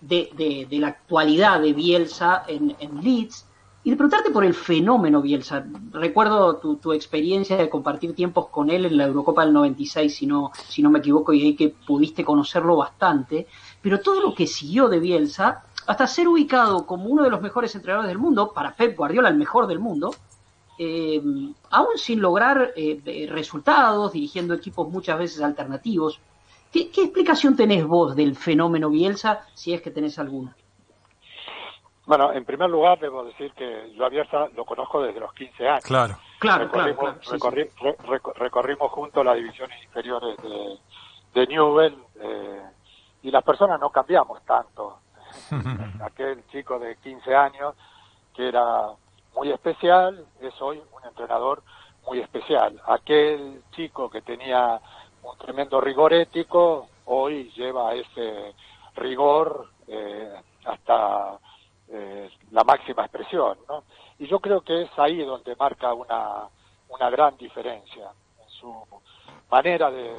de, 0.00 0.66
de, 0.68 0.78
la 0.78 0.88
actualidad 0.88 1.60
de 1.60 1.72
Bielsa 1.72 2.42
en, 2.48 2.74
en, 2.80 3.00
Leeds 3.00 3.46
y 3.84 3.90
de 3.90 3.96
preguntarte 3.96 4.30
por 4.30 4.44
el 4.44 4.54
fenómeno 4.54 5.22
Bielsa. 5.22 5.66
Recuerdo 5.90 6.56
tu, 6.56 6.76
tu, 6.76 6.92
experiencia 6.92 7.56
de 7.56 7.68
compartir 7.68 8.14
tiempos 8.14 8.48
con 8.48 8.70
él 8.70 8.86
en 8.86 8.96
la 8.96 9.06
Eurocopa 9.06 9.44
del 9.44 9.52
96, 9.52 10.14
si 10.14 10.26
no, 10.26 10.52
si 10.68 10.82
no 10.82 10.90
me 10.90 11.00
equivoco, 11.00 11.32
y 11.32 11.42
ahí 11.42 11.56
que 11.56 11.74
pudiste 11.86 12.24
conocerlo 12.24 12.76
bastante, 12.76 13.48
pero 13.80 14.00
todo 14.00 14.20
lo 14.20 14.34
que 14.34 14.46
siguió 14.46 14.88
de 14.88 15.00
Bielsa, 15.00 15.64
hasta 15.86 16.06
ser 16.06 16.28
ubicado 16.28 16.86
como 16.86 17.06
uno 17.06 17.24
de 17.24 17.30
los 17.30 17.42
mejores 17.42 17.74
entrenadores 17.74 18.08
del 18.08 18.18
mundo, 18.18 18.52
para 18.52 18.74
Pep 18.74 18.96
Guardiola 18.96 19.28
el 19.28 19.36
mejor 19.36 19.66
del 19.66 19.80
mundo, 19.80 20.14
eh, 20.78 21.20
aún 21.70 21.96
sin 21.96 22.20
lograr 22.20 22.72
eh, 22.76 23.28
resultados, 23.30 24.12
dirigiendo 24.12 24.54
equipos 24.54 24.88
muchas 24.88 25.18
veces 25.18 25.42
alternativos. 25.42 26.20
¿Qué, 26.72 26.90
explicación 26.96 27.54
tenés 27.54 27.86
vos 27.86 28.16
del 28.16 28.34
fenómeno 28.34 28.88
Bielsa, 28.88 29.46
si 29.54 29.74
es 29.74 29.82
que 29.82 29.90
tenés 29.90 30.18
alguna? 30.18 30.56
Bueno, 32.04 32.32
en 32.32 32.44
primer 32.44 32.68
lugar 32.68 32.98
debo 32.98 33.24
decir 33.24 33.52
que 33.52 33.92
yo 33.94 34.04
a 34.04 34.08
Bielsa 34.08 34.48
lo 34.56 34.64
conozco 34.64 35.02
desde 35.02 35.20
los 35.20 35.32
15 35.34 35.68
años. 35.68 35.84
Claro, 35.84 36.16
claro, 36.38 36.68
recorrimos, 38.34 38.90
juntos 38.90 39.24
las 39.24 39.36
divisiones 39.36 39.82
inferiores 39.84 40.36
de, 40.38 40.78
de 41.34 41.46
Newell 41.46 41.96
eh, 42.20 42.62
y 43.22 43.30
las 43.30 43.44
personas 43.44 43.80
no 43.80 43.90
cambiamos 43.90 44.42
tanto. 44.44 44.98
Aquel 46.04 46.44
chico 46.48 46.78
de 46.78 46.96
15 46.96 47.34
años 47.34 47.74
que 48.34 48.48
era 48.48 48.88
muy 49.34 49.50
especial 49.50 50.26
es 50.40 50.60
hoy 50.60 50.82
un 50.92 51.08
entrenador 51.08 51.62
muy 52.06 52.18
especial. 52.18 52.80
Aquel 52.86 53.62
chico 53.72 54.10
que 54.10 54.22
tenía 54.22 54.80
un 55.22 55.38
tremendo 55.38 55.80
rigor 55.80 56.12
ético, 56.12 56.88
hoy 57.04 57.50
lleva 57.54 57.94
ese 57.94 58.54
rigor 58.96 59.68
eh, 59.86 60.32
hasta 60.64 61.38
eh, 61.94 62.30
la 62.52 62.64
máxima 62.64 63.02
expresión, 63.02 63.58
¿no? 63.68 63.84
Y 64.18 64.26
yo 64.26 64.40
creo 64.40 64.62
que 64.62 64.82
es 64.82 64.90
ahí 64.96 65.22
donde 65.24 65.54
marca 65.56 65.92
una, 65.92 66.48
una 66.88 67.10
gran 67.10 67.36
diferencia 67.36 68.10
en 68.42 68.48
su 68.48 68.74
manera 69.50 69.90
de, 69.90 70.16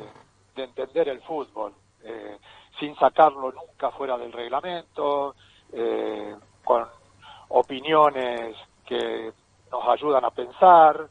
entender 0.55 1.09
el 1.09 1.19
fútbol, 1.21 1.73
eh, 2.03 2.37
sin 2.79 2.95
sacarlo 2.95 3.51
nunca 3.51 3.89
fuera 3.89 4.17
del 4.17 4.31
reglamento, 4.31 5.35
con 6.63 6.85
opiniones 7.49 8.55
que 8.85 9.33
nos 9.71 9.87
ayudan 9.87 10.23
a 10.23 10.29
pensar 10.29 11.09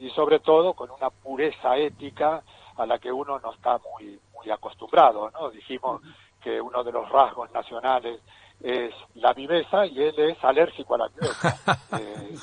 y 0.00 0.08
sobre 0.10 0.40
todo 0.40 0.72
con 0.72 0.90
una 0.90 1.10
pureza 1.10 1.76
ética 1.76 2.42
a 2.78 2.86
la 2.86 2.98
que 2.98 3.12
uno 3.12 3.38
no 3.38 3.52
está 3.52 3.78
muy, 3.78 4.18
muy 4.34 4.50
acostumbrado, 4.50 5.30
¿no? 5.30 5.50
Dijimos 5.50 6.00
que 6.40 6.60
uno 6.60 6.82
de 6.84 6.92
los 6.92 7.08
rasgos 7.10 7.50
nacionales 7.52 8.20
es 8.62 8.92
la 9.14 9.32
viveza 9.32 9.86
y 9.86 10.02
él 10.02 10.18
es 10.18 10.42
alérgico 10.44 10.94
a 10.94 10.98
la 10.98 11.08
viveza. 11.08 11.58
Eh, 11.98 12.34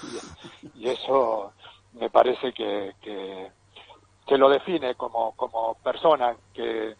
y, 0.76 0.90
eso 0.90 1.54
me 1.94 2.10
parece 2.10 2.52
que, 2.52 2.94
que, 3.02 4.38
lo 4.38 4.50
define 4.50 4.96
como, 4.96 5.34
como 5.34 5.76
persona 5.84 6.36
que, 6.54 6.96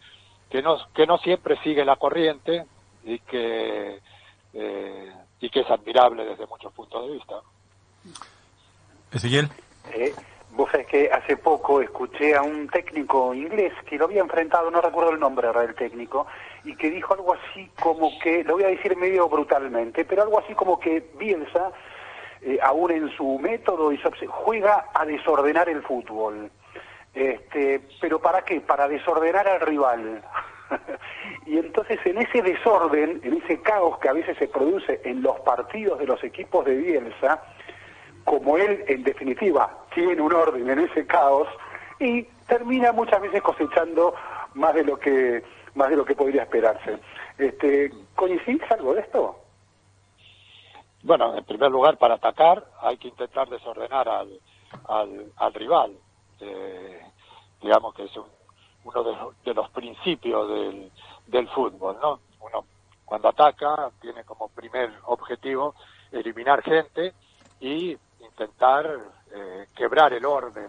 que, 0.48 0.62
no, 0.62 0.78
que 0.94 1.06
no 1.06 1.18
siempre 1.18 1.60
sigue 1.62 1.84
la 1.84 1.96
corriente 1.96 2.66
y 3.04 3.18
que, 3.20 4.00
eh, 4.54 5.12
y 5.40 5.50
que 5.50 5.60
es 5.60 5.70
admirable 5.70 6.24
desde 6.24 6.46
muchos 6.46 6.72
puntos 6.72 7.06
de 7.06 7.12
vista. 7.12 7.34
Ezequiel. 9.12 9.50
Eh, 9.92 10.14
Vos 10.56 10.70
sabés 10.70 10.86
que 10.86 11.10
hace 11.12 11.36
poco 11.36 11.82
escuché 11.82 12.34
a 12.34 12.40
un 12.40 12.66
técnico 12.68 13.34
inglés 13.34 13.74
que 13.84 13.98
lo 13.98 14.06
había 14.06 14.22
enfrentado, 14.22 14.70
no 14.70 14.80
recuerdo 14.80 15.10
el 15.10 15.20
nombre 15.20 15.52
del 15.52 15.74
técnico, 15.74 16.26
y 16.64 16.74
que 16.76 16.90
dijo 16.90 17.12
algo 17.12 17.34
así 17.34 17.70
como 17.78 18.18
que, 18.20 18.42
lo 18.42 18.54
voy 18.54 18.64
a 18.64 18.68
decir 18.68 18.96
medio 18.96 19.28
brutalmente, 19.28 20.06
pero 20.06 20.22
algo 20.22 20.38
así 20.38 20.54
como 20.54 20.80
que 20.80 21.04
Bielsa, 21.18 21.72
eh, 22.40 22.58
aún 22.62 22.90
en 22.90 23.10
su 23.10 23.38
método, 23.38 23.92
y 23.92 24.00
juega 24.28 24.86
a 24.94 25.04
desordenar 25.04 25.68
el 25.68 25.82
fútbol. 25.82 26.50
Este, 27.12 27.82
pero 28.00 28.18
¿para 28.18 28.40
qué? 28.42 28.62
Para 28.62 28.88
desordenar 28.88 29.46
al 29.46 29.60
rival. 29.60 30.22
y 31.46 31.58
entonces 31.58 32.00
en 32.06 32.16
ese 32.16 32.40
desorden, 32.40 33.20
en 33.22 33.42
ese 33.42 33.60
caos 33.60 33.98
que 33.98 34.08
a 34.08 34.14
veces 34.14 34.38
se 34.38 34.48
produce 34.48 35.02
en 35.04 35.20
los 35.22 35.38
partidos 35.40 35.98
de 35.98 36.06
los 36.06 36.24
equipos 36.24 36.64
de 36.64 36.76
Bielsa, 36.76 37.42
como 38.26 38.58
él 38.58 38.84
en 38.88 39.04
definitiva 39.04 39.86
tiene 39.94 40.20
un 40.20 40.34
orden 40.34 40.68
en 40.68 40.80
ese 40.80 41.06
caos 41.06 41.48
y 41.98 42.24
termina 42.46 42.92
muchas 42.92 43.22
veces 43.22 43.40
cosechando 43.40 44.14
más 44.54 44.74
de 44.74 44.84
lo 44.84 44.98
que 44.98 45.42
más 45.74 45.88
de 45.90 45.96
lo 45.96 46.04
que 46.04 46.14
podría 46.14 46.42
esperarse. 46.42 46.98
Este, 47.38 47.92
¿Coincides 48.14 48.70
algo 48.70 48.94
de 48.94 49.00
esto? 49.02 49.36
Bueno, 51.02 51.36
en 51.36 51.44
primer 51.44 51.70
lugar, 51.70 51.98
para 51.98 52.14
atacar 52.14 52.64
hay 52.80 52.96
que 52.96 53.08
intentar 53.08 53.48
desordenar 53.48 54.08
al, 54.08 54.40
al, 55.36 55.54
rival. 55.54 55.96
Eh, 56.40 57.00
digamos 57.62 57.94
que 57.94 58.04
es 58.04 58.12
uno 58.84 59.04
de 59.04 59.12
los, 59.12 59.44
de 59.44 59.54
los 59.54 59.70
principios 59.70 60.48
del, 60.48 60.90
del 61.26 61.48
fútbol, 61.48 61.96
¿no? 62.02 62.20
Uno 62.40 62.64
cuando 63.04 63.28
ataca 63.28 63.90
tiene 64.00 64.24
como 64.24 64.48
primer 64.48 64.92
objetivo 65.04 65.74
eliminar 66.10 66.62
gente 66.62 67.14
y 67.60 67.96
intentar 68.26 68.86
eh, 69.32 69.66
quebrar 69.74 70.12
el 70.12 70.24
orden 70.24 70.68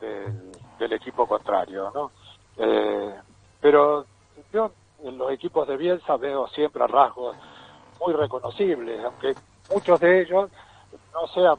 del, 0.00 0.92
equipo 0.92 1.26
contrario, 1.26 1.90
¿no? 1.94 2.10
Eh, 2.56 3.14
pero 3.60 4.06
yo 4.52 4.70
en 5.02 5.18
los 5.18 5.30
equipos 5.32 5.66
de 5.66 5.76
Bielsa 5.76 6.16
veo 6.16 6.46
siempre 6.48 6.86
rasgos 6.86 7.36
muy 8.00 8.14
reconocibles, 8.14 9.04
aunque 9.04 9.34
muchos 9.70 9.98
de 10.00 10.22
ellos 10.22 10.50
no 11.12 11.26
sean 11.28 11.56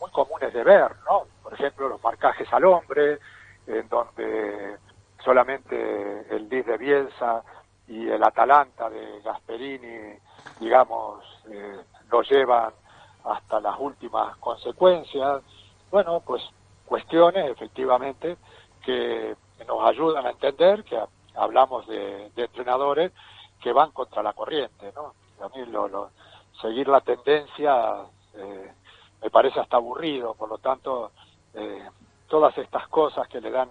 muy 0.00 0.10
comunes 0.10 0.52
de 0.52 0.64
ver, 0.64 0.92
¿no? 1.08 1.24
Por 1.42 1.54
ejemplo, 1.54 1.88
los 1.88 2.02
marcajes 2.02 2.50
al 2.52 2.64
hombre, 2.64 3.18
en 3.66 3.88
donde 3.88 4.76
solamente 5.24 6.34
el 6.34 6.48
Diz 6.48 6.66
de 6.66 6.76
Bielsa 6.76 7.42
y 7.86 8.08
el 8.08 8.22
Atalanta 8.22 8.88
de 8.90 9.20
Gasperini, 9.22 10.16
digamos, 10.60 11.24
eh, 11.50 11.80
lo 12.10 12.22
llevan 12.22 12.72
hasta 13.24 13.60
las 13.60 13.78
últimas 13.78 14.36
consecuencias. 14.38 15.42
Bueno, 15.90 16.20
pues 16.24 16.42
cuestiones 16.86 17.50
efectivamente 17.50 18.36
que 18.84 19.36
nos 19.66 19.84
ayudan 19.84 20.26
a 20.26 20.30
entender 20.30 20.84
que 20.84 21.00
hablamos 21.34 21.86
de, 21.86 22.30
entrenadores 22.36 23.12
que 23.62 23.72
van 23.72 23.92
contra 23.92 24.22
la 24.22 24.32
corriente, 24.32 24.92
¿no? 24.94 25.14
A 25.44 25.48
mí 25.48 25.64
lo, 25.66 26.10
seguir 26.60 26.88
la 26.88 27.00
tendencia 27.00 28.04
eh, 28.34 28.72
me 29.22 29.30
parece 29.30 29.60
hasta 29.60 29.76
aburrido, 29.76 30.34
por 30.34 30.48
lo 30.48 30.58
tanto, 30.58 31.12
eh, 31.54 31.88
todas 32.28 32.56
estas 32.58 32.88
cosas 32.88 33.28
que 33.28 33.40
le 33.40 33.50
dan 33.50 33.68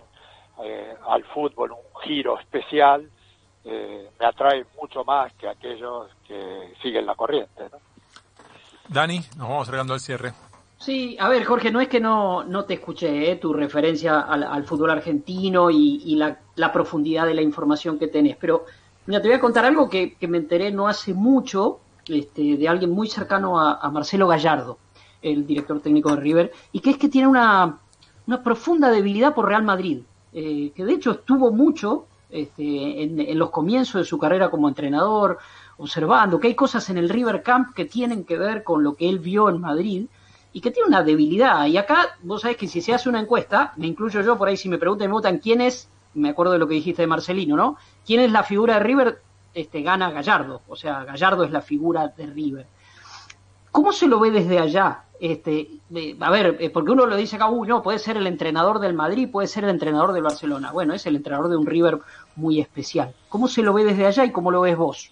eh, 0.64 0.96
al 1.08 1.24
fútbol 1.26 1.72
un 1.72 2.02
giro 2.04 2.40
especial 2.40 3.10
me 3.64 4.26
atraen 4.26 4.66
mucho 4.82 5.04
más 5.04 5.32
que 5.34 5.48
aquellos 5.48 6.10
que 6.28 6.74
siguen 6.82 7.06
la 7.06 7.14
corriente, 7.14 7.70
¿no? 7.72 7.91
Dani, 8.92 9.22
nos 9.38 9.48
vamos 9.48 9.64
acercando 9.64 9.94
al 9.94 10.02
cierre. 10.02 10.34
Sí, 10.78 11.16
a 11.18 11.30
ver, 11.30 11.46
Jorge, 11.46 11.72
no 11.72 11.80
es 11.80 11.88
que 11.88 12.02
no, 12.02 12.44
no 12.44 12.66
te 12.66 12.74
escuché 12.74 13.32
eh, 13.32 13.38
tu 13.38 13.54
referencia 13.54 14.20
al, 14.20 14.66
fútbol 14.66 14.90
argentino 14.90 15.70
y, 15.72 16.16
la, 16.16 16.74
profundidad 16.74 17.26
de 17.26 17.34
la 17.34 17.42
información 17.42 17.98
que 17.98 18.08
tenés, 18.08 18.36
pero 18.36 18.66
mira, 19.06 19.22
te 19.22 19.30
voy 19.30 19.38
a 19.38 19.40
contar 19.40 19.64
algo 19.64 19.88
que, 19.88 20.18
me 20.28 20.40
enteré 20.40 20.72
no 20.72 20.90
hace 20.90 21.14
mucho, 21.14 21.80
este, 22.06 22.58
de 22.58 22.68
alguien 22.68 22.92
muy 22.92 23.08
cercano 23.08 23.60
a, 23.60 23.90
Marcelo 23.92 24.28
Gallardo, 24.28 24.78
el 25.22 25.48
director 25.48 25.80
técnico 25.80 26.14
de 26.14 26.22
River, 26.22 26.52
y 26.74 26.82
que 26.82 26.90
es 26.90 26.98
que 26.98 27.08
tiene 27.08 27.28
una, 27.30 27.78
una 28.28 28.44
profunda 28.44 28.90
debilidad 28.90 29.34
por 29.34 29.48
Real 29.48 29.64
Madrid, 29.64 30.02
eh, 30.34 30.74
que 30.76 30.84
de 30.84 30.94
hecho 30.94 31.12
estuvo 31.12 31.52
mucho 31.52 32.08
este, 32.32 33.04
en, 33.04 33.38
los 33.38 33.52
comienzos 33.52 34.02
de 34.02 34.06
su 34.06 34.18
carrera 34.18 34.50
como 34.50 34.68
entrenador, 34.68 35.38
observando 35.82 36.40
que 36.40 36.48
hay 36.48 36.56
cosas 36.56 36.90
en 36.92 36.98
el 36.98 37.10
River 37.10 37.42
Camp 37.42 37.74
que 37.74 37.86
tienen 37.86 38.24
que 38.24 38.38
ver 38.38 38.64
con 38.64 38.84
lo 38.84 38.94
que 38.96 39.10
él 39.10 39.18
vio 39.18 39.50
en 39.50 39.60
Madrid 39.60 40.06
y 40.54 40.62
que 40.62 40.70
tiene 40.70 40.88
una 40.88 41.02
debilidad. 41.02 41.66
Y 41.66 41.78
acá, 41.78 42.18
vos 42.22 42.42
sabés 42.42 42.58
que 42.58 42.68
si 42.68 42.82
se 42.82 42.94
hace 42.94 43.10
una 43.10 43.20
encuesta, 43.20 43.74
me 43.78 43.88
incluyo 43.88 44.22
yo 44.22 44.38
por 44.38 44.48
ahí, 44.48 44.58
si 44.58 44.70
me 44.70 44.78
preguntan, 44.78 45.08
me 45.08 45.14
votan 45.14 45.40
quién 45.40 45.60
es, 45.60 45.90
me 46.14 46.30
acuerdo 46.30 46.54
de 46.54 46.60
lo 46.60 46.68
que 46.68 46.76
dijiste 46.76 47.02
de 47.02 47.08
Marcelino, 47.08 47.56
¿no? 47.56 47.78
¿Quién 48.06 48.20
es 48.20 48.32
la 48.32 48.44
figura 48.44 48.76
de 48.76 48.82
River? 48.82 49.22
Este, 49.54 49.82
gana 49.82 50.12
Gallardo, 50.12 50.62
o 50.68 50.76
sea, 50.76 51.04
Gallardo 51.04 51.44
es 51.44 51.52
la 51.52 51.62
figura 51.62 52.08
de 52.10 52.28
River. 52.28 52.68
¿Cómo 53.72 53.92
se 53.92 54.08
lo 54.08 54.20
ve 54.20 54.30
desde 54.30 54.60
allá? 54.60 55.06
Este, 55.20 55.68
a 56.20 56.30
ver, 56.30 56.58
eh, 56.60 56.70
porque 56.70 56.92
uno 56.92 57.06
lo 57.06 57.16
dice 57.16 57.38
acá, 57.38 57.50
uy, 57.50 57.68
no, 57.68 57.82
puede 57.82 58.00
ser 58.00 58.18
el 58.18 58.28
entrenador 58.28 58.80
del 58.80 58.94
Madrid, 58.94 59.30
puede 59.32 59.48
ser 59.48 59.64
el 59.64 59.72
entrenador 59.72 60.14
del 60.14 60.24
Barcelona. 60.24 60.72
Bueno, 60.72 60.94
es 60.94 61.06
el 61.08 61.16
entrenador 61.16 61.50
de 61.50 61.58
un 61.58 61.66
River 61.66 62.00
muy 62.36 62.60
especial. 62.60 63.14
¿Cómo 63.30 63.48
se 63.48 63.64
lo 63.64 63.74
ve 63.74 63.84
desde 63.84 64.06
allá 64.06 64.26
y 64.26 64.32
cómo 64.32 64.52
lo 64.52 64.62
ves 64.62 64.78
vos? 64.78 65.12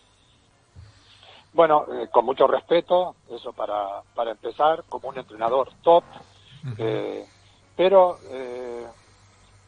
Bueno, 1.54 1.86
eh, 1.92 2.08
con 2.12 2.26
mucho 2.26 2.48
respeto, 2.48 3.16
eso 3.30 3.54
para, 3.54 4.02
para 4.14 4.32
empezar, 4.32 4.84
como 4.88 5.10
un 5.10 5.18
entrenador 5.18 5.70
top, 5.82 6.04
eh, 6.78 7.26
pero, 7.76 8.18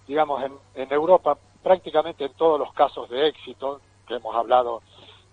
digamos, 0.06 0.44
en, 0.44 0.54
en 0.76 0.92
Europa, 0.92 1.38
prácticamente 1.64 2.26
en 2.26 2.34
todos 2.34 2.60
los 2.60 2.74
casos 2.74 3.10
de 3.10 3.28
éxito, 3.28 3.80
que 4.06 4.16
hemos 4.16 4.36
hablado 4.36 4.82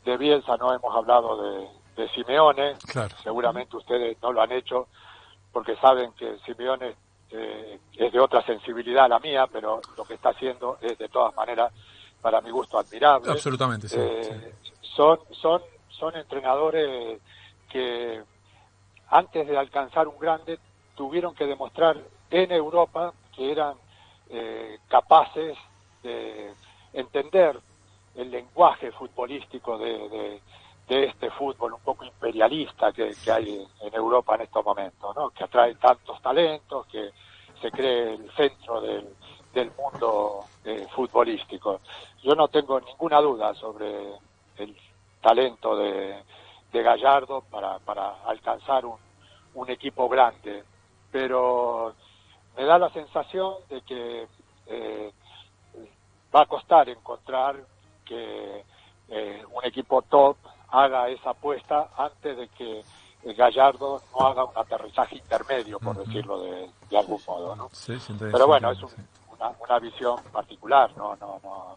de 0.05 0.17
Bielsa, 0.17 0.57
no 0.57 0.73
hemos 0.73 0.95
hablado 0.95 1.43
de, 1.43 1.69
de 1.97 2.09
Simeone. 2.11 2.77
Seguramente 3.23 3.77
ustedes 3.77 4.17
no 4.23 4.33
lo 4.33 4.41
han 4.41 4.53
hecho 4.53 4.87
porque 5.53 5.77
saben 5.77 6.13
que 6.13 6.39
Simeone 6.47 6.95
eh, 7.31 7.81
es 7.97 8.13
de 8.13 8.21
otra 8.21 8.43
sensibilidad 8.43 9.05
a 9.05 9.09
la 9.09 9.19
mía, 9.19 9.47
pero 9.53 9.81
lo 9.97 10.05
que 10.05 10.15
está 10.15 10.31
haciendo 10.31 10.79
es 10.81 10.97
de 10.97 11.09
todas 11.09 11.35
maneras, 11.35 11.73
para 12.23 12.41
mi 12.41 12.51
gusto, 12.51 12.79
admirable. 12.79 13.31
Absolutamente, 13.31 13.89
eh, 13.93 14.55
Son, 14.81 15.19
son, 15.33 15.61
son 15.99 16.17
entrenadores 16.17 17.21
que 17.69 18.23
antes 19.09 19.47
de 19.47 19.57
alcanzar 19.57 20.09
un 20.09 20.19
grande 20.19 20.59
tuvieron 20.95 21.35
que 21.35 21.47
demostrar 21.47 21.97
en 22.31 22.53
Europa 22.53 23.13
que 23.35 23.53
eran 23.53 23.75
eh, 24.31 24.79
capaces 24.89 25.57
de 26.03 26.53
entender 26.93 27.59
el 28.15 28.31
lenguaje 28.31 28.91
futbolístico 28.93 29.79
de, 29.79 30.41
este 30.89 31.31
fútbol 31.31 31.75
un 31.75 31.81
poco 31.81 32.05
imperialista 32.05 32.93
que, 32.93 33.13
hay 33.31 33.67
en 33.83 33.95
Europa 33.95 34.35
en 34.35 34.43
estos 34.43 34.65
momentos, 34.65 35.15
¿no? 35.15 35.31
que 35.31 35.45
atrae 35.45 35.75
tantos 35.75 36.21
talentos, 36.23 36.87
que 36.87 37.11
se 37.61 37.71
cree 37.71 38.15
el 38.15 38.31
centro 38.33 38.81
del, 38.81 39.07
del 39.53 39.71
mundo 39.77 40.47
eh, 40.65 40.87
futbolístico. 40.95 41.81
Yo 42.23 42.35
no 42.35 42.49
tengo 42.49 42.81
ninguna 42.81 43.21
duda 43.21 43.55
sobre 43.55 44.15
el 44.57 44.75
talento 45.21 45.77
de, 45.77 46.23
de 46.73 46.83
Gallardo 46.83 47.43
para, 47.51 47.79
para 47.81 48.23
alcanzar 48.25 48.85
un, 48.85 48.97
un 49.55 49.71
equipo 49.71 50.09
grande, 50.09 50.65
pero 51.11 51.95
me 52.57 52.65
da 52.65 52.79
la 52.79 52.91
sensación 52.91 53.55
de 53.69 53.81
que 53.83 54.29
eh, 54.67 55.13
va 56.35 56.43
a 56.43 56.47
costar 56.47 56.89
encontrar 56.89 57.57
que 58.05 58.65
eh, 59.09 59.45
un 59.53 59.65
equipo 59.65 60.03
top 60.03 60.37
haga 60.71 61.09
esa 61.09 61.31
apuesta 61.31 61.91
antes 61.97 62.37
de 62.37 62.49
que 62.49 62.83
Gallardo 63.35 64.03
no 64.13 64.27
haga 64.27 64.45
un 64.45 64.57
aterrizaje 64.57 65.17
intermedio, 65.17 65.79
por 65.81 65.97
decirlo 65.97 66.41
de, 66.41 66.71
algún 66.97 67.21
modo. 67.27 67.57
¿no? 67.57 67.69
Pero 68.31 68.47
bueno, 68.47 68.71
es 68.71 68.79
una, 68.83 69.53
una, 69.59 69.79
visión 69.79 70.23
particular, 70.33 70.91
no, 70.97 71.17
no, 71.17 71.41
no, 71.43 71.77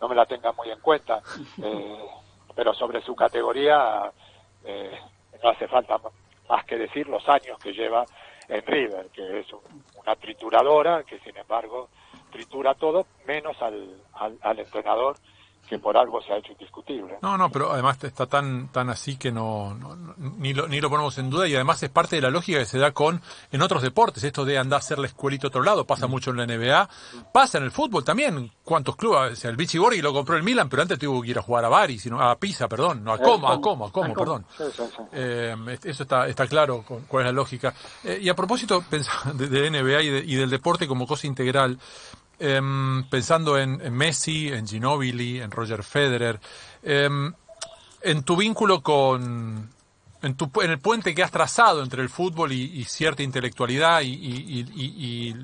no 0.00 0.08
me 0.08 0.14
la 0.14 0.26
tenga 0.26 0.52
muy 0.52 0.70
en 0.70 0.80
cuenta. 0.80 1.22
Eh, 1.62 2.06
pero 2.54 2.74
sobre 2.74 3.00
su 3.02 3.14
categoría 3.14 4.10
eh, 4.64 4.98
no 5.42 5.50
hace 5.50 5.68
falta 5.68 5.98
más 6.48 6.64
que 6.64 6.76
decir 6.76 7.08
los 7.08 7.26
años 7.28 7.58
que 7.58 7.72
lleva 7.72 8.04
en 8.48 8.64
River, 8.66 9.06
que 9.12 9.40
es 9.40 9.46
una 9.94 10.16
trituradora 10.16 11.04
que 11.04 11.18
sin 11.20 11.36
embargo 11.36 11.88
tritura 12.30 12.74
todo 12.74 13.06
menos 13.26 13.60
al, 13.62 14.00
al, 14.14 14.38
al 14.40 14.58
entrenador 14.58 15.16
que 15.68 15.78
por 15.78 15.96
algo 15.96 16.20
se 16.22 16.32
ha 16.32 16.36
hecho 16.36 16.52
indiscutible. 16.52 17.18
No, 17.22 17.38
no, 17.38 17.50
pero 17.50 17.72
además 17.72 18.02
está 18.02 18.26
tan 18.26 18.68
tan 18.68 18.90
así 18.90 19.16
que 19.16 19.32
no, 19.32 19.76
ni, 20.38 20.52
lo, 20.52 20.68
ni 20.68 20.80
lo 20.80 20.90
ponemos 20.90 21.16
en 21.18 21.30
duda 21.30 21.48
y 21.48 21.54
además 21.54 21.82
es 21.82 21.90
parte 21.90 22.16
de 22.16 22.22
la 22.22 22.30
lógica 22.30 22.58
que 22.58 22.66
se 22.66 22.78
da 22.78 22.92
con 22.92 23.22
en 23.50 23.62
otros 23.62 23.82
deportes, 23.82 24.22
esto 24.24 24.44
de 24.44 24.58
andar 24.58 24.78
a 24.78 24.80
hacer 24.80 24.98
la 24.98 25.06
escuelita 25.06 25.46
a 25.46 25.48
otro 25.48 25.62
lado, 25.62 25.86
pasa 25.86 26.06
mucho 26.06 26.30
en 26.30 26.36
la 26.36 26.46
NBA, 26.46 26.88
pasa 27.32 27.58
en 27.58 27.64
el 27.64 27.70
fútbol 27.70 28.04
también, 28.04 28.50
cuántos 28.64 28.96
clubes, 28.96 29.32
o 29.32 29.36
sea, 29.36 29.50
el 29.50 29.56
Vichy 29.56 29.78
Borghi 29.78 30.02
lo 30.02 30.12
compró 30.12 30.36
el 30.36 30.42
Milan, 30.42 30.68
pero 30.68 30.82
antes 30.82 30.98
tuvo 30.98 31.22
que 31.22 31.30
ir 31.30 31.38
a 31.38 31.42
jugar 31.42 31.64
a 31.64 31.68
Bari, 31.68 31.98
sino 31.98 32.20
a 32.20 32.36
Pisa, 32.36 32.68
perdón, 32.68 33.04
no 33.04 33.12
a 33.12 33.18
Como, 33.18 33.48
a 33.48 33.60
Como, 33.60 33.86
a 33.86 33.92
Como, 33.92 34.14
perdón. 34.14 34.44
Eh, 35.12 35.56
eso 35.84 36.02
está 36.02 36.26
está 36.28 36.46
claro 36.46 36.84
cuál 37.08 37.24
es 37.24 37.26
la 37.26 37.32
lógica. 37.32 37.72
Eh, 38.04 38.18
y 38.20 38.28
a 38.28 38.34
propósito 38.34 38.84
de, 39.34 39.48
de 39.48 39.70
NBA 39.70 40.02
y, 40.02 40.32
y 40.32 40.34
del 40.34 40.50
deporte 40.50 40.86
como 40.86 41.06
cosa 41.06 41.26
integral, 41.26 41.78
Em, 42.44 43.04
pensando 43.04 43.56
en, 43.56 43.78
Messi, 43.92 44.48
en 44.48 44.66
Ginobili, 44.66 45.40
en 45.40 45.48
Roger 45.48 45.84
Federer, 45.84 46.40
em, 46.82 47.32
en 48.00 48.24
tu 48.24 48.34
vínculo 48.34 48.82
con, 48.82 49.70
en, 50.20 50.34
tu, 50.34 50.50
en 50.60 50.72
el 50.72 50.80
puente 50.80 51.14
que 51.14 51.22
has 51.22 51.30
trazado 51.30 51.84
entre 51.84 52.02
el 52.02 52.08
fútbol 52.08 52.50
y, 52.50 52.82
cierta 52.82 53.22
intelectualidad 53.22 54.00
y, 54.02 55.36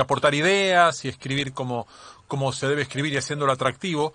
aportar 0.00 0.34
ideas 0.34 1.04
y 1.04 1.08
escribir 1.08 1.52
como, 1.52 1.86
como 2.26 2.52
se 2.52 2.66
debe 2.66 2.82
escribir 2.82 3.12
y 3.12 3.18
haciéndolo 3.18 3.52
atractivo, 3.52 4.12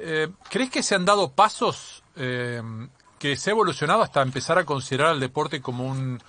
eh, 0.00 0.26
¿crees 0.48 0.70
que 0.70 0.82
se 0.82 0.96
han 0.96 1.04
dado 1.04 1.30
pasos 1.30 2.02
em, 2.16 2.88
que 3.20 3.36
se 3.36 3.50
ha 3.50 3.52
evolucionado 3.52 4.02
hasta 4.02 4.20
empezar 4.20 4.58
a 4.58 4.64
considerar 4.64 5.10
al 5.10 5.20
deporte 5.20 5.60
como 5.60 5.84
un 5.84 6.20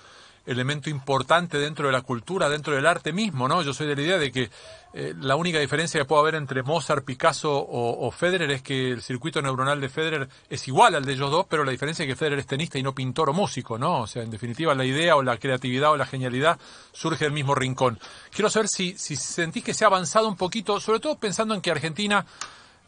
elemento 0.46 0.90
importante 0.90 1.58
dentro 1.58 1.88
de 1.88 1.94
la 1.94 2.02
cultura, 2.02 2.50
dentro 2.50 2.76
del 2.76 2.86
arte 2.86 3.14
mismo, 3.14 3.48
¿no? 3.48 3.62
Yo 3.62 3.74
soy 3.74 3.88
de 3.88 3.96
la 3.96 4.02
idea 4.02 4.18
de 4.18 4.32
que 4.32 4.50
eh, 4.94 5.14
la 5.20 5.36
única 5.36 5.60
diferencia 5.60 6.02
que 6.02 6.06
puede 6.06 6.22
haber 6.22 6.36
entre 6.36 6.64
Mozart, 6.64 7.06
Picasso 7.06 7.52
o, 7.54 8.12
Federer 8.12 8.52
es 8.52 8.62
que 8.62 8.92
el 8.92 9.02
circuito 9.02 9.42
neuronal 9.42 9.80
de 9.80 9.88
Federer 9.88 10.28
es 10.50 10.68
igual 10.68 10.96
al 10.96 11.06
de 11.06 11.14
ellos 11.14 11.32
dos, 11.32 11.46
pero 11.48 11.64
la 11.64 11.72
diferencia 11.72 12.04
es 12.04 12.10
que 12.10 12.16
Federer 12.16 12.40
es 12.40 12.48
tenista 12.48 12.78
y 12.78 12.84
no 12.84 12.94
pintor 12.94 13.30
o 13.30 13.34
músico, 13.34 13.78
¿no? 13.78 14.02
O 14.02 14.08
sea, 14.08 14.24
en 14.24 14.32
definitiva 14.32 14.76
la 14.76 14.84
idea 14.84 15.16
o 15.16 15.22
la 15.22 15.38
creatividad 15.38 15.92
o 15.92 15.98
la 15.98 16.06
genialidad 16.06 16.60
surge 16.92 17.26
del 17.26 17.34
mismo 17.34 17.56
rincón. 17.56 18.00
Quiero 18.32 18.50
saber 18.50 18.68
si, 18.68 18.98
si 18.98 19.16
sentís 19.16 19.64
que 19.64 19.74
se 19.74 19.86
ha 19.86 19.88
avanzado 19.88 20.28
un 20.28 20.36
poquito, 20.36 20.80
sobre 20.80 21.00
todo 21.00 21.18
pensando 21.18 21.54
en 21.54 21.62
que 21.62 21.72
Argentina 21.72 22.26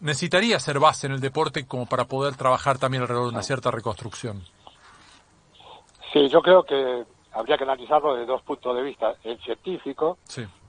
necesitaría 0.02 0.60
ser 0.60 0.80
base 0.80 1.08
en 1.08 1.14
el 1.14 1.22
deporte 1.22 1.66
como 1.66 1.86
para 1.86 2.06
poder 2.06 2.36
trabajar 2.36 2.78
también 2.78 3.04
alrededor 3.04 3.28
de 3.28 3.34
una 3.34 3.44
cierta 3.44 3.72
reconstrucción. 3.72 4.44
Sí, 6.12 6.28
yo 6.30 6.42
creo 6.42 6.64
que 6.64 7.06
habría 7.34 7.58
que 7.58 7.64
analizarlo 7.64 8.14
desde 8.14 8.28
dos 8.28 8.42
puntos 8.44 8.76
de 8.76 8.84
vista. 8.84 9.16
El 9.24 9.40
científico, 9.40 10.18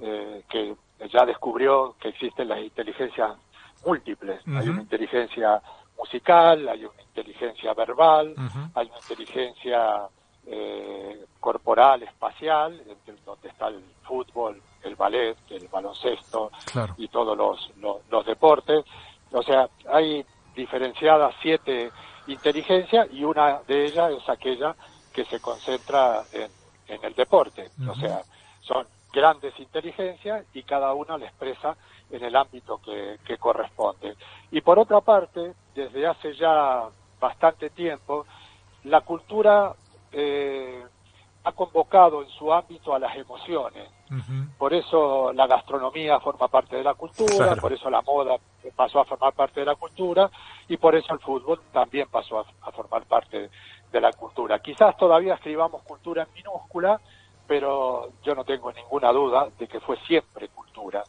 eh, 0.00 0.42
que 0.48 0.74
ya 1.12 1.24
descubrió 1.24 1.94
que 2.00 2.08
existen 2.08 2.48
las 2.48 2.60
inteligencias 2.60 3.32
múltiples. 3.84 4.40
Hay 4.46 4.68
una 4.68 4.82
inteligencia 4.82 5.60
musical, 5.98 6.68
hay 6.68 6.84
una 6.84 7.02
inteligencia 7.02 7.74
verbal, 7.74 8.34
hay 8.74 8.86
una 8.86 8.98
inteligencia 8.98 10.08
eh, 10.46 11.24
corporal, 11.40 12.02
espacial, 12.02 12.80
donde 13.24 13.48
está 13.48 13.68
el 13.68 13.82
fútbol, 14.02 14.60
el 14.82 14.96
ballet, 14.96 15.36
el 15.50 15.68
baloncesto 15.68 16.50
y 16.96 17.08
todos 17.08 17.36
los, 17.36 17.70
los 18.10 18.26
deportes. 18.26 18.84
O 19.32 19.42
sea, 19.42 19.68
hay 19.90 20.24
diferenciadas 20.54 21.34
siete 21.42 21.90
inteligencias 22.26 23.08
y 23.12 23.24
una 23.24 23.60
de 23.66 23.86
ellas 23.86 24.12
es 24.12 24.28
aquella 24.28 24.74
que 25.14 25.24
se 25.24 25.40
concentra 25.40 26.24
en, 26.32 26.50
en 26.88 27.04
el 27.04 27.14
deporte. 27.14 27.70
O 27.88 27.94
sea, 27.94 28.22
son 28.60 28.86
grandes 29.12 29.58
inteligencias 29.58 30.44
y 30.52 30.64
cada 30.64 30.92
una 30.92 31.16
la 31.16 31.26
expresa 31.26 31.76
en 32.10 32.22
el 32.22 32.34
ámbito 32.36 32.80
que, 32.84 33.18
que 33.24 33.38
corresponde. 33.38 34.16
Y 34.50 34.60
por 34.60 34.78
otra 34.78 35.00
parte, 35.00 35.54
desde 35.74 36.06
hace 36.06 36.34
ya 36.34 36.88
bastante 37.20 37.70
tiempo, 37.70 38.26
la 38.84 39.00
cultura 39.02 39.74
eh, 40.12 40.84
ha 41.44 41.52
convocado 41.52 42.22
en 42.22 42.28
su 42.30 42.52
ámbito 42.52 42.94
a 42.94 42.98
las 42.98 43.14
emociones. 43.16 43.88
Por 44.58 44.72
eso 44.72 45.32
la 45.32 45.46
gastronomía 45.46 46.20
forma 46.20 46.46
parte 46.48 46.76
de 46.76 46.84
la 46.84 46.94
cultura, 46.94 47.56
por 47.56 47.72
eso 47.72 47.90
la 47.90 48.00
moda 48.02 48.36
pasó 48.76 49.00
a 49.00 49.04
formar 49.04 49.32
parte 49.32 49.60
de 49.60 49.66
la 49.66 49.74
cultura 49.74 50.30
y 50.68 50.76
por 50.76 50.94
eso 50.94 51.12
el 51.12 51.20
fútbol 51.20 51.60
también 51.72 52.08
pasó 52.08 52.38
a, 52.38 52.70
formar 52.70 53.04
parte 53.06 53.50
de 53.94 54.00
la 54.00 54.12
cultura. 54.12 54.58
Quizás 54.58 54.96
todavía 54.96 55.34
escribamos 55.34 55.82
cultura 55.82 56.24
en 56.24 56.32
minúscula, 56.34 57.00
pero 57.46 58.10
yo 58.24 58.34
no 58.34 58.44
tengo 58.44 58.72
ninguna 58.72 59.12
duda 59.12 59.48
de 59.56 59.68
que 59.68 59.78
fue 59.78 59.96
siempre 60.00 60.48
cultura. 60.48 61.04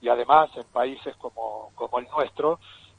Y 0.00 0.08
además 0.08 0.48
en 0.56 0.64
países 0.64 1.14
como, 1.16 1.70
como 1.74 1.98
el 1.98 2.08
nuestro, 2.08 2.58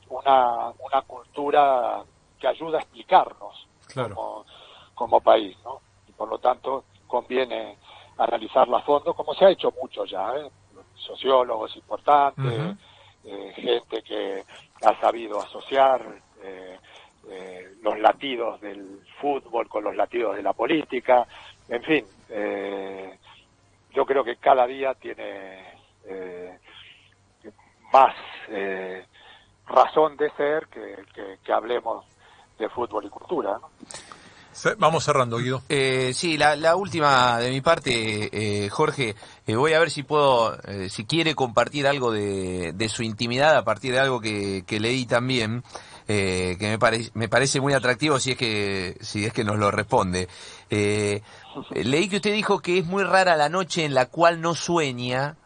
una, 0.10 0.70
una 0.78 1.02
cultura 1.02 2.04
que 2.40 2.48
ayuda 2.48 2.78
a 2.78 2.82
explicarnos 2.82 3.68
como, 3.96 4.46
como 4.94 5.20
país, 5.22 5.58
¿no? 5.64 5.82
Y 6.08 6.12
por 6.12 6.30
lo 6.30 6.38
tanto 6.38 6.84
conviene 7.08 7.78
analizarla 8.20 8.78
a 8.78 8.84
fondo, 8.84 9.16
como 9.16 9.34
se 9.34 9.46
ha 9.46 9.50
hecho 9.50 9.74
mucho 9.82 10.06
ya, 10.06 10.36
¿eh? 10.36 10.52
sociólogos 10.96 11.76
importantes, 11.76 12.78
eh, 13.24 13.54
gente 13.56 14.04
que 14.04 14.44
ha 14.84 15.02
sabido 15.02 15.40
asociar 15.40 16.06
eh, 16.44 16.78
eh, 17.30 17.76
los 17.82 18.00
latidos 18.00 18.60
del 18.62 19.00
fútbol 19.20 19.68
con 19.68 19.84
los 19.84 19.96
latidos 19.96 20.36
de 20.36 20.44
la 20.44 20.54
política, 20.54 21.28
en 21.70 21.84
fin, 21.84 22.06
yo 23.94 24.06
creo 24.06 24.24
que 24.24 24.38
cada 24.38 24.66
día 24.66 24.94
tiene 24.96 25.64
más 27.92 28.16
razón 29.72 30.18
de 30.18 30.30
ser 30.32 30.68
que, 30.68 31.52
hablemos 31.52 32.06
de 32.58 32.70
fútbol 32.70 33.06
y 33.06 33.10
cultura. 33.10 33.60
Vamos 34.78 35.06
cerrando, 35.06 35.38
Guido. 35.38 35.62
Eh, 35.70 36.12
sí, 36.14 36.38
la, 36.38 36.76
última 36.76 37.40
de 37.40 37.50
mi 37.50 37.62
parte, 37.62 38.66
eh, 38.66 38.70
Jorge, 38.70 39.16
eh, 39.48 39.56
voy 39.56 39.74
a 39.74 39.80
ver 39.80 39.90
si 39.90 40.04
puedo, 40.04 40.56
eh, 40.68 40.90
si 40.90 41.06
quiere 41.06 41.36
compartir 41.36 41.88
algo 41.88 42.12
de, 42.12 42.90
su 42.90 43.04
intimidad 43.04 43.56
a 43.56 43.64
partir 43.64 43.94
de 43.94 44.00
algo 44.00 44.20
que, 44.20 44.80
leí 44.80 45.06
también, 45.06 45.64
que 46.60 46.78
me, 46.80 47.10
me 47.14 47.30
parece 47.30 47.62
muy 47.62 47.74
atractivo 47.74 48.20
si 48.20 48.32
es 48.32 48.38
que, 48.38 48.98
si 49.02 49.26
es 49.26 49.34
que 49.34 49.44
nos 49.44 49.58
lo 49.58 49.72
responde. 49.72 50.28
leí 50.70 52.10
que 52.10 52.18
usted 52.18 52.34
dijo 52.34 52.60
que 52.60 52.80
es 52.80 52.86
muy 52.86 53.04
rara 53.04 53.36
la 53.36 53.50
noche 53.50 53.86
en 53.86 53.94
la 53.94 54.08
cual 54.08 54.42
no 54.42 54.56
sueña, 54.56 55.38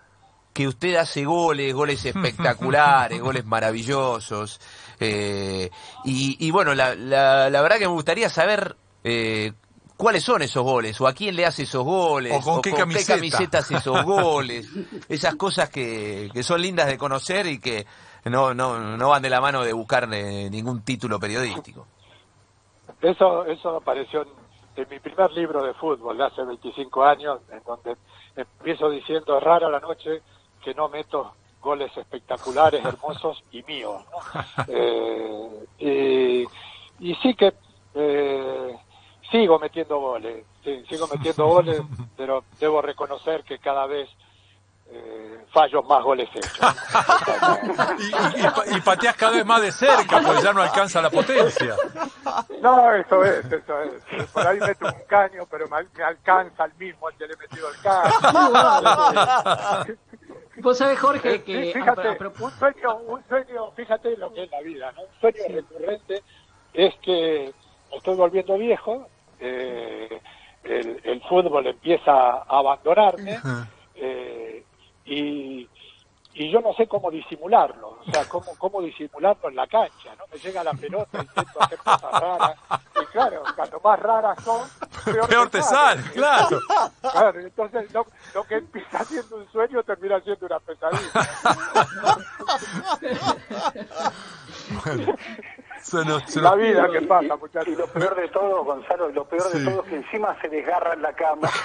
que 0.53 0.67
usted 0.67 0.95
hace 0.95 1.25
goles, 1.25 1.73
goles 1.73 2.05
espectaculares, 2.05 3.21
goles 3.21 3.45
maravillosos. 3.45 4.59
y, 4.99 5.69
y, 6.03 6.51
bueno, 6.51 6.73
la, 6.73 6.95
la, 6.95 7.49
la 7.49 7.61
verdad 7.61 7.77
que 7.77 7.87
me 7.87 7.93
gustaría 7.93 8.29
saber 8.29 8.75
eh, 9.03 9.53
cuáles 9.97 10.23
son 10.23 10.41
esos 10.41 10.63
goles, 10.63 10.99
o 10.99 11.07
a 11.07 11.13
quién 11.13 11.35
le 11.35 11.45
hace 11.45 11.63
esos 11.63 11.83
goles, 11.83 12.33
o 12.33 12.41
con, 12.41 12.61
qué, 12.61 12.71
camiseta? 12.73 13.59
hace 13.59 13.75
esos 13.77 14.03
goles, 14.05 14.67
esas 15.07 15.35
cosas 15.35 15.69
que, 15.69 16.29
que 16.33 16.43
son 16.43 16.61
lindas 16.61 16.87
de 16.87 16.97
conocer 16.97 17.47
y 17.47 17.59
que 17.59 17.85
no, 18.25 18.53
no, 18.53 18.97
no 18.97 19.09
van 19.09 19.21
de 19.21 19.29
la 19.29 19.39
mano 19.39 19.63
de 19.63 19.73
buscar 19.73 20.07
eh, 20.11 20.49
ningún 20.49 20.83
título 20.83 21.19
periodístico. 21.19 21.85
Eso, 23.01 23.45
eso 23.45 23.77
apareció 23.77 24.25
en, 24.75 24.87
mi 24.89 24.99
primer 24.99 25.31
libro 25.31 25.63
de 25.63 25.73
fútbol 25.75 26.17
de 26.17 26.25
hace 26.25 26.43
25 26.43 27.03
años, 27.05 27.39
en 27.51 27.61
donde 27.63 27.95
empiezo 28.35 28.89
diciendo, 28.89 29.39
rara 29.39 29.69
la 29.69 29.79
noche 29.79 30.21
que 30.63 30.73
no 30.73 30.89
meto 30.89 31.33
goles 31.61 31.95
espectaculares, 31.95 32.83
hermosos 32.85 33.43
y 33.51 33.61
míos. 33.63 34.03
Eh, 34.67 35.65
y, 35.79 37.07
y, 37.07 37.15
sí 37.15 37.35
que 37.35 37.53
eh, 37.93 38.75
sigo 39.31 39.59
metiendo 39.59 39.99
goles, 39.99 40.45
sigo 40.89 41.07
metiendo 41.07 41.47
goles, 41.47 41.81
pero 42.17 42.43
debo 42.59 42.81
reconocer 42.81 43.43
que 43.43 43.59
cada 43.59 43.85
vez 43.85 44.09
eh, 44.87 45.45
fallo 45.51 45.81
más 45.83 46.03
goles 46.03 46.29
hechos. 46.33 46.59
y, 48.75 48.81
pateas 48.81 49.15
cada 49.15 49.33
vez 49.33 49.45
más 49.45 49.61
de 49.61 49.71
cerca, 49.71 50.19
porque 50.21 50.41
ya 50.41 50.51
no 50.53 50.61
alcanza 50.61 51.01
la 51.01 51.09
potencia. 51.09 51.75
No, 52.61 52.93
eso 52.93 53.23
es, 53.23 53.45
eso 53.45 53.81
es. 53.81 54.03
Por 54.27 54.45
ahí 54.47 54.59
meto 54.59 54.85
un 54.85 55.01
caño, 55.07 55.47
pero 55.49 55.67
me, 55.67 55.77
alcanza 56.03 56.65
el 56.65 56.73
mismo 56.75 57.07
al 57.07 57.15
que 57.15 57.25
le 57.27 57.33
he 57.33 57.37
metido 57.37 57.67
el 57.69 57.77
caño. 57.81 58.13
Vos 60.57 60.77
sabés, 60.77 60.99
Jorge, 60.99 61.43
que... 61.43 61.73
fíjate, 61.73 62.17
un 62.39 62.51
sueño, 62.51 62.95
un 63.07 63.21
sueño, 63.27 63.71
fíjate 63.75 64.15
lo 64.17 64.31
que 64.33 64.43
es 64.43 64.51
la 64.51 64.61
vida, 64.61 64.91
¿no? 64.93 65.01
Un 65.01 65.09
sueño 65.19 65.43
recurrente 65.49 66.23
es 66.73 66.93
que 67.03 67.53
estoy 67.91 68.15
volviendo 68.15 68.57
viejo 68.57 69.09
eh, 69.39 70.21
el, 70.63 71.21
fútbol 71.29 71.67
empieza 71.67 72.11
a 72.11 72.45
abandonarme 72.47 73.39
eh, 73.95 74.63
y, 75.05 75.69
y 76.33 76.51
yo 76.51 76.59
no 76.59 76.73
sé 76.73 76.87
cómo 76.87 77.09
disimularlo, 77.09 77.99
o 78.05 78.11
sea, 78.11 78.27
cómo, 78.27 78.55
cómo 78.57 78.81
disimularlo 78.81 79.49
en 79.49 79.55
la 79.55 79.67
cancha, 79.67 80.15
¿no? 80.17 80.25
Me 80.31 80.37
llega 80.39 80.63
la 80.63 80.73
pelota, 80.73 81.19
intento 81.21 81.61
hacer 81.61 81.77
cosas 81.77 82.11
raras, 82.11 82.57
y 83.01 83.05
claro, 83.05 83.43
cuanto 83.55 83.79
más 83.81 83.99
raras 83.99 84.43
son, 84.43 84.61
peor, 85.29 85.49
te 85.49 85.61
sale, 85.61 86.01
claro. 86.11 86.59
Claro, 87.01 87.39
entonces 87.39 87.93
lo, 87.93 88.05
lo, 88.33 88.43
que 88.43 88.55
empieza 88.55 89.03
siendo 89.05 89.37
un 89.37 89.49
sueño 89.51 89.83
termina 89.83 90.19
siendo 90.21 90.45
una 90.45 90.59
pesadilla. 90.59 91.11
la 95.93 96.55
vida 96.55 96.87
que 96.91 97.01
pasa, 97.01 97.35
muchachos. 97.35 97.67
Y 97.67 97.75
lo 97.75 97.87
peor 97.87 98.15
de 98.15 98.27
todo, 98.29 98.63
Gonzalo, 98.63 99.09
lo 99.09 99.25
peor 99.25 99.51
de 99.51 99.63
todo 99.63 99.83
es 99.83 99.89
que 99.89 99.95
encima 99.95 100.35
se 100.41 100.49
desgarra 100.49 100.93
en 100.93 101.01
la 101.01 101.13
cama. 101.13 101.49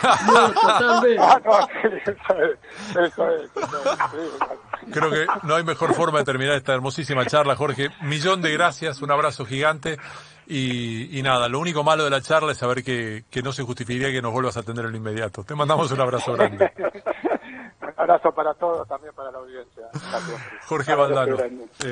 Ah, 1.23 1.67
eso 3.05 3.29
es, 3.31 3.51
Creo 4.93 5.11
que 5.11 5.27
no 5.43 5.55
hay 5.55 5.65
mejor 5.65 5.95
forma 5.95 6.19
de 6.19 6.25
terminar 6.25 6.57
esta 6.57 6.75
hermosísima 6.75 7.25
charla, 7.27 7.57
Jorge. 7.57 7.89
Millón 8.03 8.43
de 8.43 8.53
gracias, 8.53 9.03
un 9.03 9.11
abrazo 9.11 9.45
gigante. 9.45 9.99
Y, 10.47 11.17
y, 11.17 11.23
nada, 11.23 11.49
lo 11.49 11.61
único 11.61 11.85
malo 11.85 12.05
de 12.05 12.11
la 12.11 12.21
charla 12.21 12.53
es 12.53 12.59
saber 12.59 12.83
que, 12.83 13.25
que 13.31 13.43
no 13.43 13.53
se 13.53 13.63
justificaría 13.63 14.11
que 14.11 14.21
nos 14.21 14.33
vuelvas 14.33 14.57
a 14.57 14.61
atender 14.61 14.85
en 14.87 14.93
lo 14.93 14.97
inmediato. 14.97 15.45
Te 15.45 15.55
mandamos 15.55 15.93
un 15.93 16.01
abrazo 16.01 16.33
grande. 16.33 16.73
un 17.83 17.95
abrazo 17.97 18.33
para 18.33 18.55
todos, 18.55 18.89
también 18.89 19.15
para 19.15 19.31
la 19.31 19.39
audiencia. 19.39 19.85
Jorge 20.67 20.95
Valdano. 20.95 21.37